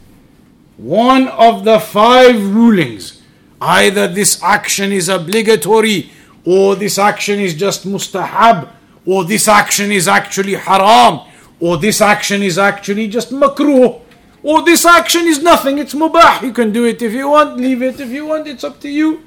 One 0.78 1.28
of 1.28 1.64
the 1.64 1.80
five 1.80 2.56
rulings. 2.56 3.22
Either 3.62 4.08
this 4.08 4.42
action 4.42 4.92
is 4.92 5.10
obligatory, 5.10 6.12
or 6.46 6.76
this 6.76 6.98
action 6.98 7.40
is 7.40 7.54
just 7.54 7.86
mustahab, 7.86 8.70
or 9.06 9.26
this 9.26 9.48
action 9.48 9.92
is 9.92 10.08
actually 10.08 10.56
haram, 10.56 11.28
or 11.60 11.78
this 11.78 12.02
action 12.02 12.42
is 12.42 12.58
actually 12.58 13.08
just 13.08 13.32
makruh. 13.32 14.02
Or 14.42 14.64
this 14.64 14.86
action 14.86 15.28
is 15.28 15.44
nothing, 15.44 15.78
it's 15.78 15.94
mubah. 15.94 16.42
You 16.42 16.54
can 16.54 16.72
do 16.72 16.86
it 16.86 17.02
if 17.02 17.14
you 17.14 17.30
want, 17.30 17.58
leave 17.58 17.84
it 17.84 18.00
if 18.00 18.10
you 18.10 18.26
want, 18.26 18.48
it's 18.48 18.64
up 18.64 18.80
to 18.82 18.90
you. 18.90 19.22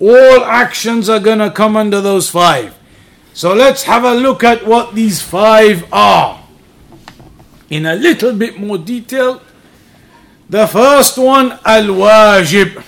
All 0.00 0.44
actions 0.44 1.08
are 1.08 1.20
gonna 1.20 1.52
come 1.52 1.76
under 1.76 2.00
those 2.00 2.28
five. 2.28 2.76
So 3.32 3.54
let's 3.54 3.84
have 3.84 4.02
a 4.02 4.12
look 4.14 4.42
at 4.42 4.66
what 4.66 4.94
these 4.94 5.22
five 5.22 5.86
are 5.92 6.43
in 7.73 7.85
a 7.85 7.95
little 7.95 8.33
bit 8.33 8.59
more 8.59 8.77
detail. 8.77 9.41
The 10.49 10.67
first 10.67 11.17
one, 11.17 11.51
al 11.63 11.87
wajib. 11.93 12.83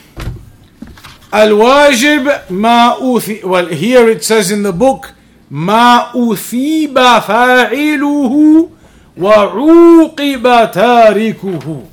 Al 1.32 1.50
wajib 1.52 2.50
ma 2.50 2.98
uthi. 2.98 3.44
Well, 3.44 3.68
here 3.68 4.10
it 4.10 4.24
says 4.24 4.52
in 4.52 4.64
the 4.64 4.74
book, 4.74 5.14
ما 5.52 6.12
أثيب 6.16 6.96
فاعله 7.20 8.70
وعوقب 9.18 10.72
تاركه 10.72 11.84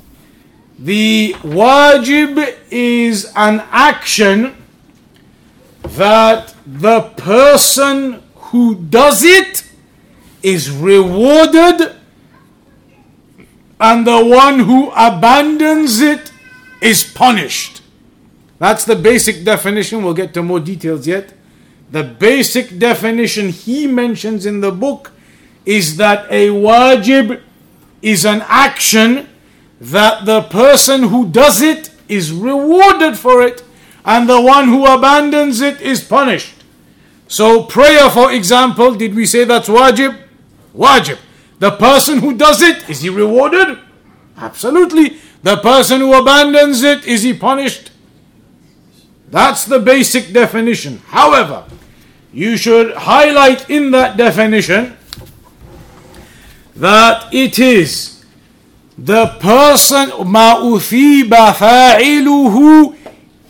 The 0.81 1.35
wajib 1.43 2.55
is 2.71 3.25
an 3.35 3.61
action 3.69 4.55
that 5.83 6.53
the 6.65 7.01
person 7.01 8.23
who 8.35 8.75
does 8.75 9.23
it 9.23 9.65
is 10.41 10.71
rewarded 10.71 11.95
and 13.80 14.06
the 14.06 14.24
one 14.24 14.60
who 14.60 14.90
abandons 14.90 16.00
it 16.00 16.32
is 16.80 17.04
punished. 17.04 17.82
That's 18.58 18.84
the 18.84 18.96
basic 18.96 19.44
definition. 19.44 20.04
We'll 20.04 20.14
get 20.14 20.32
to 20.34 20.42
more 20.42 20.60
details 20.60 21.06
yet. 21.06 21.34
The 21.90 22.04
basic 22.04 22.78
definition 22.78 23.50
he 23.50 23.86
mentions 23.86 24.46
in 24.46 24.60
the 24.60 24.72
book 24.72 25.12
is 25.66 25.96
that 25.96 26.26
a 26.30 26.48
wajib 26.48 27.40
is 28.02 28.24
an 28.24 28.42
action 28.46 29.28
that 29.80 30.24
the 30.24 30.42
person 30.42 31.04
who 31.04 31.28
does 31.28 31.62
it 31.62 31.90
is 32.08 32.32
rewarded 32.32 33.16
for 33.16 33.42
it 33.42 33.62
and 34.04 34.28
the 34.28 34.40
one 34.40 34.68
who 34.68 34.86
abandons 34.86 35.60
it 35.60 35.80
is 35.80 36.02
punished. 36.02 36.54
So, 37.26 37.64
prayer, 37.64 38.10
for 38.10 38.30
example, 38.32 38.94
did 38.94 39.14
we 39.14 39.26
say 39.26 39.44
that's 39.44 39.68
wajib? 39.68 40.18
Wajib. 40.76 41.18
The 41.59 41.71
person 41.71 42.19
who 42.19 42.35
does 42.35 42.61
it, 42.61 42.89
is 42.89 43.01
he 43.01 43.09
rewarded? 43.09 43.77
Absolutely. 44.37 45.17
The 45.43 45.57
person 45.57 46.01
who 46.01 46.13
abandons 46.13 46.83
it, 46.83 47.05
is 47.05 47.23
he 47.23 47.33
punished? 47.33 47.91
That's 49.29 49.65
the 49.65 49.79
basic 49.79 50.31
definition. 50.33 51.01
However, 51.07 51.65
you 52.33 52.57
should 52.57 52.93
highlight 52.95 53.69
in 53.69 53.91
that 53.91 54.17
definition 54.17 54.95
that 56.75 57.33
it 57.33 57.59
is 57.59 58.23
the 58.97 59.27
person 59.39 60.09
ما 60.25 60.55
أثيب 60.75 61.29
فاعله 61.53 62.93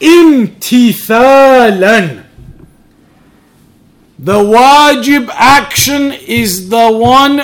امتثالا 0.04 1.50
the 4.22 4.34
wajib 4.34 5.30
action 5.34 6.12
is 6.12 6.70
the 6.70 6.92
one 6.92 7.42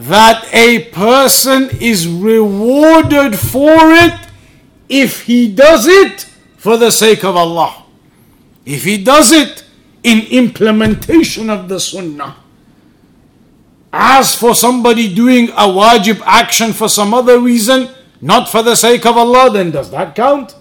that 0.00 0.46
a 0.52 0.84
person 0.90 1.70
is 1.80 2.06
rewarded 2.06 3.38
for 3.38 3.92
it 3.92 4.14
if 4.88 5.22
he 5.22 5.52
does 5.52 5.86
it 5.86 6.22
for 6.56 6.76
the 6.76 6.90
sake 6.90 7.24
of 7.24 7.36
Allah. 7.36 7.84
If 8.64 8.84
he 8.84 9.02
does 9.02 9.32
it 9.32 9.64
in 10.02 10.26
implementation 10.30 11.48
of 11.50 11.68
the 11.68 11.80
sunnah. 11.80 12.36
As 13.92 14.34
for 14.34 14.54
somebody 14.54 15.12
doing 15.14 15.48
a 15.50 15.66
wajib 15.66 16.20
action 16.26 16.72
for 16.72 16.88
some 16.88 17.14
other 17.14 17.40
reason, 17.40 17.88
not 18.20 18.48
for 18.48 18.62
the 18.62 18.74
sake 18.74 19.06
of 19.06 19.16
Allah, 19.16 19.50
then 19.50 19.70
does 19.70 19.90
that 19.90 20.14
count? 20.14 20.54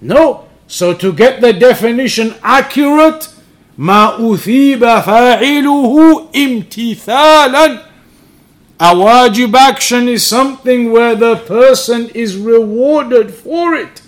No. 0.00 0.48
So 0.66 0.92
to 0.94 1.12
get 1.12 1.40
the 1.40 1.52
definition 1.52 2.34
accurate, 2.42 3.28
ما 3.78 4.16
أثيب 4.18 4.80
فاعله 4.80 6.26
امتثالا 6.36 7.85
a 8.80 8.94
wajib 8.94 9.54
action 9.54 10.08
is 10.08 10.26
something 10.26 10.90
where 10.90 11.14
the 11.14 11.36
person 11.36 12.08
is 12.10 12.36
rewarded 12.36 13.32
for 13.32 13.74
it 13.74 14.02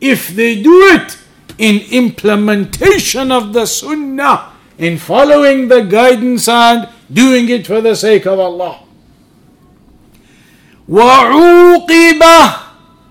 if 0.00 0.28
they 0.28 0.60
do 0.62 0.82
it 0.94 1.16
in 1.58 1.80
implementation 1.90 3.32
of 3.32 3.52
the 3.52 3.66
sunnah, 3.66 4.52
in 4.78 4.96
following 4.98 5.68
the 5.68 5.80
guidance 5.80 6.46
and 6.48 6.88
doing 7.12 7.48
it 7.48 7.66
for 7.66 7.80
the 7.80 7.96
sake 7.96 8.26
of 8.26 8.38
Allah. 8.38 8.80
وعوقب 10.88 12.22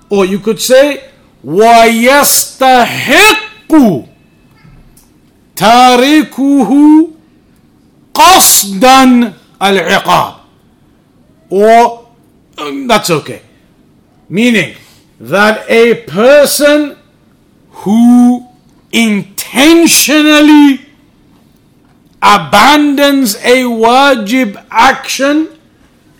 or 0.09 0.25
you 0.25 0.39
could 0.39 0.59
say 0.61 1.01
ويستحق 1.43 3.27
تاركه 5.55 6.71
قصدا 8.13 9.33
العقاب 9.61 10.33
or 11.52 12.08
um, 12.56 12.86
that's 12.86 13.10
okay. 13.10 13.42
Meaning 14.30 14.74
that 15.20 15.68
a 15.68 16.02
person 16.04 16.96
who 17.84 18.48
intentionally 18.90 20.80
abandons 22.22 23.34
a 23.36 23.64
wajib 23.64 24.64
action, 24.70 25.48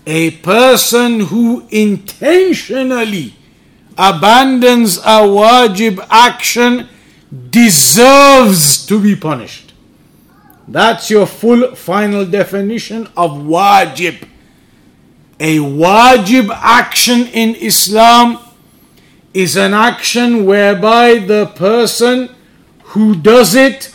a 0.05 0.29
person 0.31 1.21
who 1.21 1.65
intentionally 1.71 3.33
abandons 3.97 4.99
a 4.99 5.25
wajib 5.25 6.05
action 6.11 6.87
deserves 7.49 8.85
to 8.85 9.01
be 9.01 9.15
punished. 9.15 9.73
That's 10.67 11.09
your 11.09 11.25
full 11.25 11.73
final 11.73 12.23
definition 12.23 13.07
of 13.17 13.31
wajib 13.31 14.27
a 15.43 15.57
wajib 15.57 16.49
action 16.49 17.27
in 17.27 17.53
Islam 17.55 18.39
is 19.33 19.57
an 19.57 19.73
action 19.73 20.45
whereby 20.45 21.15
the 21.15 21.47
person 21.47 22.33
who 22.93 23.13
does 23.13 23.53
it 23.53 23.93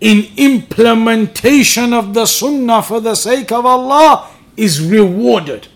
in 0.00 0.28
implementation 0.36 1.92
of 1.92 2.14
the 2.14 2.24
sunnah 2.24 2.84
for 2.84 3.00
the 3.00 3.16
sake 3.16 3.50
of 3.50 3.66
Allah 3.66 4.30
is 4.56 4.80
rewarded. 4.80 5.66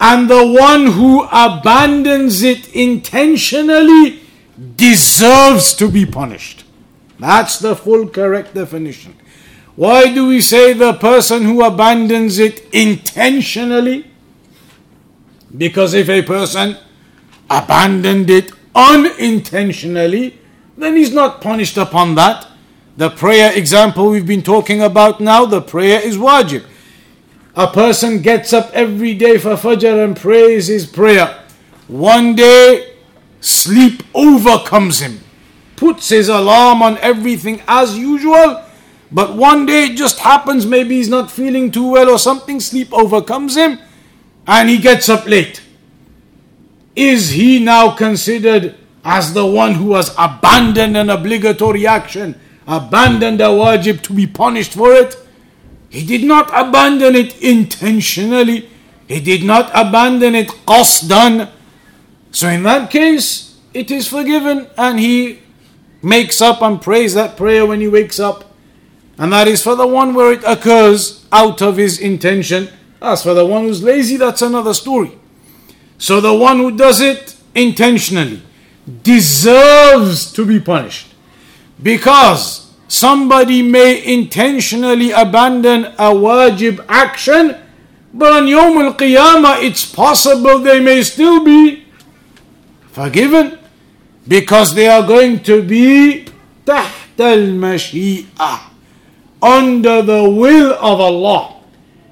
And 0.00 0.30
the 0.30 0.46
one 0.46 0.86
who 0.92 1.24
abandons 1.30 2.42
it 2.42 2.74
intentionally 2.74 4.20
deserves 4.76 5.74
to 5.74 5.90
be 5.90 6.06
punished. 6.06 6.64
That's 7.18 7.58
the 7.58 7.76
full 7.76 8.08
correct 8.08 8.54
definition. 8.54 9.14
Why 9.78 10.12
do 10.12 10.26
we 10.26 10.40
say 10.40 10.72
the 10.72 10.94
person 10.94 11.44
who 11.44 11.62
abandons 11.62 12.40
it 12.40 12.64
intentionally? 12.74 14.10
Because 15.56 15.94
if 15.94 16.08
a 16.08 16.20
person 16.22 16.76
abandoned 17.48 18.28
it 18.28 18.50
unintentionally, 18.74 20.36
then 20.76 20.96
he's 20.96 21.14
not 21.14 21.40
punished 21.40 21.76
upon 21.76 22.16
that. 22.16 22.48
The 22.96 23.10
prayer 23.10 23.56
example 23.56 24.10
we've 24.10 24.26
been 24.26 24.42
talking 24.42 24.82
about 24.82 25.20
now, 25.20 25.46
the 25.46 25.62
prayer 25.62 26.00
is 26.00 26.16
wajib. 26.16 26.64
A 27.54 27.68
person 27.68 28.20
gets 28.20 28.52
up 28.52 28.72
every 28.72 29.14
day 29.14 29.38
for 29.38 29.54
Fajr 29.54 30.02
and 30.02 30.16
prays 30.16 30.66
his 30.66 30.86
prayer. 30.86 31.40
One 31.86 32.34
day, 32.34 32.96
sleep 33.40 34.02
overcomes 34.12 34.98
him, 34.98 35.20
puts 35.76 36.08
his 36.08 36.28
alarm 36.28 36.82
on 36.82 36.98
everything 36.98 37.62
as 37.68 37.96
usual 37.96 38.64
but 39.10 39.34
one 39.34 39.66
day 39.66 39.84
it 39.86 39.96
just 39.96 40.18
happens, 40.18 40.66
maybe 40.66 40.96
he's 40.96 41.08
not 41.08 41.30
feeling 41.30 41.70
too 41.70 41.92
well 41.92 42.10
or 42.10 42.18
something, 42.18 42.60
sleep 42.60 42.92
overcomes 42.92 43.56
him, 43.56 43.78
and 44.46 44.68
he 44.68 44.78
gets 44.78 45.08
up 45.08 45.26
late. 45.26 45.62
Is 46.94 47.30
he 47.30 47.58
now 47.58 47.94
considered 47.94 48.74
as 49.04 49.32
the 49.32 49.46
one 49.46 49.74
who 49.74 49.94
has 49.94 50.14
abandoned 50.18 50.96
an 50.96 51.10
obligatory 51.10 51.86
action, 51.86 52.38
abandoned 52.66 53.40
a 53.40 53.44
wajib 53.44 54.02
to 54.02 54.12
be 54.12 54.26
punished 54.26 54.72
for 54.72 54.92
it? 54.92 55.16
He 55.88 56.04
did 56.04 56.24
not 56.24 56.48
abandon 56.48 57.14
it 57.14 57.40
intentionally. 57.40 58.68
He 59.06 59.20
did 59.20 59.42
not 59.42 59.70
abandon 59.74 60.34
it 60.34 60.48
qasdan. 60.48 61.50
So 62.30 62.48
in 62.48 62.62
that 62.64 62.90
case, 62.90 63.58
it 63.72 63.90
is 63.90 64.06
forgiven 64.06 64.66
and 64.76 65.00
he 65.00 65.40
makes 66.02 66.40
up 66.42 66.60
and 66.60 66.80
prays 66.80 67.14
that 67.14 67.36
prayer 67.36 67.64
when 67.64 67.80
he 67.80 67.88
wakes 67.88 68.20
up. 68.20 68.44
And 69.17 69.31
that 69.31 69.47
is 69.47 69.61
for 69.61 69.75
the 69.75 69.87
one 69.87 70.13
where 70.13 70.31
it 70.31 70.43
occurs 70.45 71.25
out 71.31 71.61
of 71.61 71.77
his 71.77 71.99
intention. 71.99 72.69
As 73.01 73.23
for 73.23 73.33
the 73.33 73.45
one 73.45 73.63
who's 73.63 73.83
lazy, 73.83 74.17
that's 74.17 74.41
another 74.41 74.73
story. 74.73 75.11
So 75.97 76.19
the 76.19 76.33
one 76.33 76.57
who 76.57 76.75
does 76.75 76.99
it 77.01 77.35
intentionally 77.53 78.41
deserves 79.03 80.31
to 80.33 80.45
be 80.45 80.59
punished. 80.59 81.13
Because 81.81 82.71
somebody 82.87 83.61
may 83.61 84.03
intentionally 84.03 85.11
abandon 85.11 85.85
a 85.85 86.11
wajib 86.11 86.83
action, 86.89 87.55
but 88.13 88.31
on 88.31 88.43
Yawm 88.45 88.83
al 88.83 88.93
Qiyamah, 88.93 89.63
it's 89.63 89.85
possible 89.85 90.59
they 90.59 90.79
may 90.79 91.01
still 91.03 91.43
be 91.43 91.85
forgiven 92.91 93.57
because 94.27 94.73
they 94.75 94.87
are 94.87 95.05
going 95.05 95.41
to 95.43 95.61
be 95.61 96.25
تحت 96.65 97.19
المشيئة 97.19 98.59
under 99.42 100.02
the 100.02 100.28
will 100.28 100.72
of 100.74 101.00
Allah. 101.00 101.56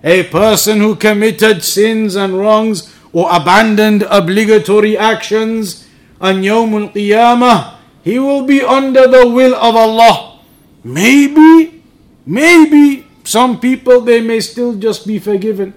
A 0.05 0.24
person 0.24 0.79
who 0.79 0.95
committed 0.95 1.64
sins 1.64 2.14
and 2.14 2.39
wrongs 2.39 2.95
or 3.12 3.29
abandoned 3.35 4.05
obligatory 4.11 4.97
actions 4.97 5.89
on 6.20 6.43
Yawm 6.43 6.83
al 6.83 6.89
Qiyamah, 6.91 7.74
he 8.05 8.18
will 8.18 8.45
be 8.45 8.62
under 8.62 9.07
the 9.09 9.27
will 9.29 9.55
of 9.55 9.74
Allah. 9.74 10.39
Maybe, 10.85 11.83
maybe 12.24 13.07
some 13.24 13.59
people 13.59 14.01
they 14.01 14.20
may 14.20 14.41
still 14.41 14.74
just 14.77 15.07
be 15.07 15.18
forgiven. 15.18 15.74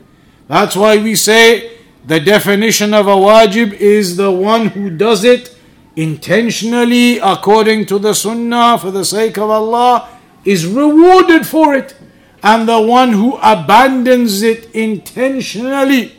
That's 0.48 0.76
why 0.76 0.98
we 0.98 1.16
say 1.16 1.78
the 2.06 2.20
definition 2.20 2.94
of 2.94 3.08
a 3.08 3.16
wajib 3.16 3.74
is 3.74 4.18
the 4.18 4.32
one 4.32 4.68
who 4.68 4.90
does 4.90 5.24
it 5.24 5.56
intentionally 5.96 7.18
according 7.18 7.86
to 7.88 8.00
the 8.00 8.14
sunnah 8.14 8.78
for 8.78 8.92
the 8.92 9.04
sake 9.04 9.38
of 9.38 9.50
Allah 9.50 10.08
is 10.45 10.67
rewarded 10.67 11.47
for 11.47 11.75
it. 11.75 11.95
And 12.43 12.69
the 12.69 12.81
one 12.81 13.13
who 13.13 13.37
abandons 13.43 14.43
it 14.43 14.71
intentionally 14.75 16.13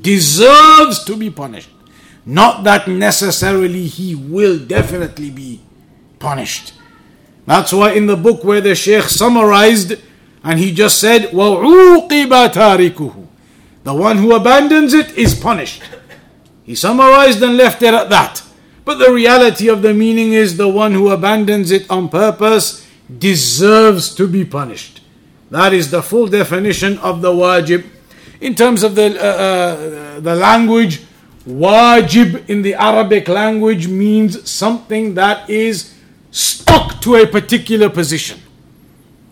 deserves 0.00 1.04
to 1.04 1.16
be 1.16 1.30
punished. 1.30 1.70
Not 2.26 2.64
that 2.64 2.86
necessarily 2.86 3.86
he 3.86 4.14
will 4.14 4.58
definitely 4.58 5.30
be 5.30 5.60
punished. 6.18 6.74
That's 7.46 7.72
why 7.72 7.92
in 7.92 8.06
the 8.06 8.16
book 8.16 8.44
where 8.44 8.60
the 8.60 8.74
Sheikh 8.74 9.04
summarized 9.04 9.94
and 10.44 10.58
he 10.58 10.72
just 10.72 10.98
said, 10.98 11.30
وَعُوقِبَ 11.30 12.52
تَارِكُهُ 12.52 13.26
The 13.84 13.94
one 13.94 14.18
who 14.18 14.34
abandons 14.34 14.94
it 14.94 15.16
is 15.16 15.34
punished. 15.34 15.82
He 16.62 16.74
summarized 16.74 17.42
and 17.42 17.56
left 17.56 17.82
it 17.82 17.94
at 17.94 18.10
that. 18.10 18.42
But 18.84 18.98
the 18.98 19.12
reality 19.12 19.68
of 19.68 19.82
the 19.82 19.94
meaning 19.94 20.32
is 20.32 20.56
the 20.56 20.68
one 20.68 20.92
who 20.92 21.10
abandons 21.10 21.70
it 21.70 21.90
on 21.90 22.08
purpose 22.08 22.83
deserves 23.19 24.13
to 24.15 24.27
be 24.27 24.45
punished. 24.45 25.01
That 25.51 25.73
is 25.73 25.91
the 25.91 26.01
full 26.01 26.27
definition 26.27 26.97
of 26.99 27.21
the 27.21 27.31
wajib. 27.31 27.85
In 28.41 28.55
terms 28.55 28.83
of 28.83 28.95
the, 28.95 29.15
uh, 29.17 29.25
uh, 29.25 30.19
the 30.19 30.35
language, 30.35 31.01
wajib 31.47 32.49
in 32.49 32.61
the 32.61 32.73
Arabic 32.73 33.27
language 33.27 33.87
means 33.87 34.49
something 34.49 35.13
that 35.13 35.49
is 35.49 35.93
stuck 36.31 36.99
to 37.01 37.15
a 37.15 37.27
particular 37.27 37.89
position. 37.89 38.41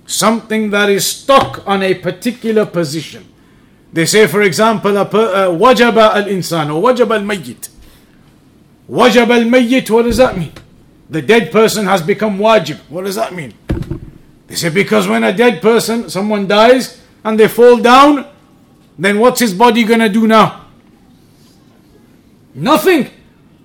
Something 0.05 0.69
that 0.69 0.89
is 0.89 1.05
stuck 1.05 1.67
on 1.67 1.81
a 1.81 1.95
particular 1.95 2.65
position. 2.65 3.27
They 3.91 4.05
say, 4.05 4.27
for 4.27 4.41
example, 4.41 4.97
uh, 4.97 5.05
wajaba 5.05 6.15
al 6.15 6.25
insan 6.25 6.73
or 6.73 6.81
wajaba 6.81 7.15
al 7.15 7.23
mayyit. 7.23 7.69
Wajab 8.89 9.29
al 9.29 9.43
mayyit, 9.43 9.89
what 9.89 10.03
does 10.03 10.17
that 10.17 10.37
mean? 10.37 10.51
The 11.09 11.21
dead 11.21 11.51
person 11.51 11.85
has 11.85 12.01
become 12.01 12.39
wajib. 12.39 12.79
What 12.89 13.05
does 13.05 13.15
that 13.15 13.33
mean? 13.33 13.53
They 14.47 14.55
say 14.55 14.69
because 14.69 15.07
when 15.07 15.23
a 15.23 15.33
dead 15.33 15.61
person, 15.61 16.09
someone 16.09 16.47
dies 16.47 17.01
and 17.23 17.39
they 17.39 17.47
fall 17.47 17.77
down, 17.77 18.27
then 18.97 19.19
what's 19.19 19.39
his 19.39 19.53
body 19.53 19.83
gonna 19.83 20.09
do 20.09 20.27
now? 20.27 20.65
Nothing. 22.53 23.09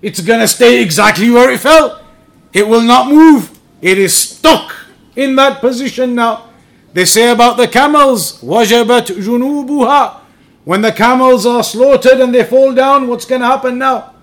It's 0.00 0.20
gonna 0.20 0.48
stay 0.48 0.82
exactly 0.82 1.30
where 1.30 1.50
it 1.50 1.60
fell. 1.60 2.04
It 2.52 2.66
will 2.66 2.82
not 2.82 3.08
move. 3.08 3.58
It 3.82 3.98
is 3.98 4.14
stuck 4.14 4.74
in 5.14 5.36
that 5.36 5.60
position 5.60 6.14
now. 6.14 6.48
They 6.92 7.04
say 7.04 7.30
about 7.30 7.56
the 7.56 7.68
camels, 7.68 8.40
wajabat 8.40 9.06
junubuha. 9.18 10.20
When 10.64 10.80
the 10.82 10.92
camels 10.92 11.46
are 11.46 11.62
slaughtered 11.62 12.20
and 12.20 12.34
they 12.34 12.44
fall 12.44 12.74
down, 12.74 13.08
what's 13.08 13.24
gonna 13.24 13.46
happen 13.46 13.78
now? 13.78 14.14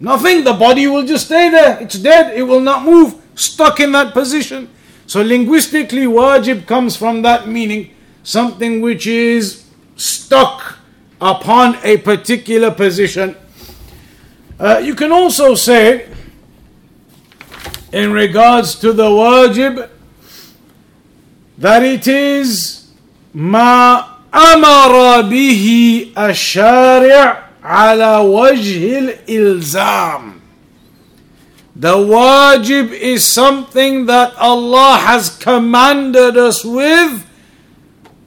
Nothing, 0.00 0.44
the 0.44 0.52
body 0.52 0.86
will 0.86 1.04
just 1.06 1.26
stay 1.26 1.50
there. 1.50 1.80
It's 1.80 1.98
dead, 1.98 2.36
it 2.36 2.42
will 2.42 2.60
not 2.60 2.84
move, 2.84 3.14
stuck 3.34 3.80
in 3.80 3.92
that 3.92 4.12
position. 4.12 4.68
So 5.06 5.22
linguistically, 5.22 6.06
wajib 6.06 6.66
comes 6.66 6.96
from 6.96 7.22
that 7.22 7.46
meaning, 7.48 7.90
something 8.22 8.80
which 8.80 9.06
is 9.06 9.64
stuck 9.96 10.78
upon 11.20 11.76
a 11.84 11.98
particular 11.98 12.70
position. 12.70 13.36
Uh, 14.58 14.78
you 14.78 14.94
can 14.94 15.12
also 15.12 15.54
say, 15.54 16.08
in 17.92 18.12
regards 18.12 18.74
to 18.76 18.92
the 18.92 19.04
wajib, 19.04 19.88
that 21.58 21.82
it 21.82 22.08
is 22.08 22.90
ma 23.32 24.16
amara 24.32 25.22
bihi 25.22 26.12
ash-shari' 26.16 27.43
على 27.63 28.17
وجه 28.17 28.99
الإلزام 28.99 30.39
the 31.79 31.95
wajib 31.95 32.91
is 32.91 33.23
something 33.23 34.05
that 34.07 34.35
Allah 34.35 34.97
has 34.97 35.29
commanded 35.29 36.35
us 36.35 36.65
with 36.65 37.25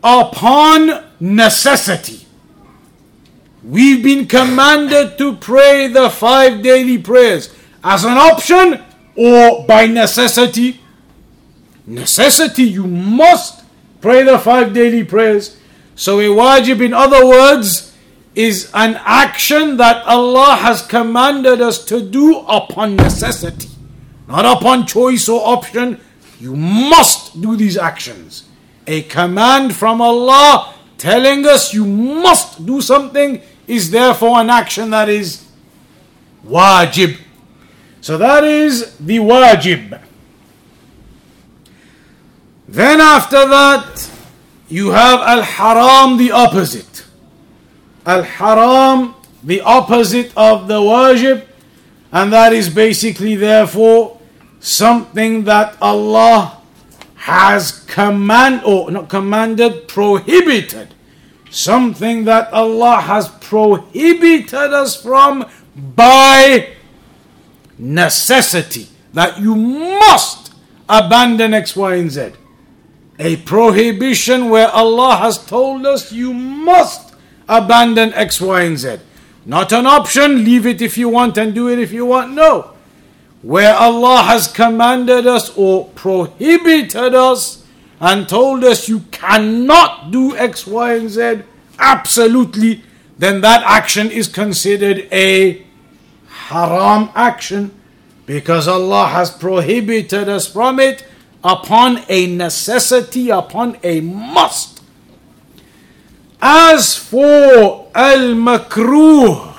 upon 0.03 1.05
necessity. 1.21 2.27
We've 3.63 4.03
been 4.03 4.27
commanded 4.27 5.19
to 5.19 5.37
pray 5.37 5.89
the 5.89 6.09
five 6.09 6.63
daily 6.63 6.97
prayers 6.97 7.55
as 7.85 8.05
an 8.05 8.17
option 8.17 8.83
or 9.17 9.67
by 9.67 9.87
necessity. 9.87 10.81
Necessity, 11.87 12.63
you 12.63 12.87
must 12.87 13.65
pray 14.01 14.23
the 14.23 14.39
five 14.39 14.73
daily 14.73 15.05
prayers. 15.05 15.59
So, 15.95 16.21
a 16.21 16.25
wajib, 16.25 16.83
in 16.83 16.95
other 16.95 17.27
words, 17.27 17.86
is 18.38 18.70
an 18.76 18.94
action 19.04 19.78
that 19.78 20.06
Allah 20.06 20.56
has 20.58 20.86
commanded 20.86 21.60
us 21.60 21.84
to 21.86 22.00
do 22.00 22.42
upon 22.42 22.96
necessity, 22.96 23.68
not 24.28 24.46
upon 24.46 24.86
choice 24.86 25.28
or 25.28 25.42
option. 25.44 26.00
You 26.40 26.56
must 26.56 27.42
do 27.42 27.58
these 27.58 27.78
actions. 27.78 28.44
A 28.86 29.02
command 29.02 29.76
from 29.76 30.02
Allah 30.02 30.76
telling 31.00 31.48
us 31.48 31.74
you 31.74 31.84
must 31.86 32.64
do 32.64 32.80
something 32.80 33.42
is 33.66 33.90
therefore 33.90 34.40
an 34.40 34.52
action 34.52 34.92
that 34.92 35.10
is 35.10 35.44
wajib. 36.46 37.18
So 38.02 38.20
that 38.20 38.44
is 38.44 38.96
the 38.98 39.18
wajib. 39.18 40.00
Then 42.68 43.02
after 43.02 43.48
that, 43.48 44.12
you 44.70 44.92
have 44.92 45.22
al 45.22 45.42
haram, 45.42 46.18
the 46.18 46.32
opposite. 46.32 46.97
Al 48.08 48.24
haram, 48.24 49.14
the 49.44 49.60
opposite 49.62 50.32
of 50.38 50.70
the 50.70 50.80
wajib, 50.80 51.46
and 52.12 52.32
that 52.32 52.54
is 52.54 52.70
basically, 52.70 53.36
therefore, 53.36 54.18
something 54.62 55.44
that 55.44 55.76
Allah 55.82 56.62
has 57.16 57.84
command 57.86 58.62
or 58.64 58.90
not 58.90 59.10
commanded, 59.10 59.90
prohibited. 59.90 60.94
Something 61.50 62.24
that 62.26 62.52
Allah 62.54 63.02
has 63.02 63.28
prohibited 63.28 64.54
us 64.54 65.02
from 65.02 65.46
by 65.76 66.74
necessity. 67.78 68.88
That 69.14 69.40
you 69.40 69.56
must 69.56 70.54
abandon 70.88 71.54
X, 71.54 71.76
Y, 71.76 71.96
and 71.96 72.12
Z. 72.12 72.32
A 73.20 73.36
prohibition 73.38 74.50
where 74.50 74.70
Allah 74.70 75.18
has 75.18 75.44
told 75.46 75.86
us 75.86 76.12
you 76.12 76.34
must 76.34 77.07
abandon 77.48 78.14
X, 78.14 78.42
Y, 78.42 78.62
and 78.62 78.78
Z. 78.78 78.98
Not 79.46 79.72
an 79.72 79.86
option, 79.86 80.44
leave 80.44 80.66
it 80.66 80.82
if 80.82 80.98
you 80.98 81.10
want 81.10 81.38
and 81.38 81.56
do 81.56 81.70
it 81.70 81.80
if 81.80 81.92
you 81.92 82.06
want. 82.06 82.34
No. 82.34 82.74
Where 83.42 83.76
Allah 83.76 84.24
has 84.24 84.48
commanded 84.48 85.26
us 85.26 85.56
or 85.56 85.86
prohibited 85.96 87.16
us 87.16 87.64
and 88.00 88.28
told 88.28 88.64
us 88.64 88.90
you 88.90 89.02
cannot 89.12 90.12
do 90.12 90.36
X, 90.36 90.68
Y, 90.68 90.94
and 90.96 91.10
Z, 91.10 91.44
absolutely, 91.80 92.84
then 93.18 93.42
that 93.42 93.64
action 93.64 94.12
is 94.12 94.28
considered 94.28 95.08
a 95.12 95.66
haram 96.28 97.10
action 97.16 97.72
because 98.26 98.68
Allah 98.68 99.08
has 99.08 99.32
prohibited 99.32 100.28
us 100.30 100.48
from 100.48 100.80
it 100.80 101.06
upon 101.44 102.04
a 102.10 102.28
necessity, 102.28 103.30
upon 103.30 103.78
a 103.84 104.02
must. 104.02 104.77
As 106.42 106.96
for 106.96 107.90
al 107.96 108.36
makruh, 108.36 109.54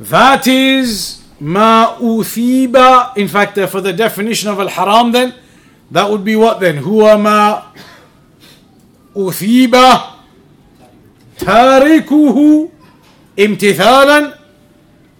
that 0.00 0.46
is 0.46 1.22
ma 1.38 1.96
uthiba. 1.98 3.16
In 3.16 3.28
fact, 3.28 3.58
uh, 3.58 3.66
for 3.66 3.80
the 3.80 3.92
definition 3.92 4.50
of 4.50 4.58
al 4.58 4.68
haram, 4.68 5.12
then 5.12 5.34
that 5.90 6.10
would 6.10 6.24
be 6.24 6.36
what 6.36 6.60
then? 6.60 6.82
Huwa 6.82 7.20
ma 7.20 7.62
uthiba 9.14 10.12
تاركه 11.46 12.68
امتثالا 13.38 14.34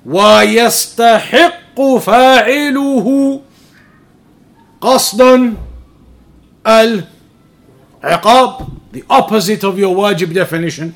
ويستحق 0.07 1.81
فاعله 2.01 3.41
قصدا 4.81 5.55
العقاب 6.67 8.69
the 8.93 9.05
opposite 9.11 9.65
of 9.65 9.79
your 9.79 9.95
wajib 9.95 10.33
definition 10.33 10.95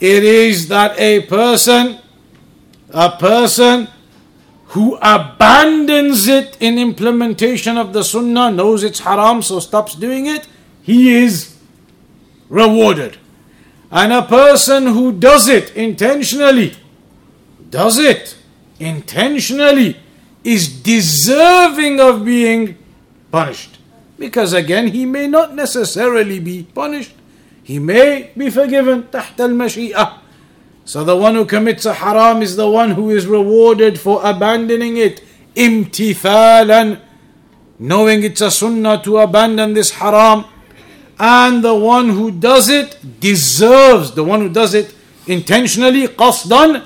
it 0.00 0.24
is 0.24 0.68
that 0.68 0.98
a 0.98 1.20
person 1.22 1.98
a 2.90 3.10
person 3.10 3.88
who 4.66 4.96
abandons 4.96 6.28
it 6.28 6.56
in 6.60 6.78
implementation 6.78 7.76
of 7.76 7.92
the 7.92 8.02
sunnah 8.04 8.50
knows 8.50 8.84
it's 8.84 9.00
haram 9.00 9.42
so 9.42 9.58
stops 9.60 9.94
doing 9.94 10.26
it 10.26 10.46
he 10.82 11.12
is 11.12 11.56
rewarded 12.48 13.16
and 13.90 14.12
a 14.12 14.22
person 14.22 14.86
who 14.86 15.12
does 15.12 15.48
it 15.48 15.74
intentionally, 15.76 16.76
does 17.70 17.98
it 17.98 18.36
intentionally, 18.78 19.96
is 20.44 20.68
deserving 20.68 22.00
of 22.00 22.24
being 22.24 22.78
punished. 23.32 23.78
Because 24.16 24.52
again, 24.52 24.88
he 24.88 25.04
may 25.06 25.26
not 25.26 25.54
necessarily 25.54 26.38
be 26.38 26.62
punished. 26.62 27.14
He 27.69 27.79
may 27.79 28.31
be 28.37 28.49
forgiven. 28.49 29.03
تحت 29.11 29.37
المشيئة. 29.37 30.19
So 30.85 31.03
the 31.03 31.15
one 31.15 31.35
who 31.35 31.45
commits 31.45 31.85
a 31.85 31.93
haram 31.93 32.41
is 32.41 32.55
the 32.55 32.69
one 32.69 32.91
who 32.91 33.09
is 33.09 33.25
rewarded 33.25 33.99
for 33.99 34.21
abandoning 34.23 34.97
it. 34.97 35.23
امتثالا. 35.55 36.99
Knowing 37.79 38.23
it's 38.23 38.41
a 38.41 38.51
sunnah 38.51 39.01
to 39.03 39.17
abandon 39.17 39.73
this 39.73 39.91
haram 39.91 40.45
and 41.19 41.63
the 41.63 41.73
one 41.75 42.09
who 42.09 42.31
does 42.31 42.69
it 42.69 43.19
deserves, 43.19 44.11
the 44.11 44.23
one 44.23 44.41
who 44.41 44.49
does 44.49 44.73
it 44.73 44.93
intentionally, 45.27 46.07
qasdan, 46.07 46.85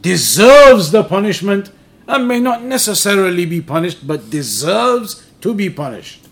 deserves 0.00 0.90
the 0.90 1.02
punishment 1.04 1.70
and 2.06 2.26
may 2.26 2.40
not 2.40 2.62
necessarily 2.62 3.46
be 3.46 3.60
punished, 3.60 4.06
but 4.06 4.30
deserves 4.30 5.26
to 5.40 5.54
be 5.54 5.70
punished. 5.70 6.26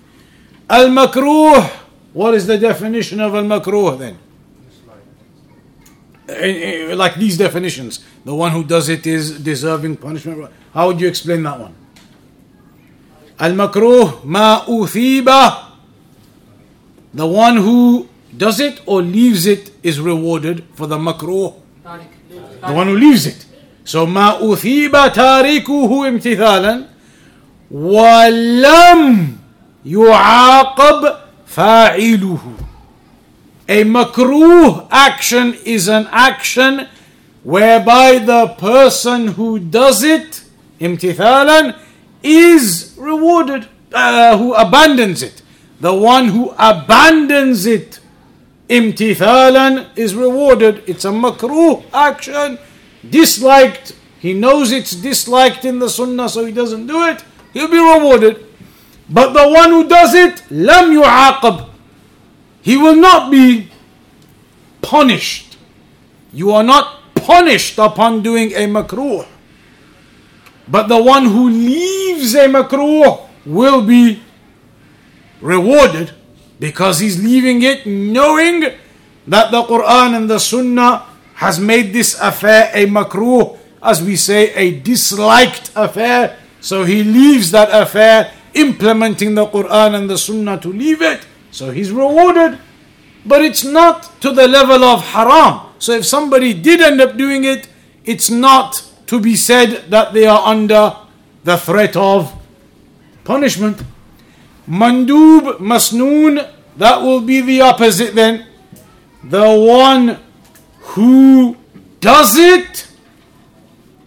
Al 0.69 0.89
makruh, 0.89 1.71
what 2.13 2.35
is 2.35 2.47
the 2.47 2.59
definition 2.59 3.21
of 3.21 3.35
al 3.35 3.45
makruh 3.45 3.99
then? 3.99 4.19
Eh, 6.29 6.91
eh, 6.91 6.95
like 6.95 7.15
these 7.17 7.39
definitions, 7.39 8.05
the 8.25 8.35
one 8.35 8.51
who 8.53 8.65
does 8.65 8.89
it 8.89 9.07
is 9.07 9.39
deserving 9.39 9.97
punishment. 9.97 10.51
How 10.75 10.89
would 10.89 11.01
you 11.01 11.09
explain 11.09 11.43
that 11.45 11.61
one? 11.61 11.75
Al 13.39 13.53
makruh 13.53 14.25
ma 14.25 14.65
uthiba 14.65 15.67
the 17.17 17.27
one 17.27 17.57
who 17.57 18.09
does 18.37 18.61
it 18.61 18.83
or 18.85 19.01
leaves 19.01 19.47
it 19.47 19.73
is 19.83 19.99
rewarded 19.99 20.65
for 20.75 20.87
the 20.87 20.99
makruh. 20.99 21.55
The 21.83 22.73
one 22.73 22.89
who 22.89 22.97
leaves 22.97 23.27
it. 23.27 23.47
So 23.85 24.07
ما 24.07 24.53
أثيب 24.53 24.93
تاركه 25.13 26.09
امتثالا 26.09 26.87
ولم 27.71 29.29
يعاقب 29.87 31.17
fa'iluhu. 31.56 32.54
A 33.68 33.84
makruh 33.84 34.88
action 34.92 35.54
is 35.66 35.88
an 35.88 36.08
action 36.12 36.88
whereby 37.44 38.20
the 38.20 38.48
person 38.58 39.28
who 39.28 39.60
does 39.60 40.04
it, 40.04 40.44
imtithalan, 40.80 41.78
is 42.24 42.94
rewarded, 42.98 43.68
uh, 43.94 44.38
who 44.38 44.54
abandons 44.54 45.24
it. 45.24 45.42
The 45.80 45.94
one 45.94 46.28
who 46.28 46.54
abandons 46.60 47.66
it, 47.66 48.00
imtithalan, 48.70 49.88
is 49.96 50.16
rewarded. 50.16 50.84
It's 50.88 51.06
a 51.06 51.10
makruh 51.10 51.84
action, 51.94 52.60
disliked. 53.10 53.96
He 54.20 54.34
knows 54.34 54.72
it's 54.72 54.92
disliked 54.92 55.66
in 55.66 55.80
the 55.80 55.90
sunnah, 55.90 56.30
so 56.30 56.46
he 56.46 56.52
doesn't 56.52 56.88
do 56.88 57.08
it. 57.08 57.24
He'll 57.54 57.68
be 57.68 57.80
rewarded. 57.80 58.46
But 59.12 59.34
the 59.34 59.48
one 59.48 59.72
who 59.72 59.88
does 59.88 60.14
it, 60.16 60.44
lam 60.50 60.92
yu'aqab. 60.92 61.68
He 62.62 62.78
will 62.78 62.96
not 62.96 63.30
be 63.30 63.70
punished. 64.82 65.58
You 66.32 66.52
are 66.52 66.64
not 66.64 67.14
punished 67.16 67.78
upon 67.78 68.24
doing 68.24 68.54
a 68.54 68.66
makruh. 68.68 69.28
But 70.68 70.88
the 70.88 71.02
one 71.02 71.26
who 71.26 71.50
leaves 71.50 72.34
a 72.36 72.48
makruh 72.48 73.28
will 73.46 73.82
be 73.86 74.24
rewarded 75.42 76.14
because 76.60 77.00
he's 77.00 77.22
leaving 77.22 77.64
it 77.64 77.86
knowing 77.86 78.62
that 79.28 79.52
the 79.52 79.64
Quran 79.64 80.16
and 80.16 80.30
the 80.30 80.40
Sunnah 80.40 81.04
has 81.36 81.60
made 81.60 81.92
this 81.92 82.18
affair 82.22 82.72
a 82.74 82.86
makruh, 82.86 83.58
as 83.82 84.02
we 84.02 84.16
say, 84.16 84.54
a 84.54 84.80
disliked 84.80 85.72
affair. 85.76 86.38
So 86.62 86.86
he 86.86 87.04
leaves 87.04 87.50
that 87.52 87.70
affair, 87.74 88.32
implementing 88.54 89.36
the 89.36 89.46
Quran 89.46 89.96
and 89.96 90.10
the 90.10 90.18
Sunnah 90.18 90.60
to 90.60 90.70
leave 90.70 91.02
it. 91.02 91.26
So 91.52 91.72
he's 91.72 91.92
rewarded. 91.92 92.60
But 93.26 93.44
it's 93.44 93.64
not 93.64 94.20
to 94.22 94.32
the 94.32 94.48
level 94.48 94.84
of 94.84 95.02
haram. 95.02 95.74
So 95.80 95.94
if 95.94 96.06
somebody 96.06 96.54
did 96.54 96.82
end 96.82 97.02
up 97.02 97.18
doing 97.18 97.44
it, 97.44 97.70
it's 98.04 98.30
not 98.30 98.84
to 99.08 99.20
be 99.20 99.36
said 99.36 99.92
that 99.92 100.14
they 100.14 100.26
are 100.26 100.48
under 100.48 100.96
the 101.44 101.58
threat 101.58 101.96
of 101.96 102.34
punishment. 103.24 103.84
Mandub, 104.68 105.58
Masnoon, 105.60 106.50
that 106.78 107.02
will 107.02 107.22
be 107.22 107.42
the 107.42 107.62
opposite 107.62 108.16
then. 108.16 108.48
The 109.24 109.54
one 109.54 110.20
who 110.96 111.58
does 112.00 112.38
it 112.38 112.88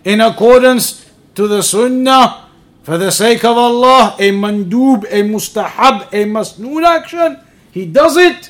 in 0.05 0.21
accordance 0.21 1.11
to 1.35 1.47
the 1.47 1.63
Sunnah 1.63 2.44
for 2.84 2.98
the 2.98 3.12
sake 3.12 3.44
of 3.46 3.58
Allah, 3.58 4.16
a 4.20 4.32
mandub, 4.32 5.04
a 5.06 5.22
mustahab, 5.24 6.08
a 6.12 6.26
masnoon 6.26 6.84
action, 6.84 7.40
he 7.72 7.86
does 7.86 8.18
it. 8.18 8.50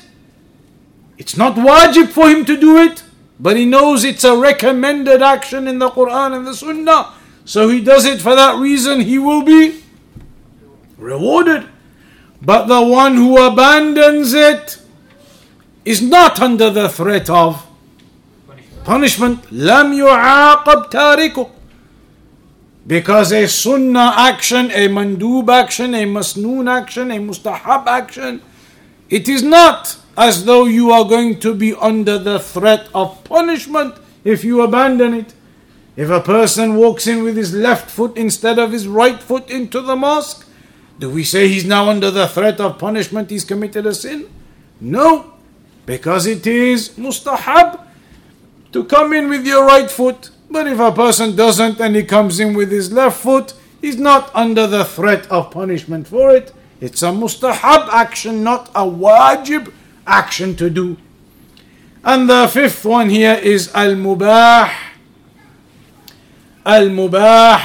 It's 1.18 1.36
not 1.36 1.56
wajib 1.56 2.08
for 2.08 2.28
him 2.30 2.44
to 2.46 2.56
do 2.56 2.78
it, 2.78 3.02
but 3.38 3.56
he 3.56 3.66
knows 3.66 4.04
it's 4.04 4.24
a 4.24 4.36
recommended 4.36 5.20
action 5.22 5.68
in 5.68 5.78
the 5.78 5.90
Quran 5.90 6.36
and 6.36 6.46
the 6.46 6.54
Sunnah. 6.54 7.12
So 7.44 7.68
he 7.68 7.80
does 7.82 8.06
it 8.06 8.20
for 8.20 8.34
that 8.34 8.58
reason, 8.58 9.00
he 9.00 9.18
will 9.18 9.42
be 9.42 9.82
rewarded. 10.96 11.68
But 12.40 12.66
the 12.66 12.80
one 12.80 13.16
who 13.16 13.36
abandons 13.44 14.32
it 14.32 14.80
is 15.84 16.00
not 16.00 16.40
under 16.40 16.70
the 16.70 16.88
threat 16.88 17.28
of 17.28 17.66
punishment. 18.84 19.44
لم 19.52 19.92
يعاقب 19.92 20.90
تاركه 20.90 21.48
because 22.87 23.31
a 23.31 23.47
sunnah 23.47 24.13
action, 24.15 24.69
a 24.71 24.87
mandub 24.87 25.49
action, 25.49 25.93
a 25.95 26.05
masnoon 26.05 26.69
action, 26.69 27.11
a 27.11 27.17
mustahab 27.17 27.87
action, 27.87 28.41
it 29.09 29.27
is 29.27 29.41
not 29.41 29.97
as 30.17 30.45
though 30.45 30.65
you 30.65 30.91
are 30.91 31.05
going 31.05 31.39
to 31.39 31.53
be 31.53 31.73
under 31.75 32.17
the 32.17 32.39
threat 32.39 32.87
of 32.93 33.23
punishment 33.23 33.95
if 34.23 34.43
you 34.43 34.61
abandon 34.61 35.13
it. 35.13 35.33
If 35.95 36.09
a 36.09 36.21
person 36.21 36.75
walks 36.75 37.07
in 37.07 37.23
with 37.23 37.37
his 37.37 37.53
left 37.53 37.89
foot 37.89 38.17
instead 38.17 38.59
of 38.59 38.71
his 38.71 38.87
right 38.87 39.21
foot 39.21 39.49
into 39.49 39.81
the 39.81 39.95
mosque, 39.95 40.45
do 40.99 41.09
we 41.09 41.23
say 41.23 41.47
he's 41.47 41.65
now 41.65 41.89
under 41.89 42.11
the 42.11 42.27
threat 42.27 42.59
of 42.59 42.77
punishment? 42.77 43.29
He's 43.29 43.45
committed 43.45 43.85
a 43.85 43.93
sin? 43.93 44.29
No, 44.79 45.33
because 45.85 46.25
it 46.25 46.45
is 46.47 46.89
mustahab 46.89 47.79
to 48.73 48.83
come 48.83 49.13
in 49.13 49.29
with 49.29 49.45
your 49.45 49.65
right 49.65 49.89
foot. 49.89 50.31
But 50.54 50.66
if 50.66 50.78
a 50.80 50.92
person 50.92 51.36
doesn't 51.36 51.80
and 51.80 51.94
he 51.94 52.02
comes 52.02 52.40
in 52.40 52.54
with 52.54 52.70
his 52.70 52.92
left 52.92 53.20
foot, 53.20 53.54
he's 53.80 53.96
not 53.96 54.30
under 54.34 54.66
the 54.66 54.84
threat 54.84 55.26
of 55.30 55.50
punishment 55.50 56.08
for 56.08 56.34
it. 56.34 56.52
It's 56.80 57.02
a 57.02 57.06
mustahab 57.06 57.88
action, 57.88 58.42
not 58.42 58.68
a 58.70 58.84
wajib 58.84 59.72
action 60.06 60.56
to 60.56 60.70
do. 60.70 60.96
And 62.02 62.28
the 62.28 62.48
fifth 62.48 62.84
one 62.84 63.10
here 63.10 63.34
is 63.34 63.70
al 63.74 63.94
mubah. 63.94 64.72
Al 66.64 66.88
mubah 66.88 67.60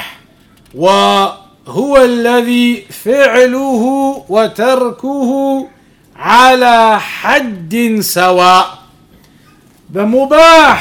wa 0.74 1.42
هو 1.68 1.98
الذي 1.98 2.82
فعله 2.82 3.84
وتركه 4.30 5.32
على 6.16 7.00
حد 7.00 7.98
سواء 8.02 8.68
The 9.90 10.06
mubah 10.06 10.78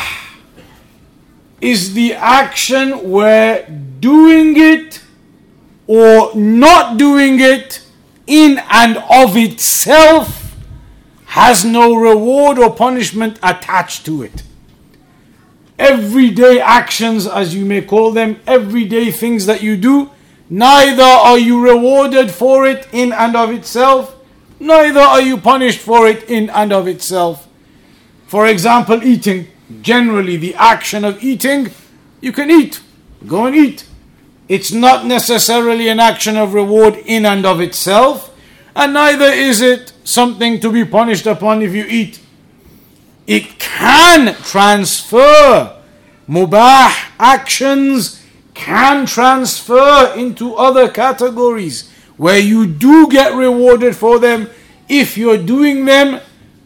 is 1.62 1.94
the 1.94 2.14
action 2.14 3.10
where 3.10 3.68
doing 4.00 4.54
it 4.58 5.02
or 5.88 6.34
not 6.36 6.98
doing 6.98 7.40
it 7.40 7.84
in 8.28 8.62
and 8.70 8.98
of 9.10 9.36
itself 9.36 10.56
has 11.26 11.66
no 11.66 11.96
reward 11.96 12.58
or 12.58 12.74
punishment 12.74 13.40
attached 13.44 14.06
to 14.06 14.24
it. 14.24 14.44
Everyday 15.78 16.60
actions, 16.60 17.26
as 17.28 17.56
you 17.56 17.66
may 17.66 17.82
call 17.82 18.12
them, 18.12 18.40
everyday 18.46 19.12
things 19.12 19.46
that 19.46 19.64
you 19.64 19.78
do, 19.78 20.10
neither 20.50 21.04
are 21.04 21.38
you 21.38 21.64
rewarded 21.64 22.32
for 22.32 22.66
it 22.68 22.88
in 22.92 23.14
and 23.14 23.36
of 23.36 23.52
itself, 23.52 24.16
neither 24.60 25.00
are 25.00 25.22
you 25.22 25.38
punished 25.38 25.80
for 25.80 26.08
it 26.08 26.30
in 26.30 26.50
and 26.50 26.74
of 26.74 26.88
itself. 26.88 27.48
For 28.28 28.46
example, 28.46 29.04
eating. 29.04 29.48
Generally, 29.82 30.38
the 30.38 30.56
action 30.56 31.06
of 31.06 31.24
eating, 31.24 31.72
you 32.22 32.32
can 32.32 32.50
eat. 32.50 32.82
Go 33.28 33.46
and 33.46 33.56
eat. 33.56 33.86
It's 34.48 34.72
not 34.72 35.06
necessarily 35.06 35.90
an 35.90 36.00
action 36.00 36.36
of 36.36 36.54
reward 36.54 36.96
in 37.06 37.26
and 37.26 37.46
of 37.46 37.62
itself, 37.62 38.36
and 38.76 38.94
neither 38.94 39.26
is 39.26 39.62
it 39.62 39.94
something 40.04 40.60
to 40.60 40.72
be 40.72 40.84
punished 40.84 41.28
upon 41.28 41.62
if 41.62 41.74
you 41.74 41.86
eat. 41.88 42.20
It 43.28 43.60
can 43.60 44.34
transfer. 44.36 45.76
Mubah 46.28 46.92
actions 47.20 48.26
can 48.56 49.06
transfer 49.06 50.14
into 50.16 50.56
other 50.56 50.90
categories 50.90 51.92
where 52.18 52.40
you 52.40 52.66
do 52.66 53.08
get 53.08 53.34
rewarded 53.36 53.96
for 53.96 54.20
them 54.20 54.50
if 54.88 55.18
you're 55.18 55.38
doing 55.38 55.86
them 55.86 56.20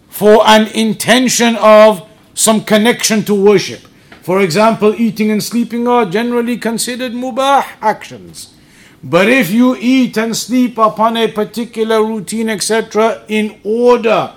for 0.07 0.41
an 0.47 0.67
intention 0.67 1.55
of 1.57 2.09
some 2.33 2.63
connection 2.63 3.23
to 3.23 3.33
worship. 3.35 3.81
For 4.21 4.41
example, 4.41 4.95
eating 4.95 5.31
and 5.31 5.43
sleeping 5.43 5.87
are 5.87 6.05
generally 6.05 6.57
considered 6.57 7.11
mubah 7.11 7.65
actions. 7.81 8.53
But 9.03 9.27
if 9.27 9.51
you 9.51 9.75
eat 9.75 10.17
and 10.17 10.35
sleep 10.35 10.77
upon 10.77 11.17
a 11.17 11.27
particular 11.27 12.01
routine, 12.01 12.49
etc., 12.49 13.25
in 13.27 13.59
order 13.65 14.33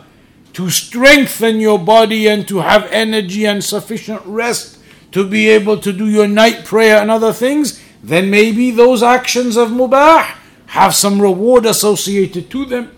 to 0.55 0.71
strengthen 0.71 1.61
your 1.61 1.79
body 1.79 2.27
and 2.27 2.49
to 2.49 2.59
have 2.59 2.91
energy 2.91 3.47
and 3.47 3.63
sufficient 3.63 4.23
rest 4.25 4.79
to 5.13 5.27
be 5.29 5.49
able 5.49 5.79
to 5.79 5.93
do 5.93 6.09
your 6.09 6.27
night 6.27 6.65
prayer 6.65 6.97
and 6.97 7.11
other 7.11 7.33
things, 7.33 7.81
then 8.03 8.29
maybe 8.29 8.71
those 8.73 9.03
actions 9.03 9.57
of 9.57 9.69
mubah 9.69 10.25
have 10.67 10.95
some 10.95 11.21
reward 11.23 11.65
associated 11.65 12.51
to 12.51 12.65
them 12.65 12.91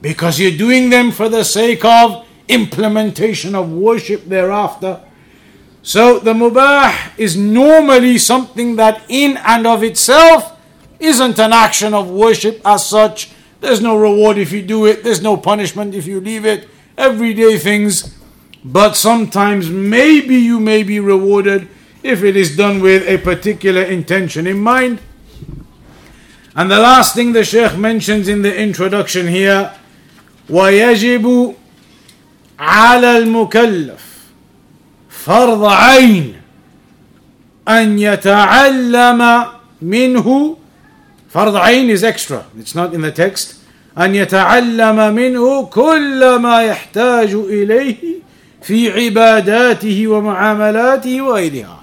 because 0.00 0.38
you're 0.38 0.56
doing 0.56 0.90
them 0.90 1.10
for 1.10 1.28
the 1.28 1.44
sake 1.44 1.84
of 1.84 2.24
implementation 2.49 3.55
of 3.55 3.71
worship 3.71 4.25
thereafter. 4.25 5.01
So 5.81 6.19
the 6.19 6.33
mubah 6.33 7.17
is 7.17 7.37
normally 7.37 8.17
something 8.17 8.75
that 8.77 9.03
in 9.07 9.37
and 9.37 9.67
of 9.67 9.83
itself 9.83 10.57
isn't 10.99 11.39
an 11.39 11.53
action 11.53 11.93
of 11.93 12.09
worship 12.09 12.61
as 12.65 12.87
such. 12.87 13.31
There's 13.61 13.81
no 13.81 13.97
reward 13.97 14.37
if 14.37 14.51
you 14.51 14.61
do 14.61 14.85
it, 14.85 15.03
there's 15.03 15.21
no 15.21 15.37
punishment 15.37 15.95
if 15.95 16.07
you 16.07 16.19
leave 16.19 16.45
it. 16.45 16.67
Everyday 16.97 17.57
things. 17.57 18.17
But 18.63 18.95
sometimes 18.95 19.69
maybe 19.69 20.35
you 20.37 20.59
may 20.59 20.81
be 20.81 20.99
rewarded 20.99 21.67
if 22.01 22.23
it 22.23 22.35
is 22.35 22.57
done 22.57 22.81
with 22.81 23.07
a 23.07 23.17
particular 23.17 23.83
intention 23.83 24.47
in 24.47 24.59
mind. 24.59 24.99
And 26.55 26.71
the 26.71 26.79
last 26.79 27.13
thing 27.13 27.33
the 27.33 27.43
Sheikh 27.43 27.77
mentions 27.77 28.27
in 28.27 28.41
the 28.41 28.55
introduction 28.55 29.27
here 29.27 29.71
ويجب 30.49 31.55
على 32.60 33.18
المكلف 33.18 34.00
فرض 35.10 35.64
عين 35.64 36.36
أن 37.68 37.98
يتعلم 37.98 39.46
منه 39.82 40.56
فرض 41.30 41.56
عين 41.56 41.96
is 41.96 42.02
extra. 42.04 42.44
It's 42.58 42.74
not 42.74 42.92
in 42.92 43.00
the 43.00 43.12
text. 43.12 43.54
أن 43.98 44.14
يتعلم 44.14 45.14
منه 45.14 45.64
كل 45.66 46.36
ما 46.36 46.62
يحتاج 46.62 47.34
إليه 47.34 47.96
في 48.62 48.90
عباداته 48.90 50.06
ومعاملاته 50.06 51.20
وغيرها. 51.22 51.80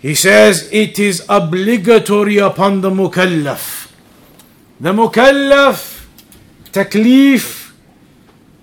He 0.00 0.14
says 0.14 0.68
it 0.72 0.98
is 0.98 1.24
obligatory 1.28 2.38
upon 2.38 2.80
the 2.80 2.90
mukallaf. 2.90 3.88
The 4.80 4.92
mukallaf, 4.92 6.06
taklif, 6.72 7.57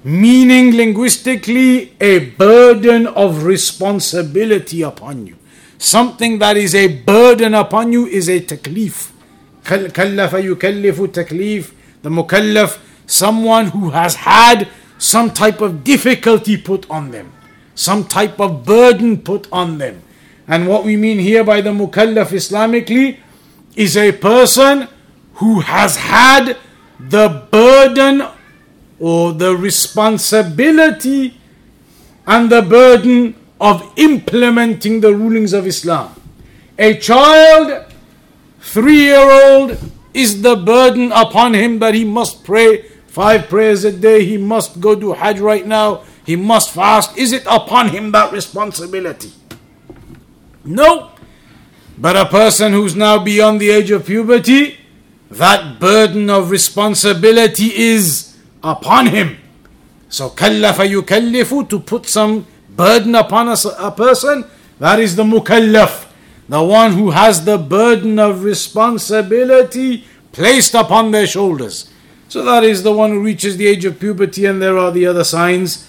meaning 0.05 0.75
linguistically 0.75 1.95
a 2.01 2.31
burden 2.31 3.07
of 3.07 3.45
responsibility 3.45 4.83
upon 4.83 5.27
you. 5.27 5.37
Something 5.79 6.39
that 6.39 6.57
is 6.57 6.75
a 6.75 6.89
burden 6.89 7.55
upon 7.55 7.93
you 7.93 8.07
is 8.07 8.29
a 8.29 8.41
taklif. 8.41 9.13
كلف 9.65 10.33
يكلف 10.33 11.13
taklif. 11.13 11.73
The 12.03 12.09
mukallaf, 12.09 12.79
someone 13.07 13.67
who 13.67 13.91
has 13.91 14.15
had 14.15 14.69
some 14.99 15.31
type 15.31 15.61
of 15.61 15.85
difficulty 15.85 16.57
put 16.57 16.89
on 16.91 17.11
them, 17.11 17.33
some 17.75 18.05
type 18.05 18.41
of 18.41 18.65
burden 18.65 19.19
put 19.19 19.49
on 19.53 19.79
them. 19.79 20.03
And 20.49 20.67
what 20.67 20.85
we 20.85 20.97
mean 20.97 21.19
here 21.19 21.45
by 21.45 21.61
the 21.61 21.71
mukallaf 21.71 22.33
Islamically 22.33 23.19
is 23.77 23.97
a 23.97 24.13
person 24.13 24.89
who 25.35 25.61
has 25.61 25.97
had 25.97 26.57
the 26.99 27.47
burden 27.51 28.27
or 29.00 29.34
the 29.34 29.56
responsibility 29.56 31.38
and 32.26 32.50
the 32.52 32.62
burden 32.62 33.36
of 33.60 33.92
implementing 33.98 35.02
the 35.02 35.14
rulings 35.14 35.54
of 35.54 35.68
Islam. 35.68 36.14
A 36.78 36.98
child, 36.98 37.86
three 38.60 39.04
year 39.04 39.30
old, 39.30 39.78
is 40.14 40.42
the 40.42 40.56
burden 40.56 41.12
upon 41.12 41.54
him 41.54 41.80
that 41.80 41.94
he 41.94 42.06
must 42.06 42.44
pray 42.44 42.84
five 43.08 43.48
prayers 43.48 43.84
a 43.86 43.92
day, 43.92 44.26
he 44.26 44.38
must 44.38 44.82
go 44.82 44.96
do 44.96 45.14
Hajj 45.14 45.40
right 45.40 45.66
now, 45.66 46.04
he 46.26 46.36
must 46.36 46.72
fast. 46.72 47.18
Is 47.18 47.32
it 47.32 47.44
upon 47.48 47.90
him 47.90 48.12
that 48.12 48.32
responsibility? 48.34 49.32
No. 50.66 51.12
But 51.98 52.18
a 52.18 52.26
person 52.26 52.74
who's 52.74 52.96
now 52.96 53.24
beyond 53.24 53.62
the 53.62 53.70
age 53.70 53.92
of 53.92 54.06
puberty, 54.06 54.78
that 55.32 55.80
burden 55.80 56.30
of 56.30 56.50
responsibility 56.50 57.74
is 57.74 58.25
upon 58.66 59.06
him. 59.08 59.38
So 60.10 60.30
kallafa 60.30 60.90
yukallifu 60.90 61.70
to 61.70 61.80
put 61.80 62.08
some 62.08 62.48
burden 62.70 63.16
upon 63.16 63.48
a, 63.48 63.56
a 63.78 63.92
person, 63.92 64.44
that 64.80 65.00
is 65.00 65.16
the 65.16 65.24
mukallaf, 65.24 66.08
the 66.50 66.62
one 66.62 66.94
who 66.94 67.12
has 67.12 67.46
the 67.46 67.58
burden 67.58 68.20
of 68.20 68.44
responsibility 68.44 70.04
placed 70.32 70.74
upon 70.74 71.12
their 71.12 71.28
shoulders. 71.28 71.90
So 72.28 72.44
that 72.44 72.64
is 72.64 72.84
the 72.84 72.92
one 72.92 73.12
who 73.12 73.24
reaches 73.24 73.56
the 73.56 73.68
age 73.68 73.86
of 73.86 74.00
puberty, 74.00 74.46
and 74.46 74.62
there 74.62 74.78
are 74.78 74.92
the 74.92 75.06
other 75.06 75.24
signs. 75.24 75.88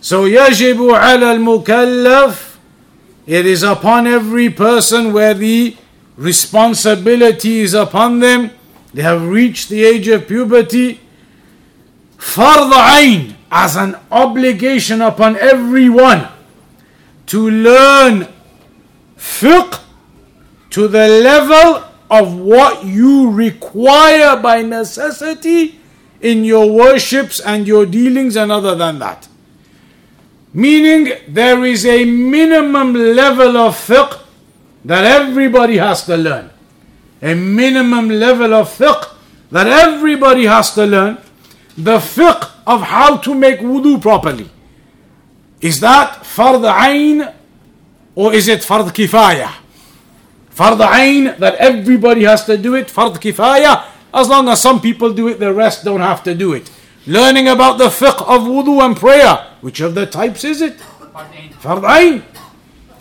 So 0.00 0.24
yajibu 0.24 0.90
ala 0.90 1.32
al-mukallaf, 1.32 2.58
it 3.26 3.46
is 3.46 3.62
upon 3.62 4.06
every 4.06 4.50
person 4.50 5.12
where 5.12 5.34
the 5.34 5.76
responsibility 6.16 7.60
is 7.60 7.74
upon 7.74 8.20
them. 8.20 8.50
They 8.92 9.02
have 9.02 9.26
reached 9.26 9.68
the 9.68 9.84
age 9.84 10.08
of 10.08 10.26
puberty 10.26 11.00
fard 12.20 12.70
ain 13.00 13.34
as 13.50 13.76
an 13.76 13.96
obligation 14.12 15.00
upon 15.00 15.36
everyone 15.36 16.28
to 17.26 17.50
learn 17.50 18.28
fiqh 19.16 19.80
to 20.68 20.86
the 20.86 21.08
level 21.08 21.82
of 22.10 22.36
what 22.38 22.84
you 22.84 23.30
require 23.30 24.36
by 24.36 24.62
necessity 24.62 25.80
in 26.20 26.44
your 26.44 26.70
worships 26.70 27.40
and 27.40 27.66
your 27.66 27.86
dealings 27.86 28.36
and 28.36 28.52
other 28.52 28.74
than 28.74 28.98
that. 28.98 29.26
Meaning 30.52 31.12
there 31.28 31.64
is 31.64 31.86
a 31.86 32.04
minimum 32.04 32.92
level 32.94 33.56
of 33.56 33.74
fiqh 33.74 34.20
that 34.84 35.04
everybody 35.04 35.78
has 35.78 36.04
to 36.04 36.16
learn. 36.16 36.50
A 37.22 37.34
minimum 37.34 38.08
level 38.08 38.52
of 38.54 38.68
fiqh 38.68 39.08
that 39.50 39.66
everybody 39.66 40.44
has 40.44 40.74
to 40.74 40.84
learn 40.84 41.18
the 41.76 41.98
fiqh 41.98 42.50
of 42.66 42.82
how 42.82 43.16
to 43.18 43.34
make 43.34 43.60
wudu 43.60 44.00
properly. 44.00 44.48
Is 45.60 45.80
that 45.80 46.22
fard 46.22 46.62
ayn 46.62 47.34
or 48.14 48.32
is 48.32 48.48
it 48.48 48.60
fard 48.60 48.88
kifaya? 48.90 49.52
Fard 50.54 50.78
ayn 50.78 51.38
that 51.38 51.54
everybody 51.56 52.24
has 52.24 52.44
to 52.44 52.56
do 52.56 52.74
it, 52.74 52.88
fard 52.88 53.14
kifaya, 53.16 53.84
as 54.12 54.28
long 54.28 54.48
as 54.48 54.60
some 54.60 54.80
people 54.80 55.12
do 55.12 55.28
it, 55.28 55.38
the 55.38 55.52
rest 55.52 55.84
don't 55.84 56.00
have 56.00 56.22
to 56.24 56.34
do 56.34 56.52
it. 56.52 56.70
Learning 57.06 57.48
about 57.48 57.78
the 57.78 57.86
fiqh 57.88 58.20
of 58.22 58.42
wudu 58.42 58.84
and 58.84 58.96
prayer, 58.96 59.46
which 59.60 59.80
of 59.80 59.94
the 59.94 60.06
types 60.06 60.44
is 60.44 60.60
it? 60.60 60.78
Fard 60.78 61.82
ayn. 61.82 62.22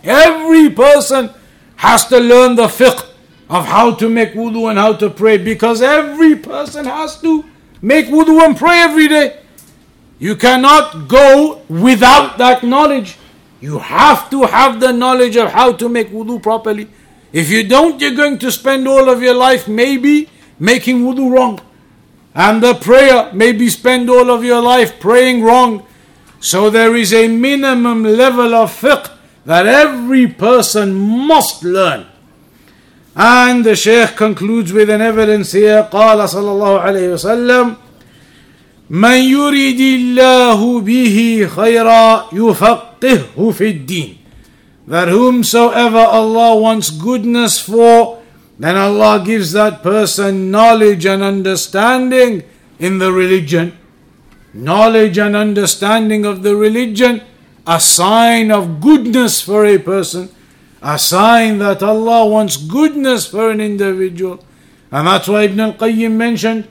Every 0.03 0.69
person 0.69 1.31
has 1.75 2.05
to 2.07 2.19
learn 2.19 2.55
the 2.55 2.67
fiqh 2.67 3.05
of 3.49 3.65
how 3.65 3.93
to 3.95 4.09
make 4.09 4.33
wudu 4.33 4.69
and 4.69 4.77
how 4.77 4.93
to 4.93 5.09
pray 5.09 5.37
because 5.37 5.81
every 5.81 6.35
person 6.35 6.85
has 6.85 7.19
to. 7.21 7.45
Make 7.81 8.07
wudu 8.07 8.43
and 8.43 8.57
pray 8.57 8.79
every 8.79 9.07
day. 9.07 9.39
You 10.19 10.35
cannot 10.35 11.07
go 11.07 11.61
without 11.69 12.37
that 12.37 12.63
knowledge. 12.63 13.17
You 13.61 13.79
have 13.79 14.29
to 14.31 14.43
have 14.43 14.79
the 14.79 14.91
knowledge 14.91 15.37
of 15.37 15.51
how 15.51 15.73
to 15.73 15.87
make 15.87 16.09
wudu 16.11 16.41
properly. 16.43 16.89
If 17.31 17.49
you 17.49 17.67
don't, 17.67 18.01
you're 18.01 18.15
going 18.15 18.37
to 18.39 18.51
spend 18.51 18.87
all 18.87 19.09
of 19.09 19.21
your 19.21 19.33
life 19.35 19.67
maybe 19.67 20.29
making 20.59 21.03
wudu 21.03 21.31
wrong. 21.31 21.61
And 22.35 22.61
the 22.61 22.73
prayer, 22.73 23.31
maybe 23.33 23.69
spend 23.69 24.09
all 24.09 24.29
of 24.29 24.43
your 24.43 24.61
life 24.61 24.99
praying 24.99 25.43
wrong. 25.43 25.85
So 26.39 26.69
there 26.69 26.95
is 26.95 27.13
a 27.13 27.27
minimum 27.27 28.03
level 28.03 28.55
of 28.55 28.71
fiqh 28.71 29.11
that 29.45 29.67
every 29.67 30.27
person 30.27 30.93
must 30.93 31.63
learn. 31.63 32.08
And 33.16 33.64
the 33.64 33.76
Shaykh 33.76 34.16
concludes 34.16 34.72
with 34.72 34.90
an 34.90 35.00
evidence 35.00 35.52
here 35.52 35.88
قال 35.92 36.28
صلى 36.28 36.50
الله 36.50 36.80
عليه 36.80 37.12
وسلم 37.14 37.76
من 38.90 39.16
يريد 39.16 39.80
الله 39.80 40.80
به 40.80 41.48
خيرا 41.56 42.24
يفقهه 42.32 43.50
في 43.50 43.68
الدين 43.70 44.16
that 44.86 45.08
whomsoever 45.08 45.98
Allah 45.98 46.56
wants 46.56 46.90
goodness 46.90 47.58
for 47.58 48.20
then 48.58 48.76
Allah 48.76 49.22
gives 49.24 49.52
that 49.52 49.82
person 49.82 50.50
knowledge 50.50 51.06
and 51.06 51.22
understanding 51.22 52.42
in 52.78 52.98
the 52.98 53.12
religion 53.12 53.78
knowledge 54.52 55.18
and 55.18 55.34
understanding 55.34 56.26
of 56.26 56.42
the 56.42 56.54
religion 56.54 57.22
a 57.66 57.80
sign 57.80 58.50
of 58.50 58.80
goodness 58.80 59.40
for 59.40 59.64
a 59.64 59.78
person 59.78 60.28
a 60.81 60.97
sign 60.97 61.59
that 61.59 61.83
Allah 61.83 62.27
wants 62.27 62.57
goodness 62.57 63.25
for 63.25 63.51
an 63.51 63.59
individual 63.61 64.43
and 64.91 65.07
that's 65.07 65.27
why 65.27 65.43
Ibn 65.43 65.59
al-Qayyim 65.59 66.11
mentioned 66.11 66.67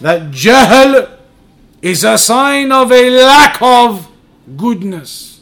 that 0.00 0.32
jahl 0.32 1.18
is 1.80 2.04
a 2.04 2.18
sign 2.18 2.72
of 2.72 2.90
a 2.90 3.10
lack 3.10 3.60
of 3.62 4.08
goodness. 4.56 5.40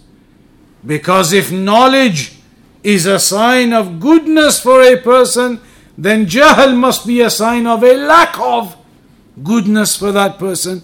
Because 0.85 1.33
if 1.33 1.51
knowledge 1.51 2.37
is 2.83 3.07
a 3.07 3.19
sign 3.19 3.73
of 3.73 4.01
goodness 4.01 4.61
for 4.61 4.83
a 4.83 4.97
person, 4.97 5.61
then 5.97 6.27
jahl 6.27 6.77
must 6.77 7.07
be 7.07 7.21
a 7.21 7.31
sign 7.31 7.67
of 7.67 7.83
a 7.83 7.95
lack 7.95 8.39
of 8.39 8.77
goodness 9.43 9.97
for 9.97 10.13
that 10.13 10.39
person. 10.39 10.83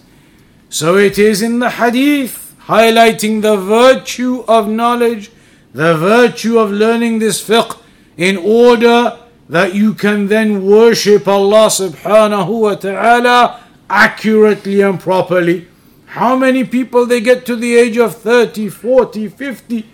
So 0.69 0.97
it 0.97 1.19
is 1.19 1.43
in 1.43 1.59
the 1.59 1.71
hadith 1.71 2.55
highlighting 2.67 3.43
the 3.43 3.57
virtue 3.57 4.45
of 4.49 4.69
knowledge, 4.69 5.31
the 5.77 5.95
virtue 5.95 6.59
of 6.59 6.73
learning 6.73 7.19
this 7.19 7.47
fiqh 7.47 7.79
in 8.17 8.39
order 8.39 9.19
that 9.47 9.75
you 9.75 9.93
can 9.93 10.27
then 10.27 10.65
worship 10.65 11.29
Allah 11.29 11.67
subhanahu 11.69 12.61
wa 12.63 12.75
ta'ala 12.77 13.61
accurately 13.91 14.81
and 14.81 14.99
properly. 14.99 15.69
How 16.07 16.35
many 16.35 16.65
people 16.65 17.05
they 17.05 17.21
get 17.21 17.45
to 17.45 17.57
the 17.57 17.77
age 17.77 17.99
of 17.99 18.17
30, 18.17 18.71
40, 18.71 19.29
50, 19.29 19.87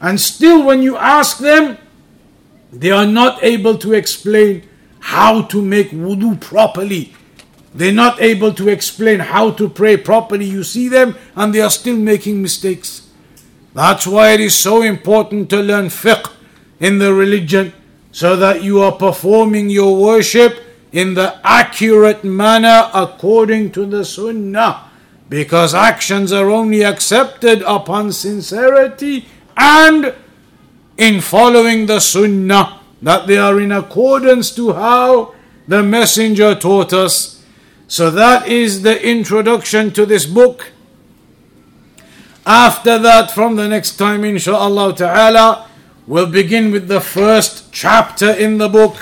and 0.00 0.20
still 0.20 0.62
when 0.62 0.82
you 0.82 0.96
ask 0.96 1.38
them, 1.38 1.78
they 2.72 2.92
are 2.92 3.06
not 3.06 3.42
able 3.42 3.76
to 3.78 3.94
explain 3.94 4.68
how 5.00 5.42
to 5.50 5.60
make 5.60 5.90
wudu 5.90 6.40
properly. 6.40 7.12
They're 7.74 7.90
not 7.90 8.22
able 8.22 8.54
to 8.54 8.68
explain 8.68 9.18
how 9.18 9.50
to 9.50 9.68
pray 9.68 9.96
properly. 9.96 10.44
You 10.44 10.62
see 10.62 10.86
them 10.86 11.16
and 11.34 11.52
they 11.52 11.60
are 11.60 11.70
still 11.70 11.96
making 11.96 12.40
mistakes. 12.40 13.07
That's 13.78 14.08
why 14.08 14.32
it 14.32 14.40
is 14.40 14.58
so 14.58 14.82
important 14.82 15.50
to 15.50 15.62
learn 15.62 15.86
fiqh 15.86 16.32
in 16.80 16.98
the 16.98 17.14
religion 17.14 17.72
so 18.10 18.34
that 18.34 18.64
you 18.64 18.82
are 18.82 18.90
performing 18.90 19.70
your 19.70 19.94
worship 20.02 20.58
in 20.90 21.14
the 21.14 21.38
accurate 21.44 22.24
manner 22.24 22.90
according 22.92 23.70
to 23.78 23.86
the 23.86 24.04
Sunnah. 24.04 24.90
Because 25.28 25.74
actions 25.74 26.32
are 26.32 26.50
only 26.50 26.82
accepted 26.82 27.62
upon 27.62 28.10
sincerity 28.10 29.26
and 29.56 30.12
in 30.96 31.20
following 31.20 31.86
the 31.86 32.00
Sunnah, 32.00 32.80
that 33.00 33.28
they 33.28 33.38
are 33.38 33.60
in 33.60 33.70
accordance 33.70 34.50
to 34.56 34.72
how 34.72 35.36
the 35.68 35.84
Messenger 35.84 36.56
taught 36.56 36.92
us. 36.92 37.44
So 37.86 38.10
that 38.10 38.48
is 38.48 38.82
the 38.82 39.00
introduction 39.08 39.92
to 39.92 40.04
this 40.04 40.26
book. 40.26 40.72
After 42.48 42.98
that, 42.98 43.30
from 43.30 43.56
the 43.56 43.68
next 43.68 43.96
time, 43.96 44.24
inshallah 44.24 44.96
ta'ala, 44.96 45.68
we'll 46.06 46.30
begin 46.30 46.72
with 46.72 46.88
the 46.88 47.00
first 47.00 47.70
chapter 47.72 48.30
in 48.30 48.58
the 48.58 48.68
book 48.68 48.96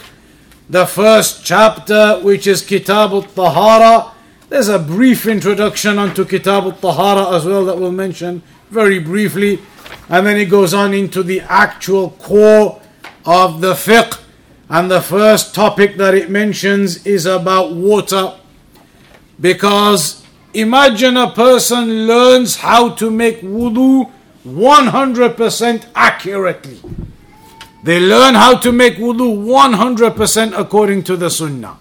the 0.69 0.87
first 0.87 1.45
chapter, 1.45 2.19
which 2.23 2.47
is 2.47 2.63
Kitab 2.63 3.13
al 3.13 3.23
Tahara. 3.23 4.13
There's 4.49 4.69
a 4.69 4.79
brief 4.79 5.27
introduction 5.27 5.99
onto 5.99 6.25
Kitab 6.25 6.65
al 6.65 6.73
Tahara 6.73 7.37
as 7.37 7.45
well 7.45 7.65
that 7.67 7.79
we'll 7.79 7.93
mention 7.93 8.43
very 8.71 8.99
briefly. 8.99 9.61
And 10.09 10.27
then 10.27 10.37
it 10.37 10.47
goes 10.47 10.75
on 10.75 10.93
into 10.93 11.23
the 11.23 11.41
actual 11.43 12.11
core 12.11 12.81
of 13.25 13.61
the 13.61 13.75
fiqh. 13.75 14.21
And 14.69 14.91
the 14.91 15.01
first 15.01 15.55
topic 15.55 15.97
that 15.99 16.15
it 16.15 16.31
mentions 16.31 17.07
is 17.07 17.27
about 17.27 17.73
water. 17.73 18.35
Because 19.41 20.26
imagine 20.61 21.17
a 21.17 21.31
person 21.31 22.07
learns 22.07 22.57
how 22.57 22.91
to 22.91 23.11
make 23.11 23.41
wudu 23.43 24.11
100% 24.47 25.87
accurately. 25.95 26.81
They 27.83 28.01
learn 28.01 28.35
how 28.35 28.59
to 28.59 28.73
make 28.73 28.97
wudu 28.97 29.45
100% 29.45 30.59
according 30.59 31.05
to 31.05 31.17
the 31.17 31.31
sunnah. 31.31 31.77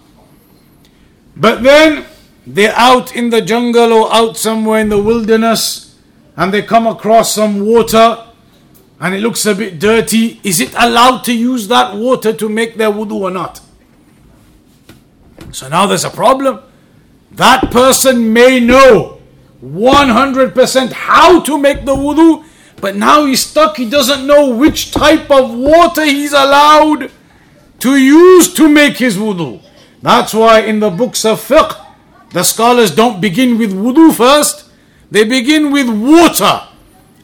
But 1.36 1.62
then 1.62 2.04
they're 2.46 2.76
out 2.76 3.14
in 3.14 3.30
the 3.30 3.42
jungle 3.42 3.92
or 3.92 4.14
out 4.14 4.36
somewhere 4.36 4.80
in 4.80 4.88
the 4.88 5.02
wilderness 5.02 5.96
and 6.36 6.52
they 6.52 6.62
come 6.62 6.86
across 6.86 7.34
some 7.34 7.66
water 7.66 8.24
and 9.00 9.14
it 9.14 9.20
looks 9.20 9.44
a 9.46 9.54
bit 9.54 9.78
dirty. 9.78 10.40
Is 10.44 10.60
it 10.60 10.72
allowed 10.74 11.24
to 11.24 11.36
use 11.36 11.68
that 11.68 11.94
water 11.94 12.32
to 12.32 12.48
make 12.48 12.76
their 12.76 12.90
wudu 12.90 13.20
or 13.20 13.30
not? 13.30 13.60
So 15.52 15.68
now 15.68 15.86
there's 15.86 16.04
a 16.04 16.10
problem. 16.10 16.60
That 17.36 17.70
person 17.70 18.32
may 18.32 18.60
know 18.60 19.20
100% 19.62 20.92
how 20.92 21.40
to 21.40 21.58
make 21.58 21.84
the 21.84 21.94
wudu, 21.94 22.44
but 22.80 22.96
now 22.96 23.26
he's 23.26 23.40
stuck, 23.40 23.76
he 23.76 23.88
doesn't 23.88 24.26
know 24.26 24.54
which 24.54 24.90
type 24.90 25.30
of 25.30 25.52
water 25.52 26.04
he's 26.04 26.32
allowed 26.32 27.10
to 27.80 27.96
use 27.96 28.52
to 28.54 28.68
make 28.68 28.96
his 28.96 29.18
wudu. 29.18 29.60
That's 30.00 30.32
why 30.32 30.60
in 30.60 30.80
the 30.80 30.90
books 30.90 31.24
of 31.24 31.40
fiqh, 31.40 31.78
the 32.32 32.42
scholars 32.42 32.94
don't 32.94 33.20
begin 33.20 33.58
with 33.58 33.72
wudu 33.72 34.14
first, 34.14 34.70
they 35.10 35.24
begin 35.24 35.70
with 35.70 35.88
water, 35.88 36.62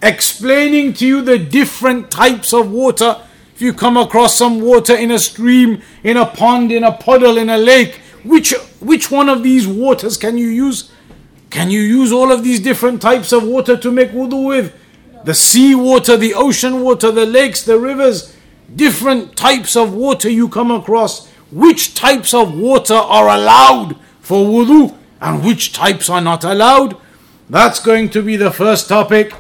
explaining 0.03 0.93
to 0.95 1.07
you 1.07 1.23
the 1.23 1.39
different 1.39 2.11
types 2.11 2.53
of 2.53 2.71
water. 2.71 3.17
If 3.55 3.63
you 3.63 3.73
come 3.73 3.97
across 3.97 4.37
some 4.37 4.61
water 4.61 4.95
in 4.95 5.11
a 5.11 5.19
stream, 5.19 5.81
in 6.05 6.17
a 6.19 6.27
pond, 6.27 6.71
in 6.71 6.85
a 6.85 6.93
puddle, 6.93 7.39
in 7.39 7.49
a 7.49 7.59
lake, 7.59 8.01
which, 8.25 8.55
which 8.81 9.11
one 9.11 9.29
of 9.29 9.43
these 9.43 9.67
waters 9.67 10.17
can 10.17 10.39
you 10.39 10.49
use? 10.49 10.91
Can 11.51 11.71
you 11.71 11.81
use 11.81 12.13
all 12.13 12.33
of 12.33 12.43
these 12.43 12.61
different 12.61 13.03
types 13.03 13.33
of 13.33 13.45
water 13.45 13.77
to 13.77 13.91
make 13.91 14.11
wudu 14.11 14.47
with? 14.47 14.75
the 15.25 15.35
sea 15.35 15.75
water, 15.75 16.17
the 16.17 16.35
ocean 16.35 16.83
water, 16.83 17.11
the 17.11 17.27
lakes, 17.27 17.63
the 17.63 17.79
rivers, 17.79 18.37
different 18.75 19.37
types 19.37 19.77
of 19.77 19.95
water 19.95 20.29
you 20.29 20.49
come 20.49 20.71
across. 20.71 21.29
Which 21.51 21.95
types 21.95 22.33
of 22.35 22.57
water 22.57 22.95
are 22.95 23.29
allowed 23.29 23.97
for 24.21 24.45
wudu 24.45 24.97
and 25.21 25.45
which 25.45 25.73
types 25.73 26.09
are 26.09 26.21
not 26.21 26.45
allowed? 26.45 26.97
That's 27.49 27.81
going 27.81 28.11
to 28.11 28.23
be 28.23 28.37
the 28.37 28.51
first 28.51 28.89
topic, 28.89 29.33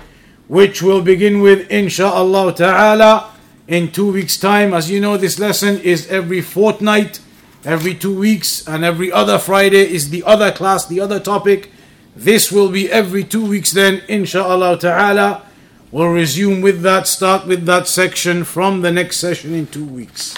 which 0.46 0.82
we'll 0.82 1.02
begin 1.02 1.40
with 1.40 1.68
insha'Allah 1.68 2.56
ta'ala 2.56 3.32
in 3.66 3.90
two 3.90 4.12
weeks' 4.12 4.38
time. 4.38 4.74
As 4.74 4.90
you 4.90 5.00
know, 5.00 5.16
this 5.16 5.38
lesson 5.38 5.78
is 5.80 6.06
every 6.08 6.42
fortnight, 6.42 7.20
every 7.65 7.93
two 7.93 8.17
weeks, 8.17 8.67
and 8.67 8.83
every 8.83 9.11
other 9.11 9.38
Friday 9.38 9.91
is 9.91 10.09
the 10.09 10.23
other 10.23 10.51
class, 10.51 10.85
the 10.85 10.99
other 10.99 11.19
topic. 11.19 11.71
This 12.15 12.51
will 12.51 12.69
be 12.69 12.91
every 12.91 13.23
two 13.23 13.45
weeks 13.45 13.71
then, 13.71 13.99
insha'Allah 14.07 14.79
ta'ala. 14.79 15.43
We'll 15.91 16.09
resume 16.09 16.61
with 16.61 16.81
that, 16.81 17.07
start 17.07 17.47
with 17.47 17.65
that 17.65 17.88
section 17.88 18.43
from 18.43 18.81
the 18.81 18.91
next 18.91 19.17
session 19.17 19.53
in 19.53 19.67
two 19.67 19.85
weeks. 19.85 20.35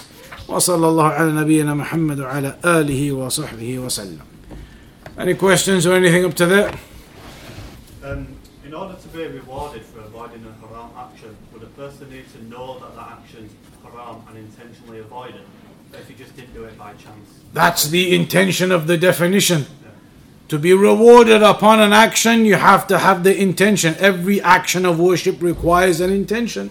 وصلى 0.47 0.85
الله 0.85 1.11
على 1.11 1.31
نبينا 1.31 1.73
محمد 1.73 2.19
وعلى 2.19 2.55
آله 2.63 3.11
وصحبه 3.11 3.79
وسلم. 3.79 4.21
Any 5.17 5.35
questions 5.35 5.85
or 5.85 5.93
anything 5.93 6.25
up 6.25 6.33
to 6.35 6.45
that? 6.47 6.79
Um, 8.03 8.27
in 8.65 8.73
order 8.73 8.95
to 8.95 9.07
be 9.09 9.25
rewarded 9.25 9.83
for 9.83 9.99
avoiding 9.99 10.45
a 10.45 10.67
haram 10.67 10.89
action, 10.97 11.35
would 11.53 11.63
a 11.63 11.67
person 11.67 12.09
need 12.09 12.25
to 12.33 12.43
know 12.45 12.79
that 12.79 12.95
that 12.95 13.19
action's 13.19 13.51
haram 13.83 14.23
and 14.29 14.37
intentionally 14.37 14.99
avoid 14.99 15.35
it? 15.35 15.42
By 16.84 16.92
chance? 16.92 17.40
That's 17.54 17.88
the 17.88 18.14
intention 18.14 18.70
of 18.70 18.86
the 18.86 18.98
definition. 18.98 19.66
To 20.48 20.58
be 20.58 20.74
rewarded 20.74 21.42
upon 21.42 21.80
an 21.80 21.94
action, 21.94 22.44
you 22.44 22.56
have 22.56 22.86
to 22.88 22.98
have 22.98 23.24
the 23.24 23.34
intention. 23.34 23.96
Every 23.98 24.40
action 24.42 24.84
of 24.84 25.00
worship 25.00 25.40
requires 25.40 26.00
an 26.00 26.12
intention. 26.12 26.70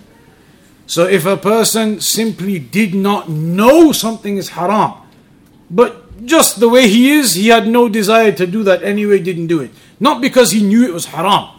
So 0.85 1.07
if 1.07 1.25
a 1.25 1.35
person 1.35 1.99
simply 1.99 2.59
did 2.59 2.93
not 2.93 3.27
know 3.27 3.91
something 3.91 4.37
is 4.37 4.49
haram, 4.49 4.93
but 5.71 6.25
just 6.25 6.59
the 6.59 6.69
way 6.69 6.87
he 6.87 7.11
is, 7.11 7.33
he 7.33 7.47
had 7.47 7.67
no 7.67 7.89
desire 7.89 8.31
to 8.33 8.45
do 8.45 8.61
that 8.63 8.83
anyway, 8.83 9.17
didn't 9.17 9.47
do 9.47 9.61
it. 9.61 9.71
Not 9.99 10.21
because 10.21 10.51
he 10.51 10.61
knew 10.61 10.85
it 10.85 10.93
was 10.93 11.07
haram. 11.07 11.49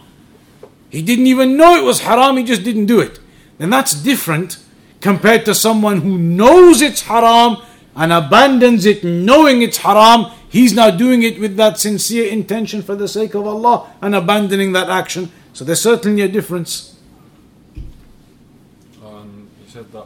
He 0.89 1.01
didn't 1.01 1.27
even 1.27 1.57
know 1.57 1.75
it 1.75 1.83
was 1.83 1.99
haram, 2.01 2.37
he 2.37 2.45
just 2.45 2.63
didn't 2.63 2.85
do 2.85 3.01
it. 3.01 3.19
Then 3.57 3.69
that's 3.69 3.93
different 3.93 4.59
compared 5.01 5.43
to 5.45 5.53
someone 5.53 6.01
who 6.01 6.17
knows 6.17 6.81
it's 6.81 7.01
haram 7.01 7.57
and 7.95 8.11
abandons 8.11 8.85
it 8.85 9.03
knowing 9.03 9.61
it's 9.61 9.77
haram 9.77 10.31
He's 10.55 10.73
now 10.73 10.89
doing 10.89 11.23
it 11.23 11.37
with 11.37 11.57
that 11.57 11.79
sincere 11.79 12.31
intention 12.31 12.81
for 12.81 12.95
the 12.95 13.09
sake 13.09 13.33
of 13.33 13.45
Allah 13.45 13.91
and 14.01 14.15
abandoning 14.15 14.71
that 14.71 14.89
action. 14.89 15.29
So 15.51 15.65
there's 15.65 15.81
certainly 15.81 16.21
a 16.21 16.29
difference. 16.29 16.97
Um, 19.03 19.49
you 19.61 19.69
said 19.69 19.91
that 19.91 20.05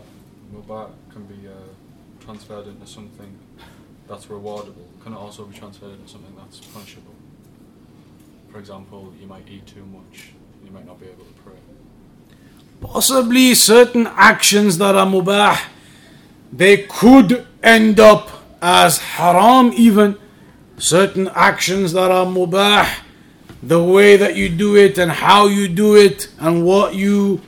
mubah 0.52 0.90
can 1.14 1.26
be 1.26 1.48
uh, 1.48 1.52
transferred 2.20 2.66
into 2.66 2.88
something 2.88 3.38
that's 4.08 4.26
rewardable. 4.26 4.88
Can 5.04 5.14
it 5.14 5.18
also 5.18 5.46
be 5.46 5.56
transferred 5.56 5.92
into 5.92 6.08
something 6.08 6.36
that's 6.36 6.62
punishable? 6.62 7.14
For 8.52 8.58
example, 8.58 9.14
you 9.22 9.28
might 9.28 9.48
eat 9.48 9.68
too 9.68 9.86
much, 9.86 10.32
you 10.66 10.72
might 10.72 10.88
not 10.88 11.00
be 11.00 11.06
able 11.06 11.26
to 11.26 11.34
pray. 11.46 11.60
Possibly 12.82 13.54
certain 13.54 14.08
actions 14.08 14.80
that 14.80 14.96
are 14.96 15.06
mubah, 15.06 15.62
they 16.52 16.88
could 16.88 17.46
end 17.64 18.00
up 18.00 18.30
as 18.62 19.00
haram 19.00 19.72
even. 19.76 20.18
Certain 20.78 21.28
actions 21.36 21.92
that 21.94 22.10
are 22.10 22.26
mubah, 22.26 22.88
the 23.62 23.84
way 23.84 24.16
that 24.16 24.36
you 24.36 24.48
do 24.48 24.78
it 24.78 24.98
and 24.98 25.12
how 25.12 25.48
you 25.48 25.68
do 25.68 25.96
it 25.96 26.30
and 26.40 26.66
what 26.66 26.96
you 26.96 27.42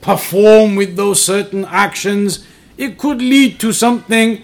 perform 0.00 0.76
with 0.76 0.96
those 0.96 1.22
certain 1.22 1.64
actions, 1.64 2.46
it 2.78 2.96
could 2.96 3.18
lead 3.18 3.58
to 3.60 3.72
something, 3.72 4.42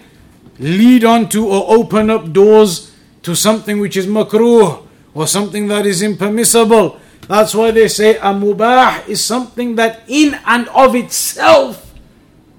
lead 0.59 1.03
on 1.03 1.29
to 1.29 1.47
or 1.47 1.65
open 1.73 2.09
up 2.09 2.33
doors 2.33 2.91
to 3.23 3.33
something 3.35 3.79
which 3.79 3.95
is 3.95 4.05
makruh 4.05 4.85
or 5.13 5.27
something 5.27 5.67
that 5.67 5.85
is 5.85 6.01
impermissible. 6.01 6.99
That's 7.27 7.55
why 7.55 7.71
they 7.71 7.87
say 7.87 8.17
a 8.17 8.33
mubah 8.33 9.07
is 9.07 9.23
something 9.23 9.75
that 9.75 10.03
in 10.07 10.37
and 10.45 10.67
of 10.69 10.95
itself 10.95 11.93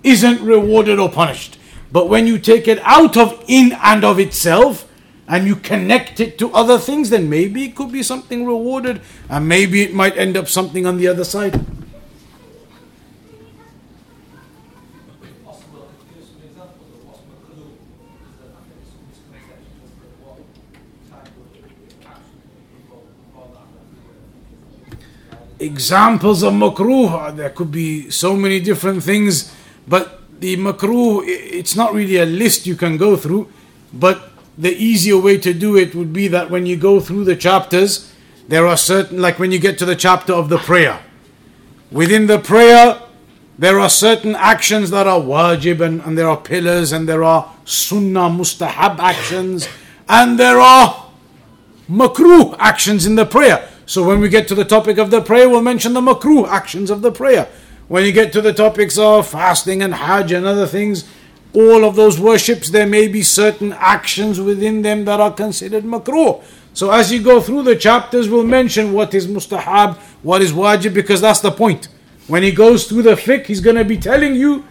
isn't 0.02 0.40
rewarded 0.40 0.98
or 0.98 1.10
punished. 1.10 1.57
But 1.90 2.08
when 2.08 2.26
you 2.26 2.38
take 2.38 2.68
it 2.68 2.80
out 2.82 3.16
of 3.16 3.42
in 3.48 3.72
and 3.82 4.04
of 4.04 4.18
itself 4.18 4.86
and 5.26 5.46
you 5.46 5.56
connect 5.56 6.20
it 6.20 6.38
to 6.38 6.52
other 6.52 6.78
things, 6.78 7.10
then 7.10 7.28
maybe 7.30 7.64
it 7.64 7.74
could 7.74 7.92
be 7.92 8.02
something 8.02 8.46
rewarded 8.46 9.00
and 9.28 9.48
maybe 9.48 9.82
it 9.82 9.94
might 9.94 10.16
end 10.16 10.36
up 10.36 10.48
something 10.48 10.86
on 10.86 10.98
the 10.98 11.08
other 11.08 11.24
side. 11.24 11.64
examples 25.60 26.42
of 26.42 26.52
makruh. 26.52 27.34
There 27.36 27.50
could 27.50 27.70
be 27.70 28.10
so 28.10 28.36
many 28.36 28.60
different 28.60 29.02
things, 29.02 29.52
but 29.86 30.20
the 30.40 30.56
makruh, 30.56 31.22
it's 31.26 31.76
not 31.76 31.92
really 31.92 32.16
a 32.16 32.26
list 32.26 32.66
you 32.66 32.76
can 32.76 32.96
go 32.96 33.16
through. 33.16 33.50
But 33.92 34.30
the 34.56 34.72
easier 34.72 35.18
way 35.18 35.38
to 35.38 35.52
do 35.52 35.76
it 35.76 35.94
would 35.94 36.12
be 36.12 36.28
that 36.28 36.50
when 36.50 36.66
you 36.66 36.76
go 36.76 37.00
through 37.00 37.24
the 37.24 37.36
chapters, 37.36 38.12
there 38.48 38.66
are 38.66 38.76
certain, 38.76 39.20
like 39.20 39.38
when 39.38 39.52
you 39.52 39.58
get 39.58 39.78
to 39.78 39.84
the 39.84 39.96
chapter 39.96 40.32
of 40.32 40.48
the 40.48 40.58
prayer, 40.58 41.00
within 41.90 42.26
the 42.26 42.38
prayer, 42.38 43.00
there 43.58 43.80
are 43.80 43.90
certain 43.90 44.36
actions 44.36 44.90
that 44.90 45.06
are 45.06 45.20
wajib 45.20 45.80
and, 45.80 46.00
and 46.02 46.16
there 46.16 46.28
are 46.28 46.36
pillars 46.36 46.92
and 46.92 47.08
there 47.08 47.24
are 47.24 47.52
sunnah 47.64 48.30
mustahab 48.30 48.98
actions 49.00 49.68
and 50.08 50.38
there 50.38 50.60
are 50.60 51.10
makruh 51.90 52.54
actions 52.58 53.04
in 53.04 53.16
the 53.16 53.26
prayer. 53.26 53.68
So 53.84 54.04
when 54.04 54.20
we 54.20 54.28
get 54.28 54.46
to 54.48 54.54
the 54.54 54.64
topic 54.64 54.98
of 54.98 55.10
the 55.10 55.20
prayer, 55.20 55.48
we'll 55.48 55.62
mention 55.62 55.94
the 55.94 56.00
makruh 56.00 56.46
actions 56.46 56.90
of 56.90 57.02
the 57.02 57.10
prayer. 57.10 57.48
When 57.88 58.04
you 58.04 58.12
get 58.12 58.34
to 58.34 58.42
the 58.42 58.52
topics 58.52 58.98
of 58.98 59.28
fasting 59.28 59.82
and 59.82 59.94
hajj 59.94 60.32
and 60.32 60.44
other 60.44 60.66
things, 60.66 61.08
all 61.54 61.86
of 61.86 61.96
those 61.96 62.20
worships, 62.20 62.68
there 62.68 62.86
may 62.86 63.08
be 63.08 63.22
certain 63.22 63.72
actions 63.72 64.38
within 64.38 64.82
them 64.82 65.06
that 65.06 65.20
are 65.20 65.32
considered 65.32 65.84
makruh. 65.84 66.44
So 66.74 66.90
as 66.90 67.10
you 67.10 67.22
go 67.22 67.40
through 67.40 67.62
the 67.62 67.74
chapters, 67.74 68.28
we'll 68.28 68.44
mention 68.44 68.92
what 68.92 69.14
is 69.14 69.26
mustahab, 69.26 69.96
what 70.22 70.42
is 70.42 70.52
wajib, 70.52 70.92
because 70.92 71.22
that's 71.22 71.40
the 71.40 71.50
point. 71.50 71.88
When 72.26 72.42
he 72.42 72.52
goes 72.52 72.86
through 72.86 73.02
the 73.02 73.14
fiqh, 73.14 73.46
he's 73.46 73.62
going 73.62 73.76
to 73.76 73.86
be 73.86 73.96
telling 73.96 74.34
you 74.34 74.66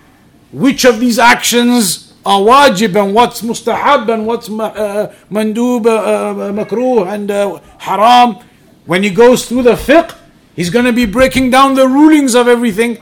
which 0.51 0.85
of 0.85 0.99
these 0.99 1.17
actions 1.17 2.13
are 2.23 2.39
wajib 2.39 3.01
and 3.03 3.15
what's 3.15 3.41
mustahab 3.41 4.13
and 4.13 4.27
what's 4.27 4.47
uh, 4.47 5.11
mandub, 5.31 5.87
uh, 5.87 5.89
uh, 5.89 6.51
makruh 6.51 7.11
and 7.11 7.31
uh, 7.31 7.59
haram. 7.79 8.37
When 8.85 9.01
he 9.01 9.09
goes 9.09 9.47
through 9.47 9.63
the 9.63 9.73
fiqh, 9.73 10.15
he's 10.55 10.69
going 10.69 10.85
to 10.85 10.93
be 10.93 11.07
breaking 11.07 11.49
down 11.49 11.73
the 11.73 11.87
rulings 11.87 12.35
of 12.35 12.47
everything. 12.47 12.99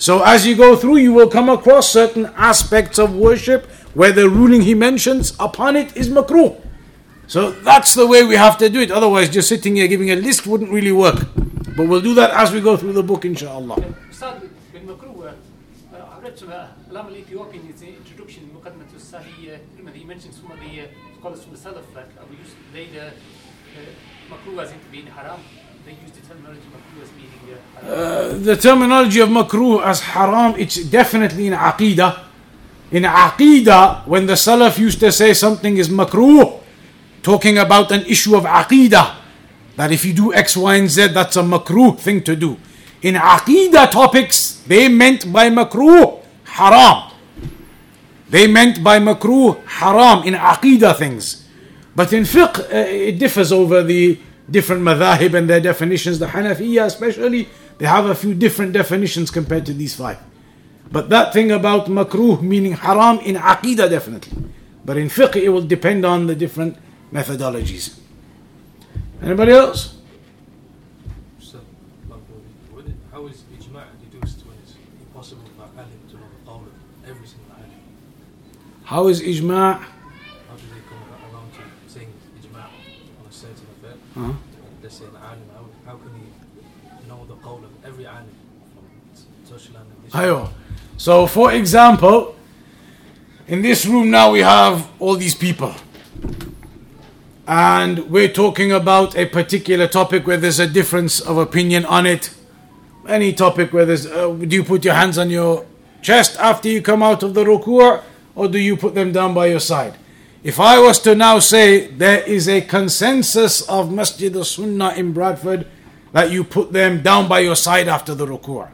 So 0.00 0.22
as 0.24 0.46
you 0.46 0.56
go 0.56 0.76
through, 0.76 0.96
you 0.96 1.12
will 1.12 1.28
come 1.28 1.50
across 1.50 1.92
certain 1.92 2.24
aspects 2.34 2.98
of 2.98 3.14
worship 3.14 3.66
where 3.92 4.10
the 4.10 4.30
ruling 4.30 4.62
he 4.62 4.72
mentions 4.72 5.36
upon 5.38 5.76
it 5.76 5.94
is 5.94 6.08
makruh. 6.08 6.56
So 7.26 7.50
that's 7.50 7.92
the 7.92 8.06
way 8.06 8.24
we 8.24 8.34
have 8.34 8.56
to 8.64 8.70
do 8.70 8.80
it. 8.80 8.90
Otherwise, 8.90 9.28
just 9.28 9.50
sitting 9.50 9.76
here 9.76 9.86
giving 9.88 10.10
a 10.10 10.16
list 10.16 10.46
wouldn't 10.46 10.70
really 10.72 10.90
work. 10.90 11.28
But 11.76 11.86
we'll 11.86 12.00
do 12.00 12.14
that 12.14 12.30
as 12.30 12.50
we 12.50 12.62
go 12.62 12.78
through 12.78 12.94
the 12.94 13.02
book, 13.02 13.26
inshallah. 13.26 13.76
In 13.76 13.84
uh, 13.84 13.94
the 22.72 23.00
uh, 23.00 23.10
uh, 23.76 23.84
makruh 24.32 24.62
as 24.62 24.72
being 24.90 25.06
haram. 25.08 25.40
They 25.84 25.92
use 25.92 26.12
the 26.12 26.22
terminology 26.26 26.64
makruh 26.72 27.02
as 27.02 27.12
meaning 27.12 27.58
uh. 27.82 28.38
The 28.38 28.56
terminology 28.56 29.20
of 29.20 29.28
makruh 29.28 29.84
as 29.84 30.00
haram, 30.00 30.54
it's 30.58 30.76
definitely 30.84 31.48
in 31.48 31.52
aqidah. 31.52 32.24
In 32.92 33.04
aqidah, 33.04 34.06
when 34.06 34.26
the 34.26 34.34
Salaf 34.34 34.78
used 34.78 35.00
to 35.00 35.12
say 35.12 35.34
something 35.34 35.76
is 35.76 35.88
makruh, 35.88 36.60
talking 37.22 37.58
about 37.58 37.92
an 37.92 38.02
issue 38.06 38.36
of 38.36 38.44
aqidah, 38.44 39.16
that 39.76 39.92
if 39.92 40.04
you 40.04 40.12
do 40.12 40.34
X, 40.34 40.56
Y, 40.56 40.76
and 40.76 40.90
Z, 40.90 41.08
that's 41.08 41.36
a 41.36 41.42
makruh 41.42 41.98
thing 41.98 42.22
to 42.24 42.36
do. 42.36 42.56
In 43.02 43.14
aqidah 43.14 43.90
topics, 43.90 44.62
they 44.66 44.88
meant 44.88 45.32
by 45.32 45.48
makruh 45.48 46.20
haram. 46.44 47.12
They 48.28 48.46
meant 48.46 48.82
by 48.82 48.98
makruh 48.98 49.64
haram 49.66 50.24
in 50.24 50.34
aqidah 50.34 50.96
things. 50.96 51.48
But 51.94 52.12
in 52.12 52.24
fiqh, 52.24 52.60
uh, 52.60 52.66
it 52.72 53.18
differs 53.18 53.52
over 53.52 53.82
the 53.82 54.18
different 54.50 54.82
madhahib 54.82 55.34
and 55.34 55.48
their 55.48 55.60
definitions. 55.60 56.18
The 56.18 56.26
Hanafiya, 56.26 56.86
especially, 56.86 57.48
they 57.80 57.86
have 57.86 58.04
a 58.04 58.14
few 58.14 58.34
different 58.34 58.72
definitions 58.74 59.30
compared 59.30 59.64
to 59.66 59.72
these 59.72 59.96
five. 59.96 60.18
But 60.92 61.08
that 61.08 61.32
thing 61.32 61.50
about 61.50 61.86
makruh 61.86 62.42
meaning 62.42 62.72
haram 62.74 63.18
in 63.20 63.36
aqidah, 63.36 63.88
definitely. 63.88 64.52
But 64.84 64.98
in 64.98 65.08
fiqh, 65.08 65.36
it 65.36 65.48
will 65.48 65.62
depend 65.66 66.04
on 66.04 66.26
the 66.26 66.34
different 66.34 66.76
methodologies. 67.10 67.98
Anybody 69.22 69.52
else? 69.52 69.96
So, 71.40 71.60
would 72.74 72.86
it- 72.86 72.94
how 73.12 73.26
is 73.26 73.44
ijma' 73.56 73.84
deduced 74.04 74.44
when 74.46 74.56
it's 74.62 74.74
impossible 75.00 75.48
for 75.56 75.64
alim 75.80 76.00
to 76.10 76.14
know 76.20 76.28
the 76.36 76.50
qawl 76.50 76.62
of 76.68 76.74
every 77.08 77.26
single 77.26 77.54
alim? 77.56 77.80
How 78.84 79.08
is 79.08 79.22
ijma'? 79.22 79.80
How 79.80 80.56
do 80.56 80.66
they 80.74 80.82
come 80.90 81.00
around 81.32 81.48
to 81.56 81.62
saying 81.88 82.12
ijma' 82.40 82.66
on 83.20 83.24
a 83.28 83.32
certain 83.32 83.66
affair? 83.78 83.96
Uh-huh. 84.16 84.32
Let's 84.82 84.96
say 84.98 85.04
an 85.06 85.16
alim, 85.16 85.48
how, 85.56 85.64
how 85.86 85.96
can 85.96 86.12
he 86.18 86.26
know 87.08 87.26
the 87.26 87.34
qawl 87.44 87.62
of 87.64 87.72
every 87.84 88.06
alim 88.06 88.34
from 88.74 88.86
Ayo. 90.12 90.50
So, 90.96 91.26
for 91.26 91.52
example, 91.52 92.34
in 93.46 93.62
this 93.62 93.86
room 93.86 94.10
now 94.10 94.32
we 94.32 94.40
have 94.40 94.90
all 94.98 95.16
these 95.16 95.34
people. 95.34 95.74
And 97.46 98.10
we're 98.10 98.28
talking 98.28 98.72
about 98.72 99.16
a 99.16 99.26
particular 99.26 99.86
topic 99.86 100.26
where 100.26 100.36
there's 100.36 100.58
a 100.58 100.66
difference 100.66 101.20
of 101.20 101.38
opinion 101.38 101.84
on 101.84 102.06
it. 102.06 102.34
Any 103.08 103.32
topic 103.32 103.72
where 103.72 103.86
there's, 103.86 104.06
uh, 104.06 104.28
do 104.28 104.56
you 104.56 104.64
put 104.64 104.84
your 104.84 104.94
hands 104.94 105.16
on 105.16 105.30
your 105.30 105.64
chest 106.02 106.36
after 106.38 106.68
you 106.68 106.82
come 106.82 107.02
out 107.02 107.22
of 107.22 107.34
the 107.34 107.44
ruku' 107.44 108.02
or 108.34 108.48
do 108.48 108.58
you 108.58 108.76
put 108.76 108.94
them 108.94 109.12
down 109.12 109.32
by 109.32 109.46
your 109.46 109.60
side? 109.60 109.94
If 110.42 110.58
I 110.58 110.78
was 110.78 110.98
to 111.00 111.14
now 111.14 111.38
say 111.38 111.86
there 111.86 112.22
is 112.22 112.48
a 112.48 112.60
consensus 112.62 113.62
of 113.62 113.92
Masjid 113.92 114.34
al-Sunnah 114.34 114.94
in 114.94 115.12
Bradford 115.12 115.66
that 116.12 116.30
you 116.30 116.44
put 116.44 116.72
them 116.72 117.02
down 117.02 117.28
by 117.28 117.40
your 117.40 117.56
side 117.56 117.88
after 117.88 118.14
the 118.14 118.26
ruku'. 118.26 118.68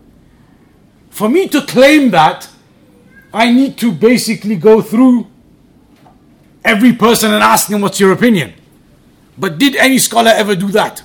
For 1.16 1.30
me 1.30 1.48
to 1.48 1.62
claim 1.62 2.10
that, 2.10 2.46
I 3.32 3.50
need 3.50 3.78
to 3.78 3.90
basically 3.90 4.54
go 4.54 4.82
through 4.82 5.26
every 6.62 6.92
person 6.92 7.32
and 7.32 7.42
ask 7.42 7.68
them 7.68 7.80
what's 7.80 7.98
your 7.98 8.12
opinion. 8.12 8.52
But 9.38 9.56
did 9.56 9.76
any 9.76 9.96
scholar 9.96 10.30
ever 10.34 10.54
do 10.54 10.68
that? 10.72 11.02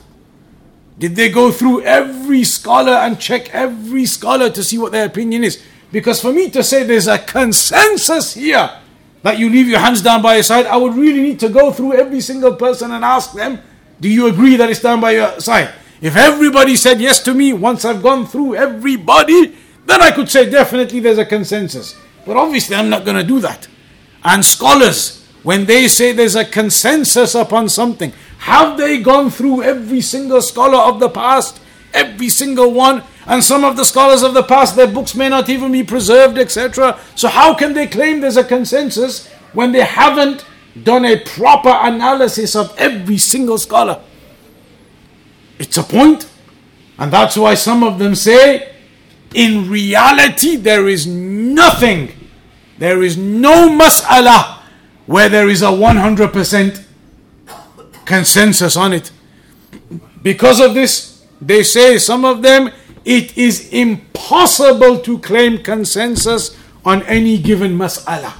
Did 0.99 1.15
they 1.15 1.29
go 1.29 1.49
through 1.49 1.83
every 1.83 2.43
scholar 2.43 2.91
and 2.91 3.21
check 3.21 3.55
every 3.55 4.05
scholar 4.05 4.49
to 4.49 4.61
see 4.65 4.77
what 4.77 4.91
their 4.91 5.05
opinion 5.05 5.45
is? 5.45 5.63
Because 5.93 6.19
for 6.19 6.33
me 6.33 6.49
to 6.49 6.61
say 6.61 6.83
there's 6.83 7.07
a 7.07 7.17
consensus 7.17 8.33
here 8.33 8.69
that 9.23 9.39
you 9.39 9.49
leave 9.49 9.69
your 9.69 9.79
hands 9.79 10.01
down 10.01 10.21
by 10.21 10.33
your 10.33 10.43
side, 10.43 10.65
I 10.65 10.75
would 10.75 10.95
really 10.95 11.21
need 11.21 11.39
to 11.39 11.47
go 11.47 11.71
through 11.71 11.93
every 11.93 12.19
single 12.19 12.57
person 12.57 12.91
and 12.91 13.05
ask 13.05 13.31
them, 13.31 13.61
do 14.01 14.09
you 14.09 14.27
agree 14.27 14.57
that 14.57 14.69
it's 14.69 14.81
down 14.81 14.99
by 14.99 15.11
your 15.11 15.39
side? 15.39 15.73
If 16.01 16.17
everybody 16.17 16.75
said 16.75 16.99
yes 16.99 17.23
to 17.23 17.33
me 17.33 17.53
once 17.53 17.85
I've 17.85 18.03
gone 18.03 18.27
through 18.27 18.55
everybody, 18.55 19.55
then 19.85 20.01
I 20.01 20.11
could 20.11 20.29
say 20.29 20.49
definitely 20.49 20.99
there's 20.99 21.17
a 21.17 21.25
consensus. 21.25 21.95
But 22.25 22.37
obviously 22.37 22.75
I'm 22.75 22.89
not 22.89 23.05
going 23.05 23.17
to 23.17 23.23
do 23.23 23.39
that. 23.39 23.67
And 24.23 24.45
scholars 24.45 25.21
when 25.43 25.65
they 25.65 25.87
say 25.87 26.11
there's 26.11 26.35
a 26.35 26.45
consensus 26.45 27.33
upon 27.33 27.69
something, 27.69 28.13
have 28.39 28.77
they 28.77 29.01
gone 29.01 29.29
through 29.29 29.63
every 29.63 30.01
single 30.01 30.41
scholar 30.41 30.77
of 30.77 30.99
the 30.99 31.09
past? 31.09 31.59
Every 31.93 32.29
single 32.29 32.71
one? 32.71 33.03
And 33.25 33.43
some 33.43 33.63
of 33.63 33.75
the 33.75 33.83
scholars 33.83 34.23
of 34.23 34.33
the 34.33 34.43
past, 34.43 34.75
their 34.75 34.87
books 34.87 35.15
may 35.15 35.29
not 35.29 35.49
even 35.49 35.71
be 35.71 35.83
preserved, 35.83 36.37
etc. 36.37 36.99
So, 37.15 37.27
how 37.27 37.53
can 37.53 37.73
they 37.73 37.87
claim 37.87 38.21
there's 38.21 38.37
a 38.37 38.43
consensus 38.43 39.27
when 39.53 39.71
they 39.71 39.83
haven't 39.83 40.45
done 40.83 41.05
a 41.05 41.19
proper 41.19 41.69
analysis 41.69 42.55
of 42.55 42.73
every 42.77 43.17
single 43.17 43.57
scholar? 43.57 44.01
It's 45.59 45.77
a 45.77 45.83
point. 45.83 46.29
And 46.97 47.11
that's 47.11 47.35
why 47.35 47.55
some 47.55 47.83
of 47.83 47.99
them 47.99 48.15
say, 48.15 48.70
in 49.33 49.69
reality, 49.69 50.55
there 50.55 50.87
is 50.87 51.07
nothing, 51.07 52.11
there 52.77 53.01
is 53.01 53.17
no 53.17 53.69
mas'ala 53.69 54.59
where 55.05 55.29
there 55.29 55.49
is 55.49 55.61
a 55.61 55.67
100% 55.67 56.83
consensus 58.05 58.75
on 58.75 58.93
it. 58.93 59.11
Because 60.21 60.59
of 60.59 60.73
this, 60.73 61.25
they 61.41 61.63
say, 61.63 61.97
some 61.97 62.25
of 62.25 62.41
them, 62.41 62.71
it 63.03 63.37
is 63.37 63.69
impossible 63.69 64.99
to 64.99 65.17
claim 65.19 65.63
consensus 65.63 66.57
on 66.85 67.03
any 67.03 67.37
given 67.37 67.77
mas'ala. 67.77 68.33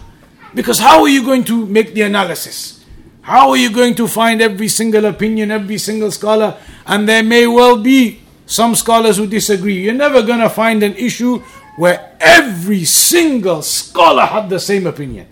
Because 0.54 0.80
how 0.80 1.02
are 1.02 1.10
you 1.10 1.24
going 1.24 1.44
to 1.46 1.66
make 1.66 1.94
the 1.94 2.02
analysis? 2.02 2.86
How 3.22 3.50
are 3.50 3.58
you 3.58 3.72
going 3.72 3.96
to 3.96 4.08
find 4.08 4.42
every 4.42 4.68
single 4.68 5.06
opinion, 5.06 5.52
every 5.52 5.78
single 5.78 6.12
scholar? 6.12 6.58
And 6.86 7.08
there 7.08 7.24
may 7.24 7.48
well 7.48 7.82
be 7.82 8.21
some 8.52 8.76
scholars 8.76 9.16
who 9.16 9.26
disagree. 9.28 9.82
You're 9.82 9.94
never 9.94 10.22
going 10.22 10.40
to 10.40 10.50
find 10.50 10.84
an 10.84 10.94
issue 10.96 11.40
where 11.78 12.18
every 12.20 12.84
single 12.84 13.62
scholar 13.62 14.24
had 14.24 14.50
the 14.50 14.60
same 14.60 14.86
opinion. 14.86 15.28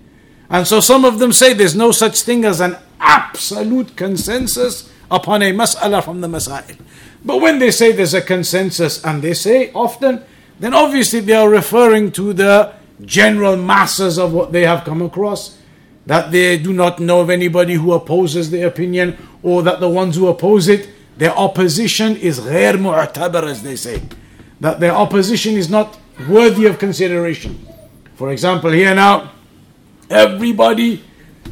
And 0.49 0.65
so 0.65 0.79
some 0.79 1.03
of 1.03 1.19
them 1.19 1.33
say 1.33 1.53
there's 1.53 1.75
no 1.75 1.91
such 1.91 2.21
thing 2.21 2.45
as 2.45 2.61
an 2.61 2.77
absolute 2.99 3.97
consensus 3.97 4.89
upon 5.11 5.41
a 5.41 5.51
mas'ala 5.51 6.01
from 6.01 6.21
the 6.21 6.27
masail. 6.27 6.79
But 7.23 7.41
when 7.41 7.59
they 7.59 7.71
say 7.71 7.91
there's 7.91 8.13
a 8.13 8.21
consensus, 8.21 9.03
and 9.03 9.21
they 9.21 9.33
say 9.33 9.71
often, 9.73 10.23
then 10.59 10.73
obviously 10.73 11.19
they 11.19 11.33
are 11.33 11.49
referring 11.49 12.13
to 12.13 12.31
the 12.31 12.73
general 13.01 13.57
masses 13.57 14.17
of 14.17 14.31
what 14.31 14.53
they 14.53 14.63
have 14.63 14.85
come 14.85 15.01
across. 15.01 15.57
That 16.05 16.31
they 16.31 16.57
do 16.57 16.71
not 16.71 17.01
know 17.01 17.19
of 17.19 17.29
anybody 17.29 17.73
who 17.73 17.91
opposes 17.91 18.49
their 18.49 18.67
opinion, 18.67 19.17
or 19.43 19.61
that 19.63 19.81
the 19.81 19.89
ones 19.89 20.15
who 20.15 20.27
oppose 20.27 20.69
it, 20.69 20.87
their 21.19 21.35
opposition 21.35 22.15
is 22.15 22.39
ghair 22.39 22.75
mu'tabar, 22.75 23.43
as 23.43 23.61
they 23.61 23.75
say. 23.75 24.01
That 24.61 24.79
their 24.79 24.93
opposition 24.93 25.55
is 25.55 25.69
not 25.69 25.99
worthy 26.29 26.65
of 26.65 26.79
consideration. 26.79 27.59
For 28.15 28.31
example, 28.31 28.71
here 28.71 28.95
now, 28.95 29.33
everybody 30.09 31.03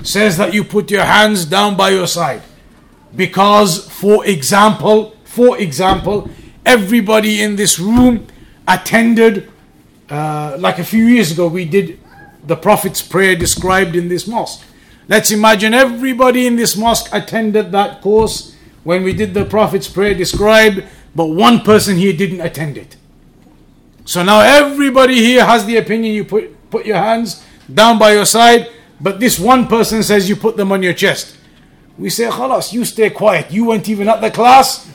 says 0.04 0.38
that 0.38 0.54
you 0.54 0.64
put 0.64 0.90
your 0.90 1.04
hands 1.04 1.44
down 1.44 1.76
by 1.76 1.90
your 1.90 2.08
side. 2.08 2.44
Because, 3.14 3.92
for 3.92 4.26
example, 4.26 5.18
for 5.26 5.60
example, 5.60 6.30
everybody 6.66 7.42
in 7.42 7.58
this 7.58 7.78
room 7.78 8.26
attended, 8.70 9.52
uh, 10.10 10.56
like 10.58 10.80
a 10.80 10.86
few 10.86 11.08
years 11.08 11.34
ago, 11.34 11.50
we 11.50 11.66
did 11.66 12.00
the 12.46 12.56
Prophet's 12.56 13.02
prayer 13.02 13.36
described 13.36 13.98
in 13.98 14.08
this 14.08 14.28
mosque. 14.28 14.64
Let's 15.10 15.32
imagine 15.32 15.74
everybody 15.74 16.48
in 16.48 16.56
this 16.56 16.78
mosque 16.78 17.10
attended 17.12 17.74
that 17.74 18.02
course 18.02 18.54
when 18.88 19.04
we 19.04 19.12
did 19.12 19.34
the 19.34 19.44
Prophet's 19.44 19.90
prayer 19.90 20.14
described, 20.14 20.82
but 21.14 21.26
one 21.26 21.60
person 21.60 21.98
here 21.98 22.14
didn't 22.14 22.40
attend 22.40 22.78
it. 22.78 22.96
So 24.06 24.24
now 24.24 24.40
everybody 24.40 25.16
here 25.16 25.44
has 25.44 25.66
the 25.66 25.76
opinion 25.76 26.16
you 26.16 26.24
put, 26.24 26.70
put 26.70 26.86
your 26.86 26.96
hands 26.96 27.44
down 27.74 28.00
by 28.00 28.14
your 28.14 28.26
side, 28.26 28.72
but 29.02 29.20
this 29.20 29.38
one 29.38 29.68
person 29.68 30.04
says 30.04 30.30
you 30.30 30.38
put 30.38 30.56
them 30.56 30.72
on 30.72 30.82
your 30.82 30.94
chest. 30.94 31.36
We 31.98 32.10
say, 32.10 32.30
Khalas, 32.30 32.72
you 32.72 32.86
stay 32.86 33.10
quiet. 33.10 33.52
You 33.52 33.66
weren't 33.66 33.90
even 33.90 34.08
at 34.08 34.22
the 34.22 34.32
class. 34.32 34.90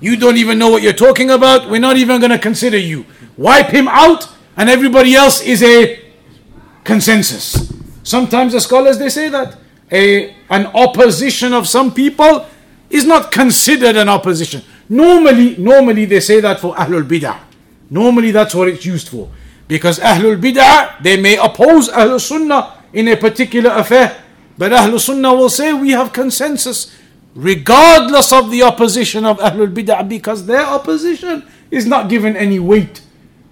You 0.00 0.16
don't 0.16 0.38
even 0.38 0.58
know 0.58 0.70
what 0.70 0.80
you're 0.82 0.94
talking 0.94 1.30
about. 1.30 1.68
We're 1.68 1.80
not 1.80 1.98
even 1.98 2.20
going 2.20 2.32
to 2.32 2.38
consider 2.38 2.78
you. 2.78 3.04
Wipe 3.36 3.68
him 3.68 3.88
out, 3.88 4.26
and 4.56 4.70
everybody 4.70 5.14
else 5.14 5.42
is 5.42 5.62
a 5.62 6.02
consensus. 6.82 7.70
Sometimes 8.04 8.54
the 8.54 8.60
scholars 8.62 8.96
they 8.96 9.10
say 9.10 9.28
that 9.28 9.58
a 9.92 10.34
an 10.48 10.64
opposition 10.68 11.52
of 11.52 11.68
some 11.68 11.92
people 11.92 12.46
is 12.94 13.04
not 13.04 13.32
considered 13.32 13.96
an 13.96 14.08
opposition. 14.08 14.62
Normally, 14.88 15.56
normally 15.56 16.04
they 16.04 16.20
say 16.20 16.38
that 16.38 16.60
for 16.60 16.76
Ahlul 16.76 17.02
Bid'ah. 17.02 17.40
Normally 17.90 18.30
that's 18.30 18.54
what 18.54 18.68
it's 18.68 18.86
used 18.86 19.08
for. 19.08 19.28
Because 19.66 19.98
Ahlul 19.98 20.40
Bid'ah, 20.40 21.02
they 21.02 21.16
may 21.16 21.36
oppose 21.36 21.88
Ahlul 21.88 22.20
Sunnah 22.20 22.84
in 22.92 23.08
a 23.08 23.16
particular 23.16 23.72
affair. 23.72 24.22
But 24.56 24.70
Ahlul 24.70 25.00
Sunnah 25.00 25.34
will 25.34 25.48
say 25.48 25.72
we 25.72 25.90
have 25.90 26.12
consensus 26.12 26.94
regardless 27.34 28.32
of 28.32 28.52
the 28.52 28.62
opposition 28.62 29.24
of 29.26 29.38
Ahlul 29.38 29.74
Bid'ah 29.74 30.08
because 30.08 30.46
their 30.46 30.62
opposition 30.64 31.42
is 31.72 31.86
not 31.86 32.08
given 32.08 32.36
any 32.36 32.60
weight. 32.60 33.00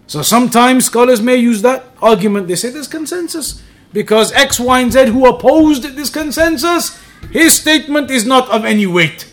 So 0.06 0.22
sometimes 0.22 0.86
scholars 0.86 1.20
may 1.20 1.34
use 1.34 1.62
that 1.62 1.84
argument. 2.00 2.46
They 2.46 2.54
say 2.54 2.70
there's 2.70 2.86
consensus 2.86 3.60
because 3.92 4.30
X, 4.32 4.60
Y, 4.60 4.80
and 4.80 4.92
Z 4.92 5.06
who 5.06 5.26
opposed 5.26 5.82
this 5.82 6.10
consensus, 6.10 6.96
his 7.32 7.54
statement 7.58 8.08
is 8.08 8.24
not 8.24 8.48
of 8.50 8.64
any 8.64 8.86
weight. 8.86 9.31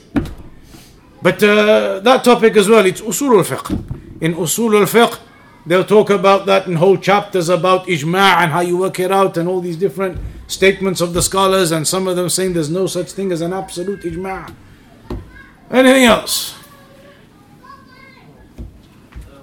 But 1.22 1.44
uh, 1.44 2.00
that 2.00 2.24
topic 2.24 2.56
as 2.56 2.70
well, 2.70 2.86
it's 2.86 3.02
usul 3.02 3.38
al-fiqh. 3.38 3.72
In 4.22 4.36
usul 4.36 4.80
al-fiqh, 4.80 5.20
they'll 5.66 5.84
talk 5.84 6.10
about 6.10 6.46
that 6.46 6.66
in 6.68 6.76
whole 6.76 6.98
chapters 6.98 7.50
about 7.50 7.88
ijma' 7.88 8.38
and 8.38 8.52
how 8.52 8.62
you 8.62 8.78
work 8.78 9.00
it 9.00 9.12
out 9.12 9.38
and 9.38 9.50
all 9.50 9.60
these 9.60 9.76
different 9.78 10.18
statements 10.48 11.02
of 11.02 11.14
the 11.14 11.22
scholars 11.22 11.72
and 11.72 11.88
some 11.88 12.08
of 12.08 12.16
them 12.16 12.30
saying 12.30 12.54
there's 12.54 12.70
no 12.70 12.88
such 12.88 13.12
thing 13.12 13.32
as 13.32 13.42
an 13.42 13.52
absolute 13.54 14.02
ijma'. 14.02 14.54
Anything 15.70 16.06
else? 16.06 16.56
Uh, 16.56 16.64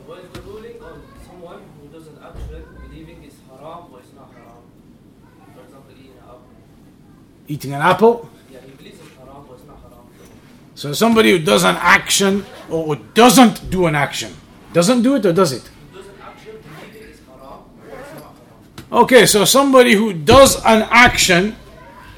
what 0.06 0.18
is 0.24 0.30
the 0.30 0.40
ruling 0.42 0.82
on 0.82 1.00
someone 1.24 1.60
who 1.80 1.86
does 1.96 2.08
an 2.08 2.18
action 2.24 2.64
believing 2.88 3.22
it's 3.22 3.36
haram 3.48 3.84
but 3.92 4.00
it's 4.00 4.12
not 4.14 4.32
haram? 4.32 4.64
For 5.54 5.60
example, 5.62 5.92
eating 5.94 6.10
an 6.14 6.22
apple. 6.24 6.42
Eating 7.46 7.72
an 7.74 7.82
apple? 7.82 8.28
Yeah, 8.50 8.58
he 8.64 8.72
believes 8.72 8.98
it's 8.98 9.14
haram 9.14 9.44
but 9.46 9.54
it's 9.54 9.66
not 9.68 9.78
haram. 9.82 10.08
So 10.76 10.92
somebody 10.92 11.30
who 11.30 11.38
does 11.38 11.64
an 11.64 11.76
action 11.80 12.44
or 12.68 12.96
doesn't 12.96 13.70
do 13.70 13.86
an 13.86 13.94
action. 13.94 14.36
Doesn't 14.74 15.00
do 15.00 15.16
it 15.16 15.24
or 15.24 15.32
does 15.32 15.52
it? 15.52 15.70
Okay, 18.92 19.24
so 19.24 19.46
somebody 19.46 19.94
who 19.94 20.12
does 20.12 20.56
an 20.66 20.86
action 20.90 21.56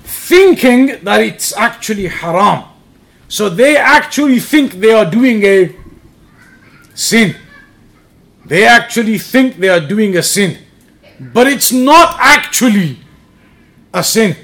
thinking 0.02 1.04
that 1.04 1.20
it's 1.20 1.56
actually 1.56 2.08
haram. 2.08 2.64
So 3.28 3.48
they 3.48 3.76
actually 3.76 4.40
think 4.40 4.72
they 4.72 4.90
are 4.90 5.08
doing 5.08 5.44
a 5.44 5.76
sin. 6.94 7.36
They 8.44 8.66
actually 8.66 9.18
think 9.18 9.58
they 9.58 9.68
are 9.68 9.80
doing 9.80 10.16
a 10.16 10.22
sin. 10.22 10.58
But 11.20 11.46
it's 11.46 11.70
not 11.70 12.16
actually 12.18 12.98
a 13.94 14.02
sin. 14.02 14.34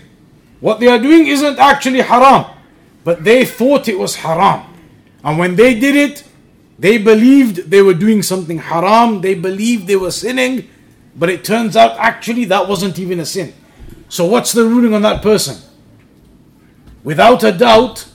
What 0.61 0.79
they 0.79 0.87
are 0.87 1.01
doing 1.01 1.27
isn't 1.27 1.59
actually 1.59 2.01
haram. 2.01 2.54
But 3.05 3.25
they 3.25 3.45
thought 3.45 3.89
it 3.89 3.99
was 3.99 4.17
haram. 4.17 4.65
And 5.23 5.39
when 5.39 5.57
they 5.57 5.79
did 5.79 5.95
it, 5.95 6.25
they 6.79 6.99
believed 6.99 7.71
they 7.71 7.83
were 7.83 7.95
doing 7.95 8.23
something 8.23 8.59
haram. 8.59 9.21
They 9.21 9.35
believed 9.35 9.87
they 9.87 9.97
were 9.97 10.11
sinning. 10.11 10.69
But 11.17 11.29
it 11.29 11.45
turns 11.45 11.77
out 11.77 11.97
actually 11.99 12.47
that 12.47 12.69
wasn't 12.69 12.99
even 12.99 13.21
a 13.21 13.27
sin. 13.27 13.55
So 14.09 14.25
what's 14.25 14.53
the 14.53 14.65
ruling 14.65 14.95
on 14.95 15.03
that 15.03 15.23
person? 15.23 15.57
Without 17.05 17.45
a 17.45 17.53
doubt, 17.53 18.09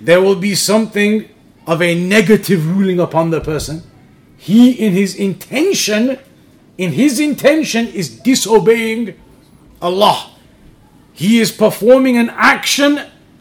there 0.00 0.20
will 0.20 0.36
be 0.36 0.54
something 0.54 1.28
of 1.66 1.80
a 1.80 1.94
negative 1.94 2.66
ruling 2.76 3.00
upon 3.00 3.30
the 3.30 3.40
person. 3.40 3.82
He, 4.36 4.72
in 4.72 4.92
his 4.92 5.14
intention, 5.14 6.18
in 6.76 6.92
his 6.92 7.18
intention, 7.18 7.88
is 7.88 8.20
disobeying 8.20 9.18
Allah. 9.80 10.30
He 11.12 11.40
is 11.40 11.50
performing 11.50 12.16
an 12.18 12.30
action 12.30 13.00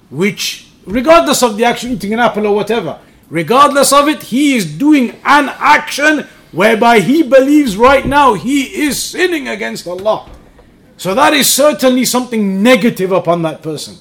which, 0.09 0.64
regardless 0.85 1.43
of 1.43 1.57
the 1.57 1.65
action, 1.65 1.91
eating 1.91 2.13
an 2.13 2.19
apple 2.19 2.47
or 2.47 2.55
whatever, 2.55 2.99
regardless 3.29 3.91
of 3.91 4.07
it, 4.07 4.23
he 4.23 4.55
is 4.55 4.77
doing 4.77 5.11
an 5.25 5.49
action 5.57 6.27
whereby 6.51 6.99
he 6.99 7.21
believes 7.21 7.75
right 7.75 8.05
now 8.05 8.33
he 8.33 8.63
is 8.85 9.01
sinning 9.01 9.47
against 9.47 9.87
Allah. 9.87 10.29
So 10.97 11.13
that 11.13 11.33
is 11.33 11.51
certainly 11.51 12.05
something 12.05 12.63
negative 12.63 13.11
upon 13.11 13.41
that 13.41 13.61
person. 13.61 13.97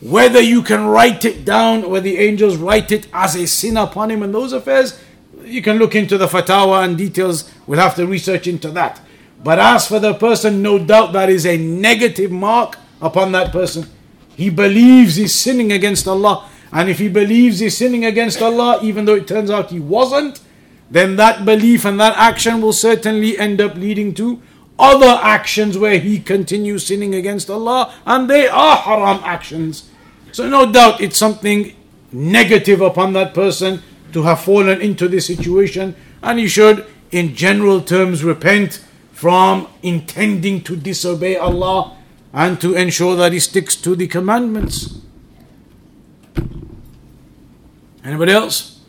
Whether 0.00 0.40
you 0.40 0.62
can 0.62 0.86
write 0.86 1.24
it 1.24 1.44
down, 1.44 1.88
whether 1.88 2.02
the 2.02 2.18
angels 2.18 2.56
write 2.56 2.90
it 2.90 3.06
as 3.12 3.36
a 3.36 3.46
sin 3.46 3.76
upon 3.76 4.10
him 4.10 4.24
and 4.24 4.34
those 4.34 4.52
affairs, 4.52 5.00
you 5.44 5.62
can 5.62 5.78
look 5.78 5.94
into 5.94 6.18
the 6.18 6.26
fatwa 6.26 6.84
and 6.84 6.98
details. 6.98 7.48
We'll 7.68 7.78
have 7.78 7.94
to 7.96 8.06
research 8.06 8.48
into 8.48 8.70
that. 8.72 9.00
But 9.44 9.60
as 9.60 9.86
for 9.86 10.00
the 10.00 10.14
person, 10.14 10.62
no 10.62 10.78
doubt 10.78 11.12
that 11.12 11.30
is 11.30 11.46
a 11.46 11.56
negative 11.56 12.32
mark 12.32 12.78
upon 13.00 13.32
that 13.32 13.52
person. 13.52 13.88
He 14.42 14.50
believes 14.50 15.14
he's 15.14 15.32
sinning 15.32 15.70
against 15.70 16.08
Allah. 16.08 16.48
And 16.72 16.90
if 16.90 16.98
he 16.98 17.06
believes 17.06 17.60
he's 17.60 17.76
sinning 17.76 18.04
against 18.04 18.42
Allah, 18.42 18.80
even 18.82 19.04
though 19.04 19.14
it 19.14 19.28
turns 19.28 19.52
out 19.52 19.70
he 19.70 19.78
wasn't, 19.78 20.40
then 20.90 21.14
that 21.14 21.44
belief 21.44 21.84
and 21.84 22.00
that 22.00 22.16
action 22.16 22.60
will 22.60 22.72
certainly 22.72 23.38
end 23.38 23.60
up 23.60 23.76
leading 23.76 24.12
to 24.14 24.42
other 24.80 25.20
actions 25.22 25.78
where 25.78 26.00
he 26.00 26.18
continues 26.18 26.84
sinning 26.84 27.14
against 27.14 27.48
Allah, 27.50 27.94
and 28.04 28.28
they 28.28 28.48
are 28.48 28.78
haram 28.78 29.20
actions. 29.22 29.88
So, 30.32 30.48
no 30.48 30.72
doubt 30.72 31.00
it's 31.00 31.16
something 31.16 31.76
negative 32.10 32.80
upon 32.80 33.12
that 33.12 33.34
person 33.34 33.80
to 34.12 34.24
have 34.24 34.40
fallen 34.40 34.80
into 34.80 35.06
this 35.06 35.26
situation, 35.28 35.94
and 36.20 36.40
he 36.40 36.48
should, 36.48 36.84
in 37.12 37.36
general 37.36 37.80
terms, 37.80 38.24
repent 38.24 38.84
from 39.12 39.68
intending 39.84 40.64
to 40.64 40.74
disobey 40.74 41.36
Allah 41.36 41.96
and 42.33 42.59
to 42.61 42.75
ensure 42.75 43.15
that 43.15 43.33
he 43.33 43.39
sticks 43.39 43.75
to 43.75 43.95
the 43.95 44.07
commandments. 44.07 44.99
Anybody 48.03 48.31
else? 48.31 48.79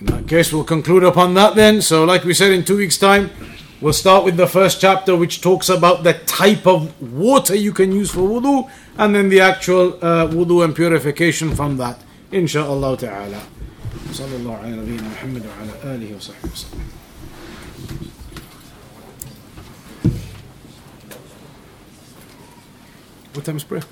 In 0.00 0.06
that 0.06 0.28
case, 0.28 0.52
we'll 0.52 0.64
conclude 0.64 1.04
upon 1.04 1.34
that 1.34 1.54
then. 1.54 1.82
So, 1.82 2.04
like 2.04 2.24
we 2.24 2.34
said, 2.34 2.52
in 2.52 2.64
two 2.64 2.76
weeks' 2.76 2.98
time, 2.98 3.30
we'll 3.80 3.92
start 3.92 4.24
with 4.24 4.36
the 4.36 4.46
first 4.46 4.80
chapter, 4.80 5.16
which 5.16 5.40
talks 5.40 5.68
about 5.68 6.04
the 6.04 6.14
type 6.14 6.66
of 6.66 6.92
water 7.12 7.54
you 7.54 7.72
can 7.72 7.92
use 7.92 8.10
for 8.10 8.20
wudu, 8.20 8.70
and 8.98 9.14
then 9.14 9.28
the 9.28 9.40
actual 9.40 9.94
uh, 9.96 10.26
wudu 10.28 10.64
and 10.64 10.74
purification 10.76 11.54
from 11.54 11.76
that. 11.78 12.02
Insha'Allah 12.30 12.98
ta'ala. 12.98 13.42
صلى 14.12 14.36
الله 14.36 14.54
على 14.54 14.70
نبينا 14.70 15.08
محمد 15.08 15.42
وعلى 15.46 15.94
آله 15.94 16.16
وصحبه 16.16 16.52
وسلم 16.52 16.89
What 23.33 23.45
time 23.45 23.55
is 23.55 23.63
prayer? 23.63 23.83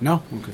No? 0.00 0.22
Okay. 0.34 0.52